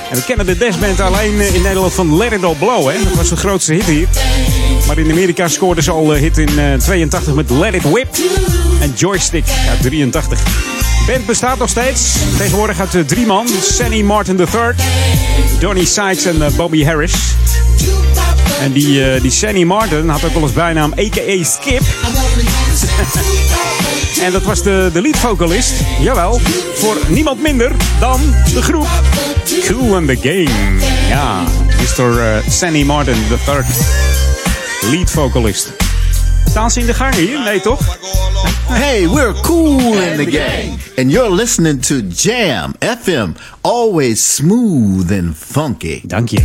En 0.10 0.16
we 0.16 0.24
kennen 0.26 0.46
de 0.46 0.58
Dash 0.58 0.76
Band 0.76 1.00
alleen 1.00 1.40
eh, 1.42 1.56
in 1.56 1.62
Nederland 1.62 1.94
van 1.94 2.18
Let 2.18 2.32
It 2.32 2.44
All 2.44 2.56
Blow, 2.56 2.90
hè? 2.90 3.04
Dat 3.04 3.14
was 3.14 3.30
de 3.30 3.36
grootste 3.36 3.74
hit 3.74 3.86
hier. 3.86 4.08
Maar 4.88 4.98
in 4.98 5.12
Amerika 5.12 5.48
scoorden 5.48 5.84
ze 5.84 5.92
al 5.92 6.14
eh, 6.14 6.20
hit 6.20 6.38
in 6.38 6.60
eh, 6.60 6.74
82 6.74 7.34
met 7.34 7.50
Let 7.50 7.74
It 7.74 7.84
Whip 7.84 8.16
en 8.82 8.94
Joystick 8.96 9.46
uit 9.70 9.82
83. 9.82 10.40
De 11.06 11.12
band 11.12 11.26
bestaat 11.26 11.58
nog 11.58 11.70
steeds. 11.70 12.16
Tegenwoordig 12.38 12.80
uit 12.80 12.96
eh, 12.96 13.02
drie 13.02 13.26
man. 13.26 13.48
Sanny 13.62 14.02
Martin 14.02 14.40
III, 14.40 14.48
Donny 15.60 15.86
Sykes 15.86 16.26
en 16.26 16.42
eh, 16.42 16.52
Bobby 16.56 16.84
Harris. 16.84 17.14
En 18.62 18.72
die, 18.72 19.04
eh, 19.14 19.22
die 19.22 19.32
Sanny 19.32 19.64
Martin 19.64 20.10
had 20.10 20.24
ook 20.24 20.34
wel 20.34 20.42
eens 20.42 20.52
bijnaam 20.54 20.94
a.k.a. 20.94 21.44
Skip. 21.44 21.82
en 24.22 24.32
dat 24.32 24.44
was 24.44 24.64
de, 24.64 24.90
de 24.94 25.02
leadvocalist, 25.02 25.74
jawel, 26.00 26.40
voor 26.76 26.98
niemand 27.08 27.42
minder 27.42 27.72
dan 28.00 28.22
de 28.54 28.62
groep 28.62 28.88
Cool 29.68 29.96
and 29.96 30.08
the 30.08 30.16
Game. 30.16 30.80
Ja, 31.10 31.44
Mr. 31.98 32.20
eh, 32.20 32.50
Sanny 32.50 32.84
Martin 32.84 33.16
III, 33.48 33.62
lead 34.92 35.12
vocalist. 35.12 35.70
Staan 36.50 36.72
ze 36.72 36.80
in 36.80 36.86
de 36.86 36.94
gang 36.94 37.16
hier? 37.16 37.40
Nee, 37.40 37.62
toch? 37.62 37.98
Hey, 38.68 39.10
we're 39.10 39.34
cool 39.42 39.80
in 40.02 40.26
the 40.26 40.32
gang. 40.32 40.80
And 40.98 41.12
you're 41.12 41.36
listening 41.36 41.82
to 41.86 41.96
Jam 42.16 42.74
FM. 43.02 43.30
Always 43.62 44.36
smooth 44.36 45.12
and 45.12 45.36
funky. 45.52 46.02
Dank 46.06 46.30
je. 46.30 46.42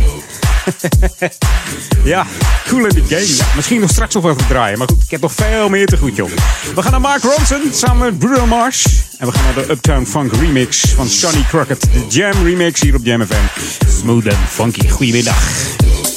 ja, 2.03 2.25
cool 2.67 2.85
in 2.85 2.89
the 2.89 3.15
game. 3.15 3.55
Misschien 3.55 3.81
nog 3.81 3.89
straks 3.89 4.13
nog 4.13 4.37
te 4.37 4.47
draaien. 4.47 4.77
Maar 4.77 4.87
goed, 4.87 5.03
ik 5.03 5.11
heb 5.11 5.21
nog 5.21 5.33
veel 5.33 5.69
meer 5.69 5.85
te 5.85 5.97
goed, 5.97 6.15
joh. 6.15 6.29
We 6.75 6.81
gaan 6.81 6.91
naar 6.91 7.01
Mark 7.01 7.23
Ronson 7.23 7.61
samen 7.73 8.05
met 8.05 8.19
Bruno 8.19 8.45
Mars. 8.45 8.85
En 9.17 9.27
we 9.27 9.33
gaan 9.33 9.43
naar 9.43 9.65
de 9.65 9.71
Uptown 9.71 10.05
Funk 10.05 10.33
remix 10.33 10.93
van 10.95 11.07
Johnny 11.07 11.43
Crockett. 11.47 11.81
De 11.81 12.05
Jam 12.09 12.43
remix 12.43 12.81
hier 12.81 12.95
op 12.95 13.05
Jam 13.05 13.25
FM. 13.25 13.61
Smooth 13.99 14.25
and 14.25 14.49
funky. 14.49 14.89
Goedemiddag. 14.89 16.08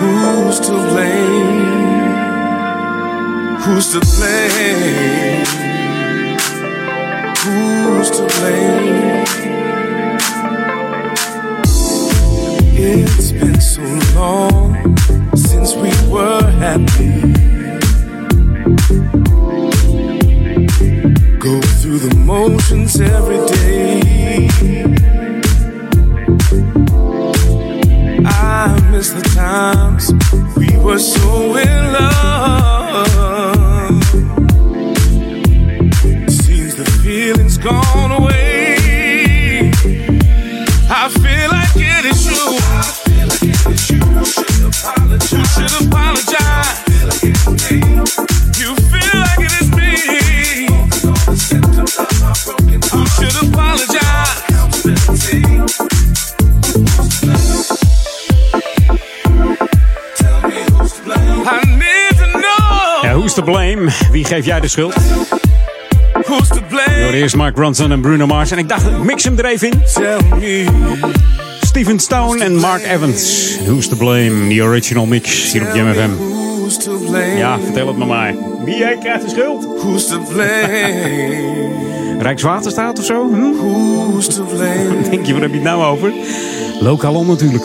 Who's 0.00 0.58
to 0.60 0.72
blame? 0.72 1.90
Who's 3.60 3.92
to 3.92 4.00
blame? 4.00 5.44
Who's 7.44 8.10
to 8.16 8.22
blame? 8.36 9.24
It's 12.82 13.32
been 13.32 13.60
so 13.60 13.82
long 14.18 14.96
since 15.36 15.74
we 15.74 15.90
were 16.10 16.42
happy. 16.64 17.20
Go 21.38 21.60
through 21.80 21.98
the 21.98 22.14
motions 22.24 22.98
every 23.00 23.40
day. 23.48 24.99
Times 29.50 30.12
we 30.56 30.78
were 30.78 30.98
so 30.98 31.56
in 31.56 31.92
love. 31.92 32.59
Wie 64.10 64.24
geef 64.24 64.44
jij 64.44 64.60
de 64.60 64.68
schuld? 64.68 64.94
Who's 66.12 66.48
to 66.48 66.60
blame? 66.68 67.02
Door 67.02 67.12
eerst 67.12 67.36
Mark 67.36 67.56
Ronson 67.56 67.92
en 67.92 68.00
Bruno 68.00 68.26
Mars. 68.26 68.50
En 68.50 68.58
ik 68.58 68.68
dacht, 68.68 68.90
mix 69.02 69.24
hem 69.24 69.38
er 69.38 69.44
even 69.44 69.70
in. 69.70 69.82
Tell 69.94 70.18
me. 70.38 70.64
Stephen 71.60 71.98
Stone 71.98 72.44
en 72.44 72.56
Mark 72.56 72.82
Evans. 72.84 73.56
Who's 73.64 73.88
to 73.88 73.96
blame? 73.96 74.54
The 74.54 74.62
original 74.62 75.06
mix 75.06 75.52
hier 75.52 75.68
op 75.68 75.74
Jam 75.74 75.92
FM. 75.92 76.10
Who's 76.16 76.84
to 76.84 76.98
blame? 76.98 77.36
Ja, 77.36 77.58
vertel 77.60 77.86
het 77.86 77.96
me 77.96 78.04
maar. 78.04 78.34
Wie 78.64 78.76
jij 78.76 78.96
krijgt 79.00 79.22
de 79.24 79.28
schuld? 79.28 79.64
Who's 79.64 80.06
to 80.06 80.18
blame? 80.18 82.18
Rijkswaterstaat 82.18 82.98
of 82.98 83.04
zo? 83.04 83.28
Hm? 83.28 83.52
Who's 83.52 84.34
to 84.34 84.44
blame? 84.44 85.08
Denk 85.10 85.26
je, 85.26 85.32
waar 85.32 85.42
heb 85.42 85.50
je 85.50 85.56
het 85.56 85.66
nou 85.66 85.84
over? 85.84 86.12
Lokaal 86.80 87.24
natuurlijk. 87.24 87.64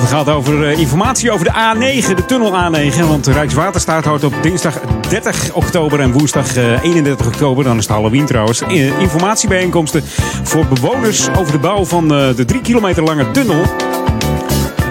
Het 0.00 0.08
gaat 0.08 0.28
over 0.28 0.68
eh, 0.68 0.78
informatie 0.78 1.30
over 1.30 1.44
de 1.44 1.52
A9, 1.52 2.14
de 2.14 2.24
tunnel 2.26 2.52
A9. 2.52 3.06
Want 3.08 3.26
Rijkswaterstaat 3.26 4.04
houdt 4.04 4.24
op 4.24 4.34
dinsdag 4.42 4.80
30 5.08 5.52
oktober 5.54 6.00
en 6.00 6.12
woensdag 6.12 6.56
eh, 6.56 6.82
31 6.82 7.26
oktober, 7.26 7.64
dan 7.64 7.76
is 7.76 7.82
het 7.86 7.92
Halloween 7.92 8.26
trouwens, 8.26 8.60
eh, 8.60 9.00
informatiebijeenkomsten 9.00 10.02
voor 10.42 10.66
bewoners 10.66 11.28
over 11.38 11.52
de 11.52 11.58
bouw 11.58 11.84
van 11.84 12.14
eh, 12.14 12.34
de 12.36 12.44
drie 12.44 12.60
kilometer 12.60 13.02
lange 13.02 13.30
tunnel. 13.30 13.62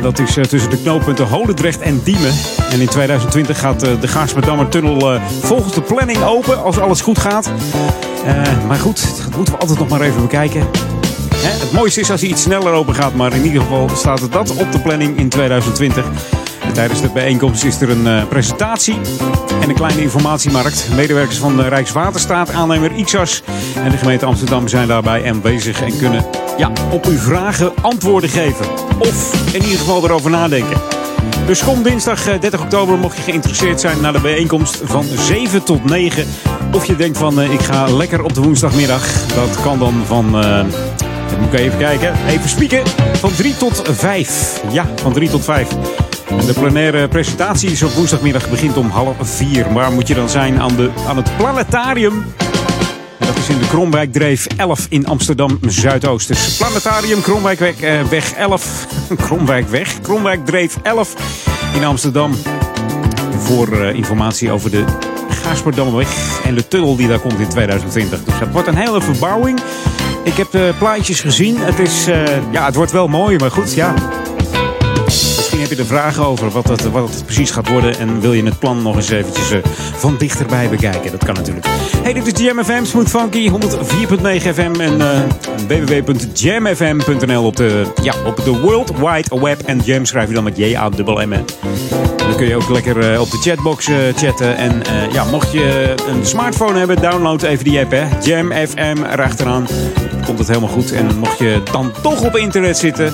Dat 0.01 0.19
is 0.19 0.37
eh, 0.37 0.43
tussen 0.43 0.69
de 0.69 0.77
knooppunten 0.81 1.27
Holendrecht 1.27 1.79
en 1.79 2.01
Diemen. 2.03 2.33
En 2.71 2.81
in 2.81 2.87
2020 2.87 3.59
gaat 3.59 3.83
eh, 3.83 4.01
de 4.01 4.07
Gaarsmedammer 4.07 4.69
tunnel 4.69 5.13
eh, 5.13 5.21
volgens 5.41 5.73
de 5.73 5.81
planning 5.81 6.23
open, 6.23 6.63
als 6.63 6.79
alles 6.79 7.01
goed 7.01 7.19
gaat. 7.19 7.51
Eh, 8.25 8.65
maar 8.67 8.77
goed, 8.77 9.17
dat 9.23 9.35
moeten 9.35 9.53
we 9.53 9.59
altijd 9.59 9.79
nog 9.79 9.89
maar 9.89 10.01
even 10.01 10.21
bekijken. 10.21 10.67
Hè, 11.39 11.59
het 11.59 11.71
mooiste 11.71 11.99
is 11.99 12.11
als 12.11 12.21
hij 12.21 12.29
iets 12.29 12.41
sneller 12.41 12.73
open 12.73 12.95
gaat, 12.95 13.13
maar 13.13 13.33
in 13.33 13.45
ieder 13.45 13.61
geval 13.61 13.89
staat 13.89 14.19
het 14.19 14.31
dat 14.31 14.55
op 14.55 14.71
de 14.71 14.79
planning 14.79 15.17
in 15.17 15.29
2020. 15.29 16.05
Tijdens 16.73 17.01
de 17.01 17.09
bijeenkomst 17.09 17.63
is 17.63 17.81
er 17.81 17.89
een 17.89 18.05
uh, 18.05 18.27
presentatie 18.27 18.97
en 19.61 19.69
een 19.69 19.75
kleine 19.75 20.01
informatiemarkt. 20.01 20.87
Medewerkers 20.95 21.37
van 21.37 21.55
de 21.55 21.67
Rijkswaterstaat, 21.67 22.51
aannemer 22.51 22.91
IXAS 22.91 23.43
en 23.75 23.91
de 23.91 23.97
gemeente 23.97 24.25
Amsterdam 24.25 24.67
zijn 24.67 24.87
daarbij 24.87 25.29
aanwezig 25.29 25.81
en 25.81 25.97
kunnen 25.97 26.25
ja, 26.57 26.71
op 26.91 27.05
uw 27.05 27.17
vragen 27.17 27.73
antwoorden 27.81 28.29
geven. 28.29 28.65
Of 28.99 29.45
in 29.53 29.61
ieder 29.61 29.77
geval 29.77 30.03
erover 30.03 30.29
nadenken. 30.29 30.81
Dus 31.45 31.63
kom 31.63 31.83
dinsdag 31.83 32.39
30 32.39 32.61
oktober 32.61 32.97
mocht 32.97 33.17
je 33.17 33.23
geïnteresseerd 33.23 33.79
zijn 33.79 34.01
naar 34.01 34.13
de 34.13 34.21
bijeenkomst 34.21 34.81
van 34.83 35.05
7 35.27 35.63
tot 35.63 35.85
9. 35.85 36.25
Of 36.73 36.85
je 36.85 36.95
denkt 36.95 37.17
van 37.17 37.41
ik 37.41 37.61
ga 37.61 37.87
lekker 37.87 38.23
op 38.23 38.33
de 38.33 38.41
woensdagmiddag. 38.41 39.25
Dat 39.35 39.61
kan 39.61 39.79
dan 39.79 39.93
van 40.05 40.35
moet 41.39 41.53
ik 41.53 41.59
even 41.59 41.77
kijken. 41.77 42.13
Even 42.27 42.49
spieken. 42.49 42.83
Van 43.13 43.31
3 43.35 43.57
tot 43.57 43.81
5. 43.83 44.61
Ja, 44.71 44.85
van 44.95 45.13
3 45.13 45.29
tot 45.29 45.43
5. 45.43 45.67
De 46.45 46.53
plenaire 46.53 47.07
presentatie 47.07 47.71
is 47.71 47.83
op 47.83 47.91
woensdagmiddag 47.91 48.49
begint 48.49 48.77
om 48.77 48.89
half 48.89 49.15
4. 49.19 49.73
Waar 49.73 49.91
moet 49.91 50.07
je 50.07 50.13
dan 50.13 50.29
zijn? 50.29 50.61
Aan, 50.61 50.75
de, 50.75 50.89
aan 51.07 51.17
het 51.17 51.37
planetarium. 51.37 52.25
Dat 53.17 53.37
is 53.37 53.49
in 53.49 53.59
de 53.59 53.67
Kromwijkdreef 53.67 54.47
11 54.57 54.85
in 54.89 55.07
Amsterdam 55.07 55.59
Zuidoost. 55.61 56.27
Dus 56.27 56.57
planetarium 56.57 57.21
Kromwijkweg 57.21 57.81
eh, 57.81 58.01
weg 58.03 58.33
11. 58.33 58.87
Kromwijkweg. 59.25 60.01
Kromwijkdreef 60.01 60.77
11 60.83 61.13
in 61.75 61.83
Amsterdam. 61.83 62.35
Voor 63.39 63.69
uh, 63.69 63.93
informatie 63.93 64.51
over 64.51 64.71
de 64.71 64.83
Gaasperdamweg 65.29 66.41
en 66.43 66.55
de 66.55 66.67
tunnel 66.67 66.95
die 66.95 67.07
daar 67.07 67.19
komt 67.19 67.39
in 67.39 67.47
2020. 67.47 68.23
Dus 68.23 68.39
dat 68.39 68.51
wordt 68.51 68.67
een 68.67 68.77
hele 68.77 69.01
verbouwing. 69.01 69.59
Ik 70.27 70.37
heb 70.37 70.51
de 70.51 70.73
plaatjes 70.77 71.19
gezien. 71.19 71.57
Het, 71.57 71.79
is, 71.79 72.07
uh, 72.07 72.23
ja, 72.51 72.65
het 72.65 72.75
wordt 72.75 72.91
wel 72.91 73.07
mooi, 73.07 73.37
maar 73.37 73.51
goed, 73.51 73.73
ja. 73.73 73.93
Misschien 75.05 75.59
heb 75.59 75.69
je 75.69 75.75
er 75.75 75.85
vragen 75.85 76.25
over 76.25 76.49
wat 76.49 76.67
het, 76.67 76.91
wat 76.91 77.23
precies 77.25 77.51
gaat 77.51 77.69
worden. 77.69 77.99
En 77.99 78.19
wil 78.19 78.33
je 78.33 78.43
het 78.43 78.59
plan 78.59 78.81
nog 78.81 78.95
eens 78.95 79.09
eventjes 79.09 79.51
uh, 79.51 79.59
van 79.95 80.17
dichterbij 80.17 80.69
bekijken. 80.69 81.11
Dat 81.11 81.25
kan 81.25 81.35
natuurlijk. 81.35 81.65
Hey, 82.03 82.13
dit 82.13 82.39
is 82.39 82.45
Jam 82.45 82.63
FM, 82.63 82.83
Smooth 82.83 83.09
Funky, 83.09 83.49
104.9 83.49 83.55
FM 84.53 84.79
en 84.79 84.97
www.jamfm.nl 85.67 87.43
op 87.45 87.55
de, 87.55 87.91
ja, 88.03 88.13
op 88.25 88.35
de 88.43 88.59
World 88.59 88.91
Wide 88.97 89.39
Web. 89.39 89.61
En 89.65 89.79
Jam 89.83 90.05
schrijf 90.05 90.27
je 90.27 90.33
dan 90.33 90.43
met 90.43 90.57
J-A-M-M. 90.57 91.43
Dan 92.27 92.35
kun 92.35 92.47
je 92.47 92.55
ook 92.55 92.69
lekker 92.69 93.13
uh, 93.13 93.21
op 93.21 93.31
de 93.31 93.37
chatbox 93.37 93.87
uh, 93.87 93.97
chatten. 94.15 94.57
En 94.57 94.71
uh, 94.71 95.13
ja, 95.13 95.23
mocht 95.23 95.51
je 95.51 95.95
een 96.07 96.25
smartphone 96.25 96.77
hebben, 96.77 97.01
download 97.01 97.43
even 97.43 97.63
die 97.63 97.79
app. 97.79 97.91
Hè. 97.91 98.07
Jam 98.21 98.51
FM 98.51 99.03
erachteraan. 99.11 99.67
Dan 100.11 100.25
komt 100.25 100.39
het 100.39 100.47
helemaal 100.47 100.69
goed. 100.69 100.91
En 100.91 101.17
mocht 101.17 101.39
je 101.39 101.61
dan 101.71 101.91
toch 102.01 102.21
op 102.21 102.37
internet 102.37 102.77
zitten, 102.77 103.13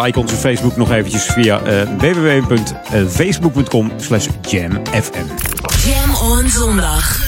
like 0.00 0.18
onze 0.18 0.34
Facebook 0.34 0.76
nog 0.76 0.92
eventjes 0.92 1.24
via 1.24 1.60
www.facebook.com 1.98 3.92
slash 3.96 4.26
jamfm. 4.48 5.24
Jam 5.84 6.14
on 6.30 6.48
zondag. 6.48 7.20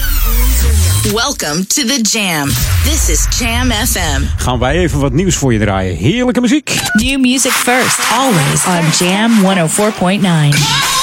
Welcome 1.13 1.67
to 1.67 1.83
the 1.83 1.99
Jam. 2.01 2.47
This 2.83 3.09
is 3.09 3.27
Jam 3.39 3.71
FM. 3.71 4.21
Gaan 4.37 4.59
wij 4.59 4.75
even 4.77 4.99
wat 4.99 5.13
nieuws 5.13 5.35
voor 5.35 5.53
je 5.53 5.59
draaien. 5.59 5.95
Heerlijke 5.95 6.41
muziek. 6.41 6.79
New 6.93 7.19
music 7.19 7.51
first, 7.51 7.99
always 8.11 8.65
on 8.65 8.83
Jam 9.07 9.31
104.9. 9.69 10.94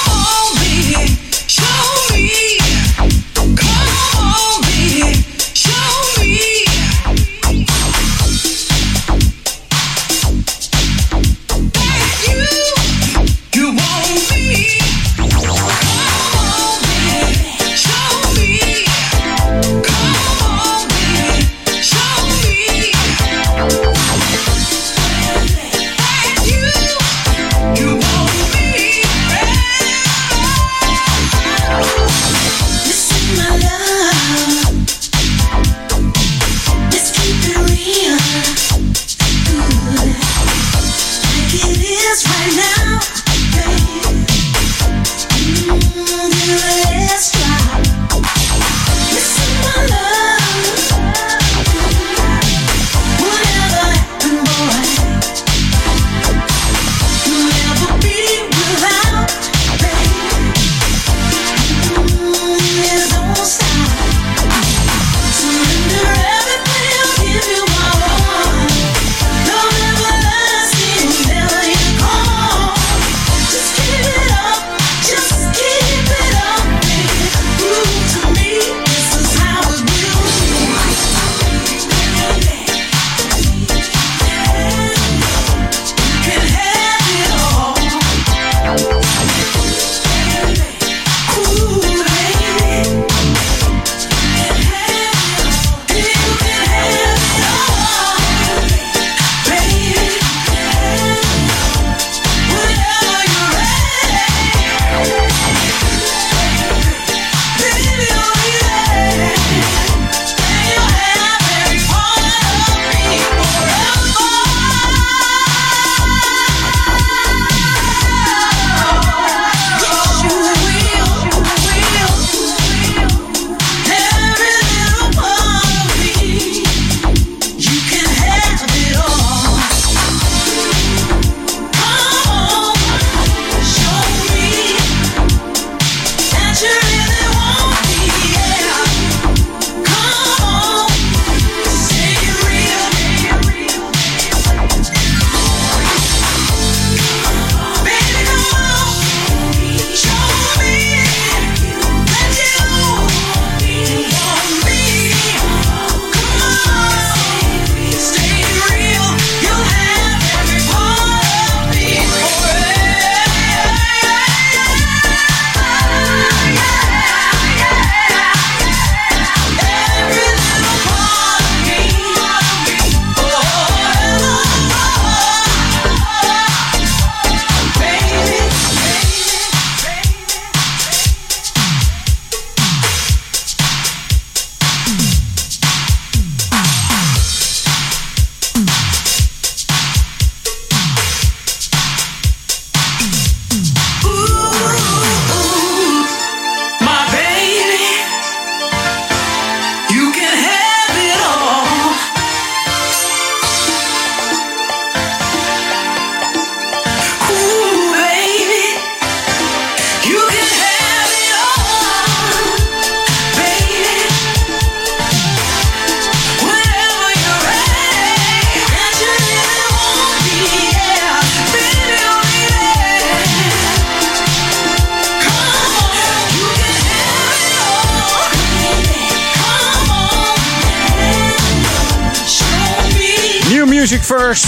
Music 233.83 234.03
First. 234.03 234.45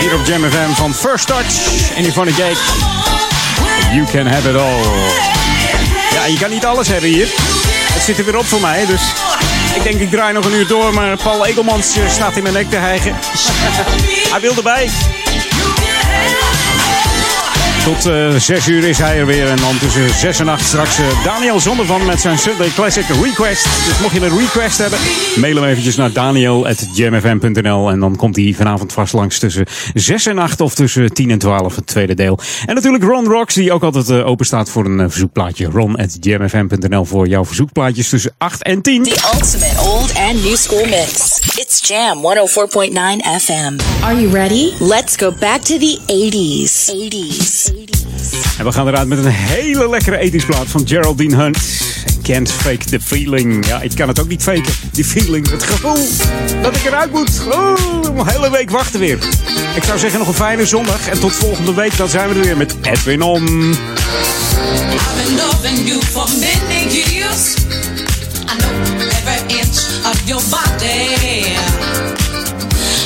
Hier 0.00 0.14
op 0.14 0.26
Jam 0.26 0.50
FM 0.50 0.72
van 0.74 0.94
First 0.94 1.26
Touch. 1.26 1.90
En 1.96 2.04
Yvonne 2.04 2.32
Gate. 2.32 2.60
You 3.92 4.06
can 4.06 4.26
have 4.26 4.50
it 4.50 4.56
all. 4.56 4.82
Ja, 6.12 6.24
je 6.24 6.38
kan 6.38 6.50
niet 6.50 6.64
alles 6.64 6.88
hebben 6.88 7.08
hier. 7.08 7.28
Het 7.92 8.02
zit 8.02 8.18
er 8.18 8.24
weer 8.24 8.38
op 8.38 8.46
voor 8.46 8.60
mij, 8.60 8.86
dus 8.86 9.02
ik 9.74 9.82
denk 9.82 10.00
ik 10.00 10.10
draai 10.10 10.32
nog 10.32 10.44
een 10.44 10.54
uur 10.54 10.66
door. 10.66 10.94
Maar 10.94 11.16
Paul 11.16 11.46
Egelmans 11.46 11.96
eh, 11.96 12.08
staat 12.08 12.36
in 12.36 12.42
mijn 12.42 12.54
nek 12.54 12.70
te 12.70 12.76
hijgen. 12.76 13.14
Hij 14.32 14.40
wil 14.40 14.56
erbij. 14.56 14.90
Tot 17.84 18.06
uh, 18.06 18.34
6 18.38 18.68
uur 18.68 18.88
is 18.88 18.98
hij 18.98 19.18
er 19.18 19.26
weer. 19.26 19.48
En 19.48 19.56
dan 19.56 19.78
tussen 19.78 20.14
6 20.14 20.38
en 20.38 20.48
8 20.48 20.64
straks 20.64 20.98
uh, 20.98 21.24
Daniel 21.24 21.60
Zondervan 21.60 22.06
met 22.06 22.20
zijn 22.20 22.38
Sunday 22.38 22.68
Classic 22.68 23.04
Request. 23.22 23.64
Dus 23.64 24.00
mocht 24.00 24.14
je 24.14 24.20
een 24.20 24.38
request 24.38 24.78
hebben, 24.78 24.98
mail 25.40 25.54
hem 25.54 25.64
eventjes 25.64 25.96
naar 25.96 26.12
daniel.jamfm.nl. 26.12 27.90
En 27.90 28.00
dan 28.00 28.16
komt 28.16 28.36
hij 28.36 28.54
vanavond 28.56 28.92
vast 28.92 29.12
langs 29.12 29.38
tussen 29.38 29.66
6 29.94 30.26
en 30.26 30.38
8 30.38 30.60
of 30.60 30.74
tussen 30.74 31.12
10 31.12 31.30
en 31.30 31.38
12, 31.38 31.76
het 31.76 31.86
tweede 31.86 32.14
deel. 32.14 32.38
En 32.66 32.74
natuurlijk 32.74 33.04
Ron 33.04 33.26
Rocks, 33.26 33.54
die 33.54 33.72
ook 33.72 33.82
altijd 33.82 34.08
uh, 34.08 34.26
open 34.26 34.46
staat 34.46 34.70
voor 34.70 34.84
een 34.84 35.10
verzoekplaatje. 35.10 35.66
Ron.jamfm.nl 35.66 37.04
voor 37.04 37.28
jouw 37.28 37.44
verzoekplaatjes 37.44 38.08
tussen 38.08 38.34
8 38.38 38.62
en 38.62 38.82
10. 38.82 39.02
The 39.02 39.30
ultimate 39.34 39.80
old 39.80 40.14
and 40.14 40.42
new 40.44 40.56
school 40.56 40.84
mix. 40.84 41.38
It's 41.56 41.88
Jam 41.88 42.18
104.9 42.18 42.92
FM. 43.40 43.78
Are 44.02 44.20
you 44.20 44.32
ready? 44.32 44.72
Let's 44.80 45.16
go 45.16 45.32
back 45.40 45.60
to 45.60 45.78
the 45.78 45.98
80s. 46.06 46.92
80s. 46.92 47.73
En 48.58 48.64
we 48.64 48.72
gaan 48.72 48.88
eruit 48.88 49.08
met 49.08 49.18
een 49.18 49.30
hele 49.30 49.88
lekkere 49.88 50.18
ethisch 50.18 50.44
plaat 50.44 50.66
van 50.66 50.88
Geraldine 50.88 51.36
Hunt. 51.36 51.58
Can't 52.22 52.50
fake 52.50 52.84
the 52.84 53.00
feeling. 53.00 53.66
Ja, 53.66 53.80
ik 53.80 53.90
kan 53.94 54.08
het 54.08 54.20
ook 54.20 54.28
niet 54.28 54.42
faken. 54.42 54.72
Die 54.92 55.04
feeling, 55.04 55.50
het 55.50 55.62
gevoel 55.62 56.08
dat 56.62 56.76
ik 56.76 56.84
eruit 56.84 57.10
moet. 57.12 57.30
Oh, 57.52 57.76
een 58.02 58.28
hele 58.28 58.50
week 58.50 58.70
wachten 58.70 59.00
weer. 59.00 59.18
Ik 59.74 59.84
zou 59.84 59.98
zeggen 59.98 60.18
nog 60.18 60.28
een 60.28 60.34
fijne 60.34 60.66
zondag. 60.66 61.08
En 61.08 61.20
tot 61.20 61.32
volgende 61.32 61.74
week, 61.74 61.96
dan 61.96 62.08
zijn 62.08 62.28
we 62.28 62.34
er 62.34 62.40
weer 62.40 62.56
met 62.56 62.74
Edwin 62.82 63.22
On. 63.22 63.42
I've 63.42 63.76
been 65.16 65.36
loving 65.36 65.88
you 65.88 66.00
for 66.02 66.28
many 66.28 66.88
years. 66.92 67.54
I 68.46 68.56
know 68.58 68.72
every 69.08 69.56
inch 69.58 69.78
of 70.04 70.20
your 70.24 70.42
body. 70.50 71.56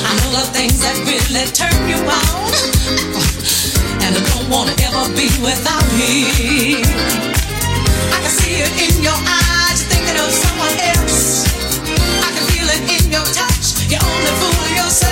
I 0.03 0.13
know 0.19 0.31
the 0.31 0.47
things 0.51 0.77
that 0.79 0.95
really 1.05 1.51
turn 1.51 1.87
you 1.87 2.01
on. 2.05 2.78
Be 5.19 5.27
without 5.43 5.83
him. 5.99 6.79
I 6.79 8.17
can 8.23 8.31
see 8.39 8.63
it 8.63 8.71
in 8.87 9.03
your 9.03 9.19
eyes, 9.27 9.83
thinking 9.91 10.15
of 10.15 10.31
someone 10.31 10.71
else. 10.95 11.43
I 12.23 12.29
can 12.31 12.45
feel 12.47 12.67
it 12.71 12.83
in 12.87 13.11
your 13.11 13.27
touch. 13.35 13.83
You're 13.91 13.99
only 13.99 14.33
fooling 14.39 14.75
yourself. 14.79 15.11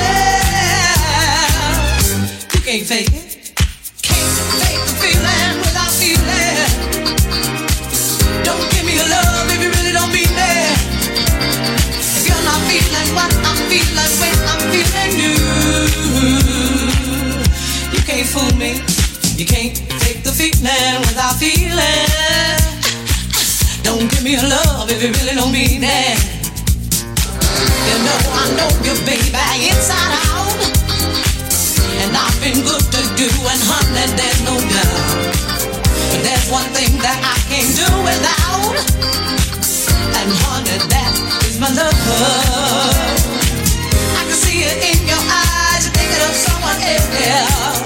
You 2.55 2.61
can't 2.63 2.87
fake 2.87 3.11
it. 3.19 3.51
Can't 3.99 4.31
fake 4.63 4.79
the 4.87 4.95
feeling 5.03 5.59
without 5.59 5.91
feeling. 5.99 6.71
Don't 8.47 8.63
give 8.71 8.87
me 8.87 8.95
your 8.95 9.09
love 9.11 9.51
if 9.51 9.59
you 9.59 9.69
really 9.75 9.91
don't 9.91 10.11
mean 10.15 10.31
it. 10.31 10.79
If 12.15 12.23
you're 12.31 12.45
not 12.47 12.63
feeling 12.71 13.09
what 13.11 13.31
I'm 13.43 13.59
feeling 13.67 14.13
when 14.23 14.39
I'm 14.55 14.61
feeling 14.71 15.11
you 17.91 17.99
can't 18.07 18.27
fool 18.31 18.55
me. 18.55 18.79
You 19.37 19.45
can't 19.45 19.86
feeling 20.37 21.01
without 21.09 21.33
feeling. 21.41 22.61
Don't 23.81 24.05
give 24.05 24.21
me 24.21 24.37
your 24.37 24.45
love 24.45 24.85
if 24.85 25.01
you 25.01 25.09
really 25.09 25.33
don't 25.33 25.49
mean 25.49 25.81
it. 25.81 26.19
You 27.89 27.97
know 28.05 28.19
I 28.37 28.45
know 28.53 28.69
you, 28.85 28.93
baby, 29.01 29.33
inside 29.65 30.13
out. 30.29 30.53
And 32.05 32.13
I've 32.13 32.37
been 32.37 32.61
good 32.61 32.85
to 32.85 33.01
you, 33.17 33.33
and 33.33 33.61
honey, 33.65 34.05
there's 34.13 34.41
no 34.45 34.53
doubt. 34.61 35.33
But 36.13 36.21
there's 36.21 36.47
one 36.53 36.69
thing 36.69 36.93
that 37.01 37.17
I 37.17 37.37
can't 37.49 37.73
do 37.73 37.89
without. 38.05 38.77
And 40.21 40.29
honey, 40.45 40.77
that 40.85 41.13
is 41.49 41.57
my 41.57 41.73
love. 41.73 41.97
I 44.13 44.21
can 44.21 44.37
see 44.37 44.61
it 44.69 44.85
in 44.85 45.01
your 45.01 45.17
eyes, 45.17 45.81
you're 45.81 45.97
thinking 45.97 46.21
of 46.29 46.35
someone 46.37 46.77
else. 46.77 47.76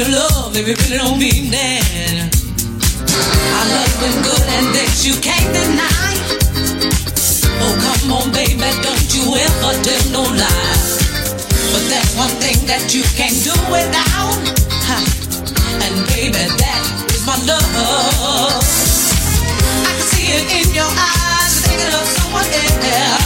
Me 0.00 0.06
love 0.16 0.56
if 0.56 0.66
you 0.66 0.74
really 0.80 0.96
don't 0.96 1.18
mean 1.18 1.52
it. 1.52 2.32
I 3.52 3.62
love 3.68 3.92
been 4.00 4.16
good 4.24 4.46
and 4.56 4.72
that 4.72 5.04
you 5.04 5.12
can't 5.20 5.44
deny. 5.52 6.16
Oh, 7.60 7.74
come 7.84 8.08
on, 8.16 8.32
baby, 8.32 8.64
don't 8.80 9.08
you 9.12 9.28
ever 9.28 9.72
tell 9.84 10.04
no 10.08 10.24
lie. 10.24 10.80
But 11.76 11.84
that's 11.92 12.16
one 12.16 12.32
thing 12.40 12.64
that 12.64 12.94
you 12.96 13.04
can't 13.12 13.36
do 13.44 13.52
without. 13.68 14.40
And 15.84 15.94
baby, 16.16 16.48
that 16.48 16.82
is 17.12 17.26
my 17.28 17.36
love. 17.44 17.60
I 19.84 19.90
can 20.00 20.06
see 20.16 20.32
it 20.32 20.48
in 20.64 20.72
your 20.72 20.88
eyes, 20.88 21.60
thinking 21.60 21.92
of 21.92 22.08
someone 22.08 22.48
else. 22.48 23.19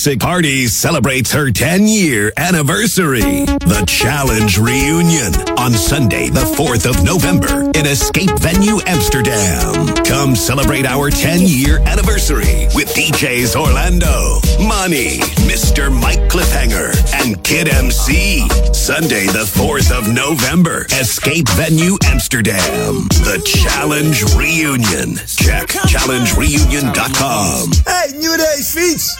Classic 0.00 0.18
parties 0.18 0.72
celebrates 0.72 1.30
her 1.30 1.50
10 1.50 1.86
year 1.86 2.32
anniversary. 2.38 3.20
The 3.20 3.84
Challenge 3.86 4.56
Reunion 4.56 5.34
on 5.58 5.72
Sunday, 5.72 6.30
the 6.30 6.40
4th 6.56 6.88
of 6.88 7.04
November 7.04 7.70
in 7.78 7.84
Escape 7.84 8.30
Venue 8.38 8.80
Amsterdam. 8.86 9.94
Come 10.06 10.34
celebrate 10.34 10.86
our 10.86 11.10
10 11.10 11.40
year 11.42 11.80
anniversary 11.80 12.68
with 12.74 12.88
DJs 12.94 13.54
Orlando, 13.60 14.40
Money, 14.66 15.18
Mr. 15.44 15.92
Mike 15.92 16.30
Cliffhanger, 16.32 16.96
and 17.20 17.36
Kid 17.44 17.68
MC. 17.68 18.48
Sunday, 18.72 19.26
the 19.26 19.44
4th 19.44 19.92
of 19.92 20.08
November, 20.08 20.86
Escape 20.98 21.46
Venue 21.50 21.98
Amsterdam. 22.04 23.06
The 23.20 23.36
Challenge 23.44 24.24
Reunion. 24.32 25.16
Check 25.26 25.68
challengereunion.com. 25.68 27.72
Hey, 27.84 28.16
nieuwe 28.18 28.38
racefiets! 28.38 29.19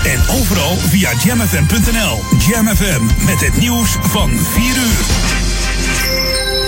en 0.05 0.21
overal 0.41 0.77
via 0.77 1.11
jamfm.nl. 1.25 2.23
Jam 2.49 2.69
FM 2.77 3.25
met 3.25 3.41
het 3.41 3.57
nieuws 3.59 3.97
van 4.01 4.31
4 4.31 4.65
uur. 4.65 5.07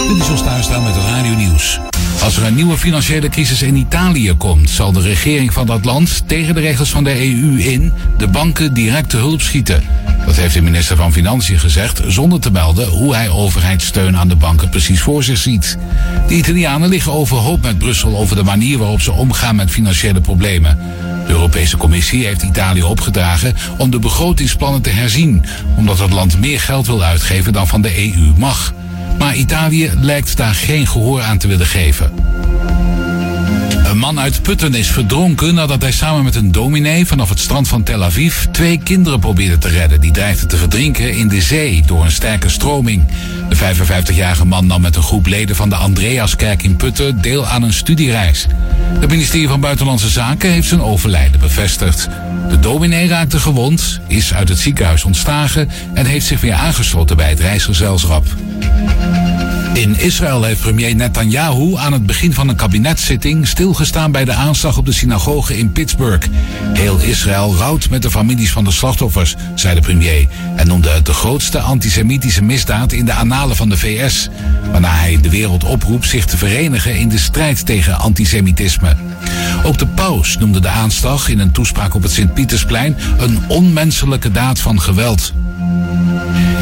Dit 0.09 0.23
is 0.23 0.31
ons 0.31 0.43
thuisstaan 0.43 0.83
met 0.83 0.95
het 0.95 1.05
radio 1.05 1.35
nieuws. 1.35 1.81
Als 2.23 2.37
er 2.37 2.45
een 2.45 2.55
nieuwe 2.55 2.79
financiële 2.79 3.29
crisis 3.29 3.63
in 3.63 3.77
Italië 3.77 4.33
komt, 4.33 4.71
zal 4.71 4.93
de 4.93 5.01
regering 5.01 5.53
van 5.53 5.67
dat 5.67 5.85
land 5.85 6.23
tegen 6.27 6.55
de 6.55 6.61
regels 6.61 6.91
van 6.91 7.05
de 7.05 7.11
EU 7.11 7.61
in 7.61 7.93
de 8.19 8.29
banken 8.29 8.75
direct 8.75 9.11
te 9.11 9.17
hulp 9.17 9.41
schieten. 9.43 9.83
Dat 10.27 10.37
heeft 10.37 10.55
de 10.55 10.63
minister 10.63 10.97
van 10.97 11.13
Financiën 11.13 11.59
gezegd, 11.59 12.03
zonder 12.07 12.41
te 12.41 12.51
melden 12.51 12.89
hoe 12.89 13.15
hij 13.15 13.29
overheidssteun 13.29 14.17
aan 14.17 14.29
de 14.29 14.37
banken 14.37 14.69
precies 14.69 15.01
voor 15.01 15.25
zich 15.25 15.39
ziet. 15.39 15.79
De 16.29 16.35
Italianen 16.35 16.89
liggen 16.89 17.13
overhoop 17.13 17.63
met 17.63 17.79
Brussel 17.79 18.17
over 18.17 18.37
de 18.37 18.43
manier 18.43 18.79
waarop 18.79 19.01
ze 19.01 19.13
omgaan 19.13 19.57
met 19.57 19.71
financiële 19.71 20.21
problemen. 20.21 20.79
De 21.27 21.33
Europese 21.33 21.77
Commissie 21.77 22.27
heeft 22.27 22.43
Italië 22.43 22.83
opgedragen 22.83 23.55
om 23.79 23.91
de 23.91 23.99
begrotingsplannen 23.99 24.83
te 24.83 24.91
herzien, 24.91 25.45
omdat 25.77 25.99
het 25.99 26.13
land 26.13 26.41
meer 26.41 26.61
geld 26.61 26.87
wil 26.87 27.03
uitgeven 27.03 27.53
dan 27.53 27.67
van 27.67 27.83
de 27.83 27.99
EU 27.99 28.33
mag. 28.37 28.75
Maar 29.23 29.37
Italië 29.37 29.91
lijkt 30.01 30.37
daar 30.37 30.55
geen 30.55 30.87
gehoor 30.87 31.23
aan 31.23 31.39
te 31.39 31.49
willen 31.49 31.67
geven. 31.67 32.13
Een 33.85 33.99
man 33.99 34.21
uit 34.21 34.43
Putten 34.43 34.75
is 34.75 34.91
verdronken 34.91 35.55
nadat 35.55 35.83
hij 35.83 35.93
samen 35.93 36.25
met 36.25 36.35
een 36.35 36.53
dominee 36.53 37.07
vanaf 37.07 37.29
het 37.29 37.39
strand 37.39 37.69
van 37.69 37.83
Tel 37.83 38.05
Aviv 38.05 38.45
twee 38.51 38.79
kinderen 38.79 39.21
probeerde 39.21 39.59
te 39.59 39.69
redden. 39.69 40.01
Die 40.01 40.11
dreigden 40.11 40.49
te 40.49 40.57
verdrinken 40.57 41.17
in 41.17 41.29
de 41.29 41.41
zee 41.41 41.83
door 41.87 42.05
een 42.05 42.11
sterke 42.11 42.49
stroming. 42.49 43.05
De 43.63 43.75
55-jarige 43.75 44.45
man 44.45 44.67
nam 44.67 44.81
met 44.81 44.97
een 44.97 45.03
groep 45.03 45.27
leden 45.27 45.57
van 45.57 45.69
de 45.69 45.75
Andreaskerk 45.75 46.63
in 46.63 46.77
Putten 46.77 47.21
deel 47.21 47.47
aan 47.47 47.63
een 47.63 47.73
studiereis. 47.73 48.47
Het 49.01 49.11
ministerie 49.11 49.49
van 49.49 49.61
Buitenlandse 49.61 50.09
Zaken 50.09 50.51
heeft 50.51 50.69
zijn 50.69 50.83
overlijden 50.83 51.41
bevestigd. 51.41 52.09
De 52.49 52.59
dominee 52.61 53.09
raakte 53.09 53.39
gewond, 53.39 54.01
is 54.07 54.35
uit 54.35 54.49
het 54.49 54.59
ziekenhuis 54.59 55.05
ontslagen 55.05 55.69
en 55.95 56.07
heeft 56.07 56.27
zich 56.27 56.41
weer 56.41 56.55
aangesloten 56.55 57.17
bij 57.17 57.29
het 57.29 57.41
reisgezelschap. 57.41 58.25
In 59.73 59.99
Israël 59.99 60.43
heeft 60.43 60.61
premier 60.61 60.95
Netanyahu 60.95 61.77
aan 61.77 61.93
het 61.93 62.07
begin 62.07 62.33
van 62.33 62.49
een 62.49 62.57
kabinetszitting 62.57 63.49
stilgestaan 63.49 64.13
bij 64.13 64.25
de 64.25 64.33
aanslag 64.33 64.77
op 64.77 64.87
de 64.87 64.93
synagoge 64.93 65.59
in 65.59 65.73
Pittsburgh. 65.73 66.27
Heel 66.73 66.99
Israël 66.99 67.57
rouwt 67.57 67.91
met 67.91 68.03
de 68.03 68.11
families 68.11 68.53
van 68.53 68.65
de 68.65 68.71
slachtoffers, 68.71 69.35
zei 69.55 69.75
de 69.75 69.81
premier, 69.81 70.29
en 70.57 70.67
noemde 70.67 70.89
het 70.89 71.07
de 71.07 71.13
grootste 71.13 71.61
antisemitische 71.61 72.43
misdaad 72.43 72.93
in 72.93 73.05
de 73.05 73.13
annalen 73.13 73.57
van 73.57 73.69
de 73.69 73.77
VS, 73.77 74.29
waarna 74.71 74.95
hij 74.95 75.19
de 75.21 75.31
wereld 75.31 75.65
oproept 75.65 76.09
zich 76.09 76.25
te 76.25 76.37
verenigen 76.37 76.97
in 76.97 77.09
de 77.09 77.19
strijd 77.19 77.67
tegen 77.67 77.99
antisemitisme. 77.99 78.97
Ook 79.65 79.79
de 79.79 79.87
paus 79.87 80.37
noemde 80.39 80.61
de 80.61 80.69
aanslag 80.69 81.29
in 81.29 81.39
een 81.39 81.53
toespraak 81.53 81.95
op 81.95 82.03
het 82.03 82.13
Sint-Pietersplein 82.13 82.97
een 83.19 83.39
onmenselijke 83.49 84.31
daad 84.31 84.61
van 84.61 84.81
geweld. 84.81 85.33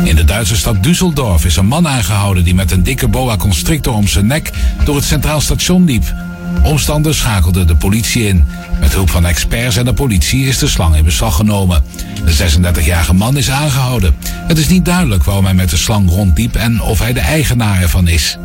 In 0.05 0.17
de 0.17 0.25
Duitse 0.25 0.57
stad 0.57 0.77
Düsseldorf 0.77 1.45
is 1.45 1.57
een 1.57 1.67
man 1.67 1.89
aangehouden 1.89 2.45
die 2.45 2.55
met 2.55 2.71
een 2.71 2.83
dikke 2.83 3.09
boa 3.09 3.37
constrictor 3.37 3.95
om 3.95 4.09
zijn 4.09 4.27
nek 4.27 4.51
door 4.85 4.97
het 4.97 5.05
Centraal 5.05 5.41
Station 5.41 5.85
liep. 5.85 6.15
Omstanders 6.63 7.19
schakelden 7.19 7.67
de 7.67 7.77
politie 7.77 8.27
in. 8.27 8.45
Met 8.81 8.93
hulp 8.93 9.11
van 9.11 9.27
experts 9.27 9.77
en 9.77 9.85
de 9.85 9.93
politie 9.93 10.47
is 10.47 10.59
de 10.59 10.69
slang 10.69 10.97
in 10.97 11.05
beslag 11.05 11.37
genomen. 11.37 11.83
De 12.25 12.51
36-jarige 12.59 13.15
man 13.15 13.37
is 13.37 13.51
aangehouden. 13.51 14.17
Het 14.25 14.59
is 14.59 14.69
niet 14.69 14.85
duidelijk 14.85 15.25
waarom 15.25 15.45
hij 15.45 15.55
met 15.55 15.71
de 15.71 15.77
slang 15.77 16.09
rondliep 16.09 16.57
en 16.57 16.83
of 16.83 16.99
hij 16.99 17.13
de 17.13 17.21
eigenaar 17.21 17.81
ervan 17.81 18.09
is. 18.09 18.39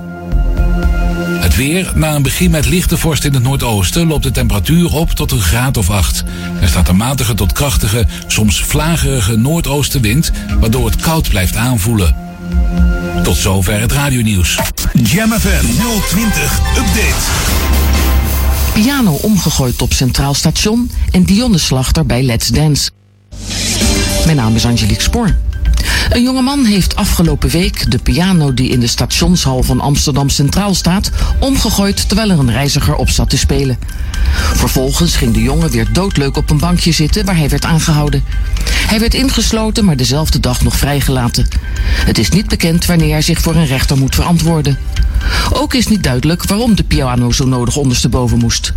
Het 1.40 1.56
weer, 1.56 1.92
na 1.96 2.16
een 2.16 2.22
begin 2.22 2.52
met 2.52 2.66
lichte 2.66 2.98
vorst 2.98 3.24
in 3.24 3.34
het 3.34 3.44
noordoosten, 3.44 4.08
loopt 4.08 4.24
de 4.24 4.32
temperatuur 4.32 4.94
op 4.94 5.12
tot 5.12 5.32
een 5.32 5.42
graad 5.42 5.78
of 5.78 5.90
8. 5.90 6.24
Er 6.62 6.68
staat 6.68 6.88
een 6.88 6.98
matige 6.98 7.34
tot 7.34 7.52
krachtige, 7.52 8.06
soms 8.28 8.64
vlagerige 8.64 9.36
noordoostenwind, 9.36 10.32
waardoor 10.60 10.86
het 10.86 10.96
koud 10.96 11.30
blijft 11.30 11.56
aanvoelen. 11.56 12.16
Tot 13.24 13.38
zover 13.38 13.80
het 13.80 13.92
radionieuws. 13.92 14.60
Jam 14.94 15.32
FM 15.32 15.66
020 16.08 16.60
Update. 16.78 17.74
Piano 18.74 19.14
omgegooid 19.14 19.82
op 19.82 19.94
Centraal 19.94 20.34
Station 20.34 20.92
en 21.12 21.24
Dionne 21.24 21.58
Slachter 21.58 22.06
bij 22.06 22.24
Let's 22.24 22.48
Dance. 22.48 22.90
Mijn 24.26 24.38
naam 24.38 24.56
is 24.56 24.66
Angelique 24.66 25.04
Spoor. 25.04 25.36
Een 26.10 26.24
jongeman 26.24 26.66
heeft 26.66 26.96
afgelopen 26.96 27.50
week 27.50 27.92
de 27.92 27.98
piano 27.98 28.54
die 28.54 28.70
in 28.70 28.80
de 28.80 28.88
stationshal 28.88 29.64
van 29.64 29.80
Amsterdam 29.80 30.30
Centraal 30.30 30.74
staat 30.74 31.12
omgegooid 31.40 32.08
terwijl 32.08 32.30
er 32.30 32.40
een 32.40 32.52
reiziger 32.52 32.96
op 32.96 33.10
zat 33.10 33.30
te 33.30 33.38
spelen. 33.38 33.78
Vervolgens 34.54 35.16
ging 35.16 35.34
de 35.34 35.42
jongen 35.42 35.70
weer 35.70 35.88
doodleuk 35.92 36.38
op 36.38 36.50
een 36.50 36.58
bankje 36.58 36.92
zitten 36.92 37.26
waar 37.26 37.38
hij 37.38 37.50
werd 37.50 37.66
aangehouden. 37.66 38.24
Hij 38.70 39.00
werd 39.00 39.14
ingesloten, 39.14 39.86
maar 39.86 39.98
dezelfde 39.98 40.40
dag 40.40 40.64
nog 40.64 40.78
vrijgelaten. 40.78 41.48
Het 41.82 42.18
is 42.18 42.30
niet 42.30 42.48
bekend 42.48 42.86
wanneer 42.86 43.12
hij 43.12 43.22
zich 43.22 43.42
voor 43.42 43.56
een 43.56 43.66
rechter 43.66 43.98
moet 43.98 44.16
verantwoorden. 44.16 44.78
Ook 45.54 45.74
is 45.74 45.88
niet 45.88 46.04
duidelijk 46.04 46.46
waarom 46.46 46.76
de 46.76 46.84
piano 46.84 47.32
zo 47.32 47.46
nodig 47.46 47.76
ondersteboven 47.76 48.38
moest. 48.38 48.74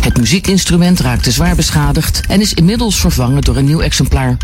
Het 0.00 0.16
muziekinstrument 0.16 1.00
raakte 1.00 1.30
zwaar 1.30 1.54
beschadigd 1.54 2.20
en 2.28 2.40
is 2.40 2.54
inmiddels 2.54 3.00
vervangen 3.00 3.42
door 3.42 3.56
een 3.56 3.64
nieuw 3.64 3.80
exemplaar. 3.80 4.36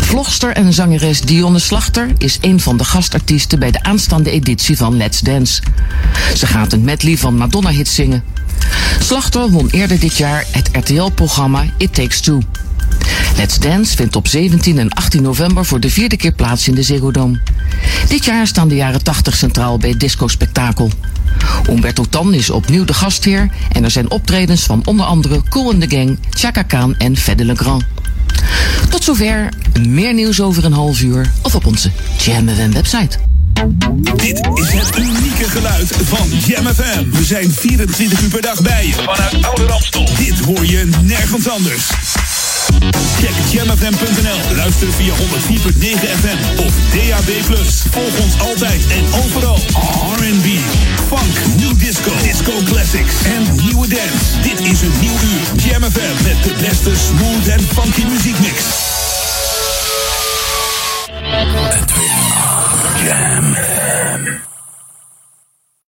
Vlogster 0.00 0.52
en 0.52 0.72
zangeres 0.72 1.20
Dionne 1.20 1.58
Slachter 1.58 2.12
is 2.18 2.38
een 2.40 2.60
van 2.60 2.76
de 2.76 2.84
gastartiesten 2.84 3.58
bij 3.58 3.70
de 3.70 3.82
aanstaande 3.82 4.30
editie 4.30 4.76
van 4.76 4.96
Let's 4.96 5.20
Dance. 5.20 5.62
Ze 6.36 6.46
gaat 6.46 6.72
een 6.72 6.84
medley 6.84 7.16
van 7.16 7.36
Madonna-hits 7.36 7.94
zingen. 7.94 8.24
Slachter 9.00 9.50
won 9.50 9.68
eerder 9.70 10.00
dit 10.00 10.16
jaar 10.16 10.44
het 10.50 10.68
RTL-programma 10.72 11.64
It 11.76 11.94
Takes 11.94 12.20
Two. 12.20 12.40
Let's 13.36 13.58
Dance 13.58 13.96
vindt 13.96 14.16
op 14.16 14.28
17 14.28 14.78
en 14.78 14.90
18 14.90 15.22
november 15.22 15.64
voor 15.64 15.80
de 15.80 15.90
vierde 15.90 16.16
keer 16.16 16.32
plaats 16.32 16.68
in 16.68 16.74
de 16.74 16.82
Ziggo 16.82 17.10
Dome. 17.10 17.40
Dit 18.08 18.24
jaar 18.24 18.46
staan 18.46 18.68
de 18.68 18.74
jaren 18.74 19.02
80 19.02 19.36
centraal 19.36 19.78
bij 19.78 19.90
het 19.90 20.00
Disco 20.00 20.28
Spektakel. 20.28 20.90
Umberto 21.68 22.04
Tan 22.10 22.34
is 22.34 22.50
opnieuw 22.50 22.84
de 22.84 22.94
gastheer 22.94 23.50
en 23.72 23.84
er 23.84 23.90
zijn 23.90 24.10
optredens 24.10 24.62
van 24.62 24.82
onder 24.84 25.06
andere 25.06 25.42
Cool 25.48 25.72
and 25.72 25.80
the 25.80 25.96
Gang, 25.96 26.18
Chaka 26.30 26.62
Khan 26.62 26.94
en 26.98 27.16
Fedde 27.16 27.44
Le 27.44 27.54
Grand. 27.54 27.84
Tot 28.88 29.04
zover, 29.04 29.48
meer 29.88 30.14
nieuws 30.14 30.40
over 30.40 30.64
een 30.64 30.72
half 30.72 31.00
uur 31.00 31.30
of 31.42 31.54
op 31.54 31.66
onze 31.66 31.90
Jam 32.18 32.46
website. 32.72 33.18
Dit 34.16 34.48
is 34.54 34.72
het 34.72 34.98
unieke 34.98 35.50
geluid 35.50 35.92
van 36.04 36.28
Jam. 36.46 36.64
We 37.10 37.24
zijn 37.24 37.50
24 37.50 38.22
uur 38.22 38.28
per 38.28 38.42
dag 38.42 38.62
bij 38.62 38.86
je 38.86 38.92
vanuit 38.92 39.44
Oude 39.44 39.66
Ramstel. 39.66 40.08
Dit 40.16 40.38
hoor 40.38 40.66
je 40.66 40.88
nergens 41.02 41.48
anders. 41.48 41.88
Check 43.20 43.34
jamfm.nl. 43.50 44.56
Luister 44.56 44.88
via 44.92 45.14
104.9 45.14 45.18
FM 46.20 46.64
of 46.64 46.72
DAB+. 46.94 47.30
Volg 47.90 48.20
ons 48.24 48.40
altijd 48.40 48.86
en 48.86 49.04
overal. 49.24 49.58
R&B, 50.16 50.46
funk, 51.08 51.34
new 51.56 51.78
disco, 51.78 52.10
disco 52.22 52.52
classics 52.64 53.14
en 53.24 53.54
nieuwe 53.64 53.88
dance. 53.88 54.40
Dit 54.42 54.60
is 54.60 54.80
een 54.80 54.92
nieuw 55.00 55.12
uur. 55.12 55.62
Jam 55.64 55.82
FM 55.82 56.22
met 56.22 56.42
de 56.42 56.54
beste 56.60 56.92
smooth 56.96 57.46
en 57.46 57.60
funky 57.60 58.04
muziekmix. 58.04 58.64
Jam 63.04 63.56